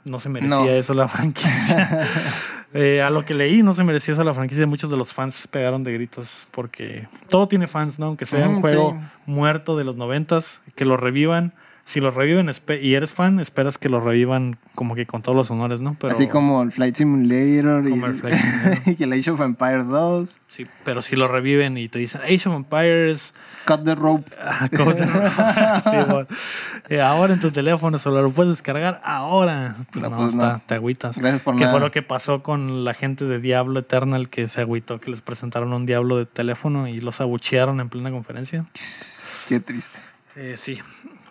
[0.05, 0.67] no se merecía No.
[0.69, 2.07] eso la franquicia.
[2.75, 4.67] Eh, a lo que leí, no se merecía eso la franquicia.
[4.67, 8.05] Muchos de los fans pegaron de gritos porque todo tiene fans, ¿no?
[8.09, 9.07] Aunque sea un Ujú, juego sí.
[9.25, 11.55] muerto de los noventas, que lo revivan.
[11.91, 12.51] Si lo reviven
[12.83, 15.97] y eres fan, esperas que lo revivan como que con todos los honores, ¿no?
[15.99, 18.95] Pero, Así como el Flight Simulator y, Como el el, Flight Simulator.
[18.99, 20.39] y el Age of Empires 2.
[20.49, 23.33] Sí, pero si lo reviven y te dicen Age of Empires,
[23.67, 24.31] Cut the Rope.
[24.39, 25.03] ah, ¿cómo te-
[25.91, 26.27] Sí, bueno.
[26.91, 29.77] Eh, ahora en tu teléfono solo lo puedes descargar ahora.
[29.91, 30.63] Pues No, no, pues está- no.
[30.67, 31.17] te agüitas.
[31.17, 31.73] Gracias por que nada.
[31.73, 35.23] fue lo que pasó con la gente de Diablo Eternal que se agüitó que les
[35.23, 38.67] presentaron un Diablo de teléfono y los abuchearon en plena conferencia.
[39.49, 39.99] Qué triste.
[40.37, 40.79] Eh, sí.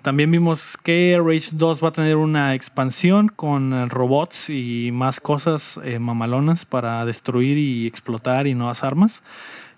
[0.08, 5.20] También vimos que Rage 2 va a tener una expansión con eh, robots y más
[5.20, 9.22] cosas eh, mamalonas para destruir y explotar y nuevas armas.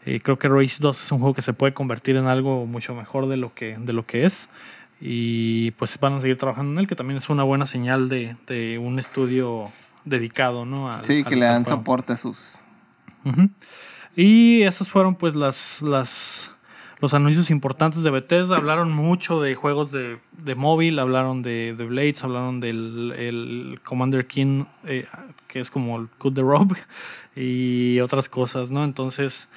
[0.05, 2.93] Eh, creo que Rage 2 es un juego que se puede convertir en algo mucho
[2.93, 4.49] mejor de lo que, de lo que es.
[5.01, 8.35] Y pues van a seguir trabajando en él, que también es una buena señal de,
[8.45, 9.71] de un estudio
[10.05, 10.91] dedicado, ¿no?
[10.91, 12.61] Al- Sí, que al- le dan soporte a sus.
[13.25, 13.49] Ujú.
[14.15, 16.55] Y esas fueron pues las, las
[17.01, 18.57] los anuncios importantes de Bethesda.
[18.57, 24.27] Hablaron mucho de juegos de, de móvil, hablaron de, de Blades, hablaron del el Commander
[24.27, 25.07] King, eh,
[25.47, 26.75] que es como el Cut the Rope,
[27.35, 28.83] y otras cosas, ¿no?
[28.83, 29.49] Entonces,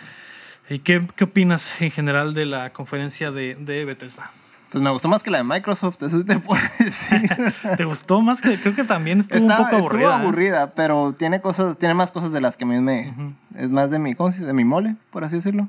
[0.71, 4.31] ¿y qué, qué opinas en general de la conferencia de, de Bethesda?
[4.71, 7.29] Pues me gustó más que la de Microsoft, eso sí te puedo decir.
[7.77, 8.41] ¿Te gustó más?
[8.41, 10.11] que Creo que también estuvo Está- un poco estuvo aburrida.
[10.11, 10.21] ¿eh?
[10.23, 13.13] aburrida, pero tiene cosas, tiene más cosas de las que a mí me.
[13.57, 14.47] Es más de mi, ¿cómo se dice?
[14.47, 15.69] De mi mole, por así decirlo.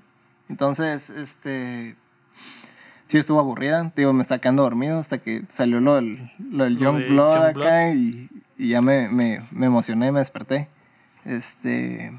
[0.50, 1.96] Entonces, este.
[3.08, 3.92] Sí, estuvo aburrida.
[3.96, 7.94] Digo, me está quedando dormido hasta que salió lo del, lo del Young Blood acá
[7.94, 10.70] y, y ya me, me, me emocioné, me desperté.
[11.26, 12.18] Este.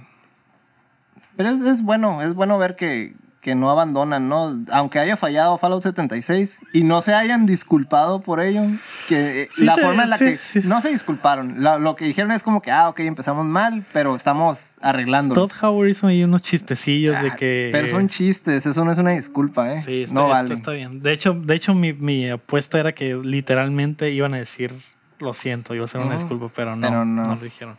[1.37, 3.15] Pero es, es bueno, es bueno ver que,
[3.45, 4.59] que no abandonan, ¿no?
[4.73, 8.63] Aunque haya fallado Fallout 76 y no se hayan disculpado por ello,
[9.07, 10.61] que eh, Sí la forma en la sí, que sí.
[10.65, 14.73] no se disculparon, lo que dijeron es como que, ah, ok, empezamos mal, pero estamos
[14.81, 15.35] arreglando.
[15.35, 17.71] Todd Howard hizo ahí unos chistecillos de que...
[17.71, 19.83] Ah, Pero son chistes, eso no es una disculpa, ¿eh?
[19.83, 20.55] Sí, está, no vale.
[20.55, 21.03] está bien.
[21.03, 24.73] De hecho, de hecho mi, mi apuesta era que literalmente iban a decir
[25.19, 27.27] lo siento, iba a ser una disculpa, pero no, Pero no.
[27.27, 27.77] no lo dijeron.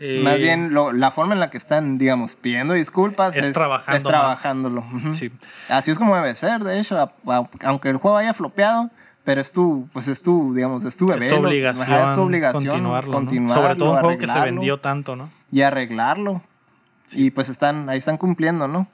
[0.00, 3.52] Eh, Más bien, lo- la forma en la que están, digamos, pidiendo disculpas Es es,
[3.52, 4.84] trabajando es trabajándolo.
[5.12, 5.30] Sí.
[5.68, 8.90] Así es como debe ser, de hecho, a- a- aunque el juego haya flopeado,
[9.24, 11.26] pero es tu, pues es tu, digamos, es tu bebé.
[11.26, 13.18] Es tu los- obligación, ajá, es tu obligación continuarlo, ¿no?
[13.18, 15.30] continuarlo, Sobre todo un juego que se vendió tanto, ¿no?
[15.50, 16.42] Y arreglarlo.
[17.12, 18.86] Y pues están, ahí están cumpliendo, ¿no?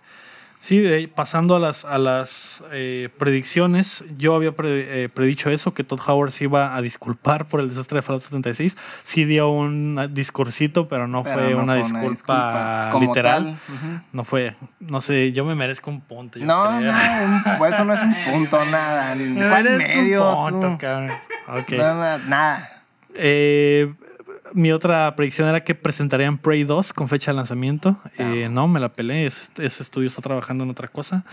[0.65, 5.74] Sí, de- pasando a las, a las eh, predicciones, yo había pre- eh, predicho eso,
[5.74, 8.74] que Todd Howard se iba a disculpar por el desastre de Fallout 76.
[9.03, 13.59] Sí dio un discursito, pero no Pero fue no una, fue disculpa como literal.
[14.15, 16.39] No fue, no sé, yo me merezco un punto.
[16.39, 16.81] yo No, creo.
[16.93, 19.15] no, pues eso no es un punto, nada.
[19.15, 20.35] ¿Cuál medio?
[20.47, 20.78] un punto, tú?
[20.78, 21.11] cabrón.
[21.47, 21.73] Ok.
[21.73, 22.70] No, no, nada.
[23.16, 23.93] Eh,
[24.55, 27.98] mi otra predicción era que presentarían Prey 2 con fecha de lanzamiento.
[28.16, 29.26] Eh, no, me la pelé.
[29.26, 31.24] Ese, ese estudio está trabajando en otra cosa,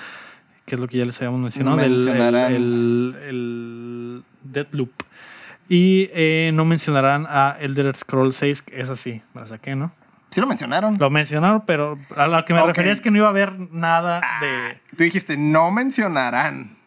[0.65, 4.91] que es lo que ya les habíamos mencionado, del el, el, el Deathloop.
[5.69, 9.93] Y eh, no mencionarán a Elder Scrolls 6, que es así, me la saqué, ¿no?
[10.31, 10.97] Sí lo mencionaron.
[10.97, 14.21] Lo mencionaron, pero a lo que me refería es que no iba a haber nada
[14.41, 14.79] de...
[14.97, 16.80] Tú dijiste, no mencionarán.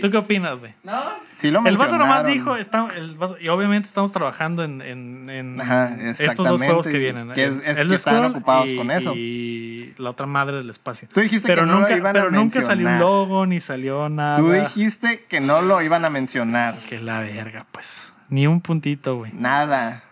[0.00, 0.74] ¿Tú qué opinas, güey?
[0.82, 1.04] No,
[1.34, 5.30] Sí lo El vato nomás dijo, está, el vato- y obviamente estamos trabajando en, en-
[5.30, 7.30] en Ajá, estos dos juegos que vienen.
[7.32, 9.12] que es- es El que están ocupados y- con eso.
[9.14, 11.08] Y la otra madre del espacio.
[11.12, 13.00] Tú dijiste pero que no nunca, lo iban pero a nunca salió un mencionar.
[13.00, 14.36] logo, ni salió nada.
[14.36, 16.78] Tú dijiste que no lo iban a mencionar.
[16.88, 18.12] Que la verga, pues.
[18.28, 19.32] Ni un puntito, güey.
[19.34, 20.02] Nada.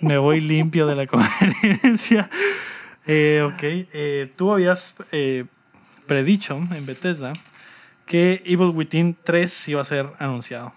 [0.00, 2.30] Me voy limpio de la conferencia.
[3.06, 5.46] Eh, ok, eh, tú habías eh,
[6.06, 7.32] predicho en Bethesda
[8.08, 10.72] que Evil Within 3 iba a ser anunciado.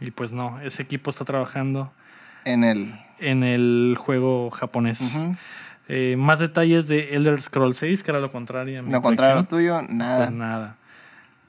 [0.00, 1.92] Y pues no, ese equipo está trabajando
[2.44, 2.94] en el.
[3.18, 5.16] en el juego japonés.
[5.88, 8.78] Eh, más detalles de Elder Scrolls 6, que era lo contrario.
[8.78, 10.18] a mi Lo contrario a tuyo, nada.
[10.26, 10.76] Pues nada.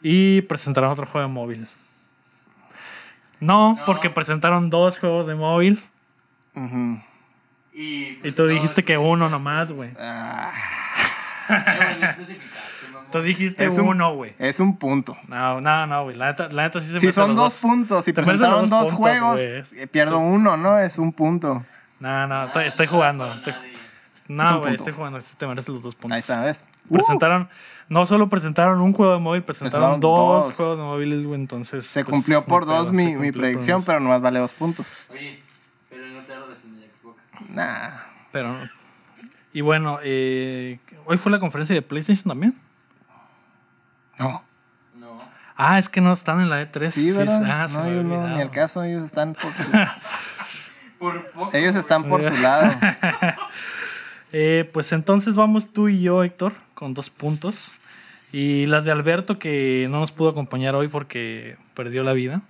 [0.01, 1.67] Y presentaron otro juego de móvil.
[3.39, 3.85] No, No.
[3.85, 5.81] porque presentaron dos juegos de móvil.
[6.55, 7.79] Y.
[8.07, 9.91] Y pues, tú no dijiste que uno nomás, güey.
[9.99, 10.51] Ah,
[11.49, 12.07] No.
[13.13, 14.33] Tú dijiste Es un- uno, güey.
[14.39, 15.15] es un punto.
[15.27, 16.15] No, no, no, güey.
[16.15, 18.69] La neta, la neta sí se Si son los dos puntos, si Te merecen presentaron
[18.69, 20.79] dos, puntos, juegos, eh, pierdo uno, ¿no?
[20.79, 21.63] Es un punto.
[21.99, 23.33] No, no, estoy, Nada, estoy no jugando.
[23.33, 23.53] Estoy,
[24.27, 25.19] un No, güey, estoy jugando.
[25.19, 26.15] Este te merece los dos puntos.
[26.15, 26.65] Ahí está, ¿ves?
[26.89, 27.49] Uh, Presentaron,
[27.87, 30.55] no solo presentaron un juego de móvil, presentaron Presentaron dos, dos.
[30.55, 31.39] juegos de móviles, güey.
[31.39, 31.85] Entonces.
[31.85, 34.97] se pues, cumplió por pedo, dos mi, mi predicción, pero nomás vale dos puntos.
[35.09, 35.39] Oye,
[35.89, 37.21] pero no te en el Xbox.
[37.49, 37.89] Nah.
[38.31, 38.57] Pero.
[39.53, 42.55] Y bueno, eh, hoy fue la conferencia de PlayStation también.
[44.19, 44.43] No.
[44.95, 45.21] No.
[45.55, 46.89] Ah, es que no están en la E3.
[46.89, 47.43] Sí, ¿verdad?
[47.49, 49.71] ah, no, había no, ni al caso, ellos están por su,
[50.99, 51.55] Por poco.
[51.57, 52.73] ellos están por su lado.
[54.35, 57.75] Eh, pues entonces vamos tú y yo, Héctor, con dos puntos.
[58.31, 62.41] Y las de Alberto, que no nos pudo acompañar hoy porque perdió la vida.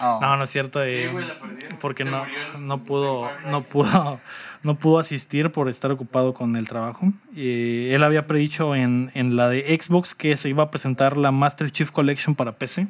[0.00, 0.18] Oh.
[0.20, 0.82] No, no es cierto.
[0.82, 1.78] eh, Sí, güey, la perdieron.
[1.80, 2.24] porque no,
[2.58, 4.20] no pudo, no pudo,
[4.62, 7.12] no pudo asistir por estar ocupado con el trabajo.
[7.36, 11.30] Eh, él había predicho en, en la de Xbox que se iba a presentar la
[11.32, 12.86] Master Chief Collection para PC.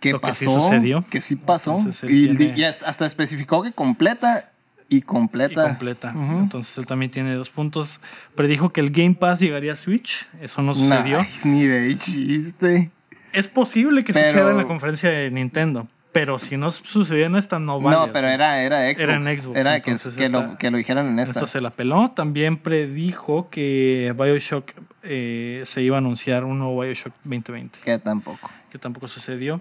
[0.00, 0.62] ¿Qué lo que sí pasó?
[0.64, 1.04] sucedió.
[1.10, 1.76] Que sí pasó.
[1.78, 4.50] Entonces, y, tiene- y hasta especificó que completa
[4.90, 5.62] y Y completa.
[5.66, 6.10] completa.
[6.14, 8.00] Entonces él también tiene dos puntos.
[8.36, 10.26] Predijo que el Game Pass llegaría a Switch.
[10.42, 11.26] Eso no Nah, sucedió.
[11.44, 12.90] ni de chiste.
[13.34, 15.86] Es posible que Pero- suceda en la conferencia de Nintendo.
[16.12, 17.96] Pero si no sucedía en esta, no vale.
[17.96, 19.00] no, o pero sea, era, era Xbox.
[19.00, 21.40] Era en Xbox, Era que, entonces que, esta- lo, que lo dijeran en esta.
[21.40, 22.12] Esta se la peló.
[22.12, 24.70] También predijo que Bioshock
[25.02, 28.48] eh, se iba a anunciar un nuevo Bioshock 2020, Que tampoco.
[28.70, 29.60] que tampoco sucedió.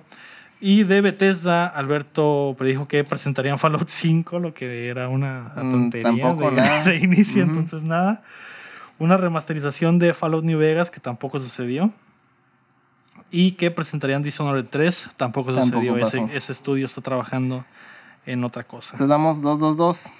[0.62, 6.04] Y de Bethesda, Alberto predijo que presentarían Fallout 5, lo que era una Mm, tontería
[6.04, 6.84] tampoco de, nada.
[6.86, 7.52] de inicio, Ujú.
[7.52, 8.22] entonces nada.
[9.00, 11.92] Una remasterización de Fallout New Vegas, que tampoco sucedió.
[13.36, 15.98] Y que presentarían Dishonored 3, tampoco, Tampoco sucedió.
[15.98, 17.66] Ese, ese estudio está trabajando
[18.28, 18.94] en otra cosa.
[18.94, 20.12] Entonces vamos 2-2-2.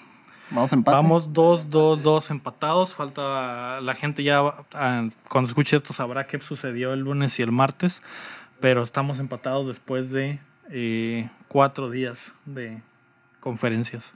[0.50, 0.96] Vamos empate.
[0.96, 2.96] Vamos 2, 2, 2 empatados.
[2.96, 4.40] Falta la gente ya,
[4.74, 8.02] ah, cuando escuche esto, sabrá qué sucedió el lunes y el martes.
[8.60, 10.40] Pero estamos empatados después de
[10.72, 12.82] eh, cuatro días de
[13.42, 14.16] conferencias.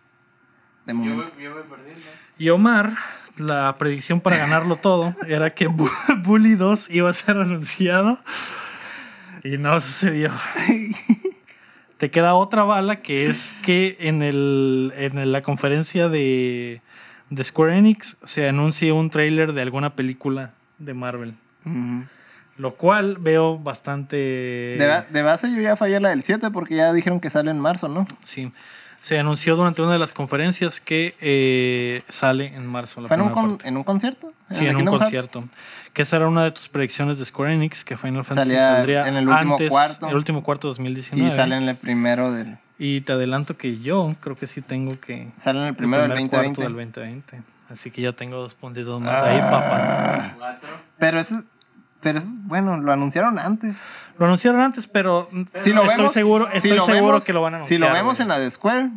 [0.87, 1.31] De Yo momento.
[1.35, 2.01] voy, yo voy perdiendo.
[2.39, 2.97] Y Omar,
[3.37, 5.91] la predicción para ganarlo todo era que Bu-
[6.23, 8.19] Bully 2 iba a ser anunciado.
[9.43, 10.31] Y no sucedió.
[11.97, 16.81] Te queda otra bala que es que en, el, en la conferencia de,
[17.31, 21.33] de Square Enix se anuncie un tráiler de alguna película de Marvel.
[22.57, 24.15] Lo cual veo bastante...
[24.79, 27.49] de, ba- de base yo ya fallé la del 7 porque ya dijeron que sale
[27.51, 28.05] en marzo, ¿no?
[28.23, 28.51] Sí.
[29.01, 32.99] Se anunció durante una de las conferencias que eh, sale en marzo.
[33.01, 34.33] la ¿Fue en un, con- en un concierto?
[34.51, 35.05] Sí, el en un Kingdom Hearts?
[35.29, 35.43] concierto.
[35.93, 39.07] Que esa era una de tus predicciones de Square Enix, que Final Fantasy Salía saldría
[39.07, 40.09] en el último antes, cuarto.
[40.09, 41.27] el último cuarto de 2019.
[41.27, 44.99] Y sale en el primero del, Y te adelanto que yo creo que sí tengo
[44.99, 45.29] que...
[45.39, 47.01] sale en el primero del primer cuarto 2020.
[47.01, 47.41] del 2020.
[47.69, 50.33] Así que ya tengo dos puntitos más ahí, papá.
[50.37, 50.69] Cuatro.
[50.97, 51.43] Pero eso,
[52.07, 53.77] pero eso, bueno, lo anunciaron antes.
[54.17, 55.29] Lo anunciaron antes, pero
[55.59, 57.77] Si lo estoy vemos, seguro, si estoy lo seguro vemos- que lo van a anunciar.
[57.77, 58.21] Si lo vemos güey.
[58.23, 58.89] en la de Square,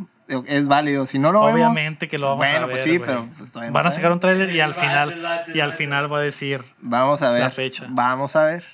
[0.47, 1.05] es válido.
[1.07, 1.55] Si no lo vemos.
[1.55, 2.71] Obviamente que lo vamos bueno, a ver.
[2.71, 3.07] pues sí, güey.
[3.07, 6.11] pero pues todavía no Van a sacar un tráiler y al final y al final
[6.13, 7.43] va a decir Vamos a ver.
[7.43, 7.87] La fecha.
[7.89, 8.65] Vamos a ver.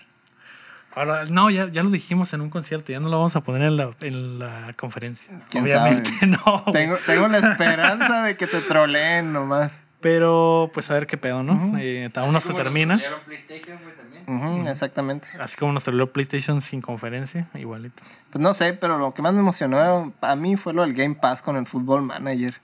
[0.95, 3.63] Ahora, no, ya, ya lo dijimos en un concierto, ya no lo vamos a poner
[3.63, 5.29] en la, en la conferencia.
[5.51, 6.27] ¿Quién Obviamente sabe?
[6.47, 6.65] no.
[6.73, 9.83] Tengo, tengo la esperanza de que te troleen nomás.
[10.07, 11.77] Pero pues a ver qué pedo, ¿no?
[11.81, 12.95] Eh, aún no se nos termina.
[12.95, 14.69] trolearon PlayStation, güey, también.
[14.69, 15.27] Exactamente.
[15.41, 18.05] Así como nos salió PlayStation sin conferencia, igualito.
[18.31, 21.17] Pues no sé, pero lo que más me emocionó a mí fue lo del Game
[21.17, 22.55] Pass con el Football Manager.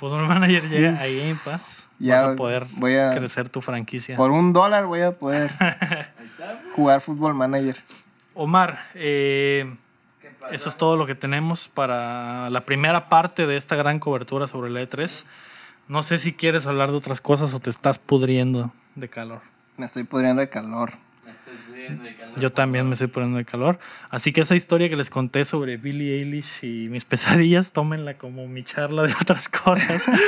[0.00, 1.86] Football Manager llega a Game Pass.
[2.00, 4.16] Ya vas a poder voy a- crecer tu franquicia.
[4.16, 5.52] Por un dólar voy a poder
[6.74, 7.76] jugar Football Manager.
[8.34, 9.72] Omar, eh,
[10.50, 14.70] eso es todo lo que tenemos para la primera parte de esta gran cobertura sobre
[14.70, 15.24] la E3.
[15.88, 19.42] No sé si quieres hablar de otras cosas o te estás pudriendo de calor.
[19.76, 20.94] Me estoy pudriendo de calor.
[21.24, 22.40] Me estoy pudriendo de calor.
[22.40, 23.78] Yo también me estoy poniendo de calor.
[24.08, 28.46] Así que esa historia que les conté sobre Billie Eilish y mis pesadillas, tómenla como
[28.48, 30.06] mi charla de otras cosas.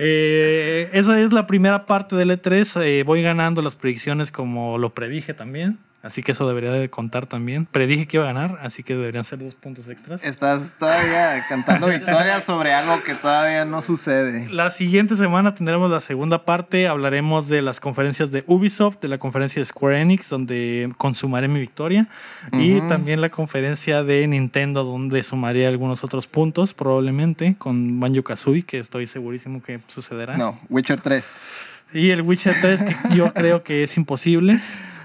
[0.00, 2.80] Eh, esa es la primera parte del E3.
[2.84, 5.78] Eh, voy ganando las predicciones como lo predije también.
[6.00, 7.66] Así que eso debería de contar también.
[7.66, 10.22] Predije que iba a ganar, así que deberían ser dos puntos extras.
[10.22, 14.48] Estás todavía cantando victoria sobre algo que todavía no sucede.
[14.48, 16.86] La siguiente semana tendremos la segunda parte.
[16.86, 21.58] Hablaremos de las conferencias de Ubisoft, de la conferencia de Square Enix, donde consumaré mi
[21.58, 22.06] victoria.
[22.52, 22.86] Y Ujú.
[22.86, 28.78] también la conferencia de Nintendo, donde sumaré algunos otros puntos, probablemente, con Banjo Kazooie, que
[28.78, 30.36] estoy segurísimo que sucederá.
[30.36, 31.32] No, Witcher 3.
[31.92, 34.60] Y el Witcher 3, que yo creo que es imposible.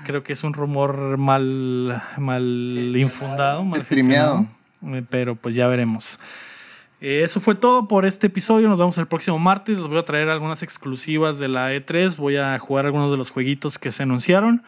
[0.05, 4.45] Creo que es un rumor mal, mal infundado, mal Streameado.
[4.85, 6.19] Eh, Pero pues ya veremos.
[7.01, 8.67] Eh, Eso fue todo por este episodio.
[8.69, 9.77] Nos vemos el próximo martes.
[9.77, 12.17] Les voy a traer algunas exclusivas de la E3.
[12.17, 14.63] Voy a jugar algunos de los jueguitos que se anunciaron.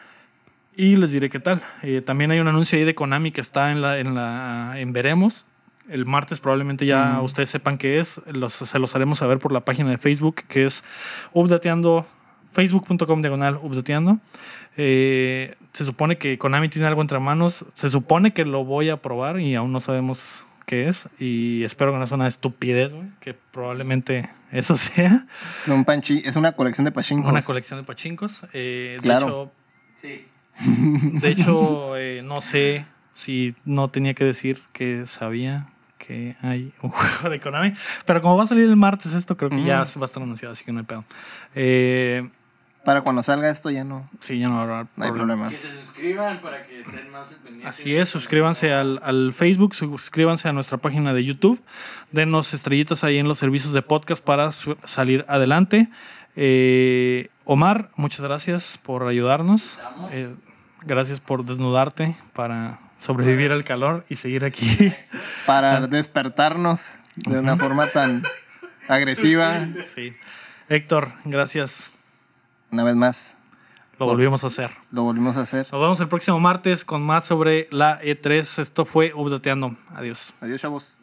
[0.76, 1.62] Y les diré qué tal.
[1.82, 4.92] Eh, también hay un anuncio ahí de Konami que está en la, en la en
[4.92, 5.46] Veremos.
[5.88, 7.24] el martes probablemente ya Mm.
[7.24, 8.20] ustedes sepan qué es.
[8.26, 10.84] Los- se los haremos saber por la página de Facebook, que es
[11.32, 12.04] updateando,
[12.52, 14.18] facebook.com diagonal updateando.
[14.76, 17.64] Eh, se supone que Konami tiene algo entre manos.
[17.74, 21.08] Se supone que lo voy a probar y aún no sabemos qué es.
[21.18, 25.26] Y espero que no sea una estupidez, güey, que probablemente eso sea.
[25.60, 27.30] Es, un panchi, es una colección de pachincos.
[27.30, 28.44] Una colección de pachincos.
[28.52, 29.50] Eh, Claro.
[29.94, 30.26] Sí.
[30.60, 36.36] De hecho, de hecho eh, no sé si no tenía que decir que sabía que
[36.42, 37.74] hay un juego de Konami.
[38.04, 39.98] Pero como va a salir el martes esto, creo que ya Mm.
[40.00, 41.04] va a estar anunciado, así que no hay pedo.
[41.54, 42.28] Eh,
[42.86, 45.48] Para cuando salga esto ya no, sí, ya no haber no hay problema.
[45.48, 47.66] Que se suscriban para que estén más al pendiente.
[47.68, 51.60] Así es, suscríbanse al, al Facebook, suscríbanse a nuestra página de YouTube,
[52.12, 55.88] denos estrellitas ahí en los servicios de podcast para salir adelante.
[56.36, 59.80] Eh, Omar, muchas gracias por ayudarnos.
[60.12, 60.32] Eh,
[60.82, 64.94] gracias por desnudarte para sobrevivir al calor y seguir aquí.
[65.44, 68.22] Para despertarnos de una forma tan
[68.86, 69.66] agresiva.
[69.86, 70.14] sí.
[70.68, 71.95] Héctor, gracias.
[72.70, 73.36] Una vez más,
[73.98, 74.70] Lo volvimos a hacer.
[74.90, 75.68] lo volvimos a hacer.
[75.72, 78.58] Nos vemos el próximo martes con más sobre la E3.
[78.60, 79.76] Esto fue Updateando.
[79.94, 80.32] Adiós.
[80.40, 80.98] Adiós, chavos.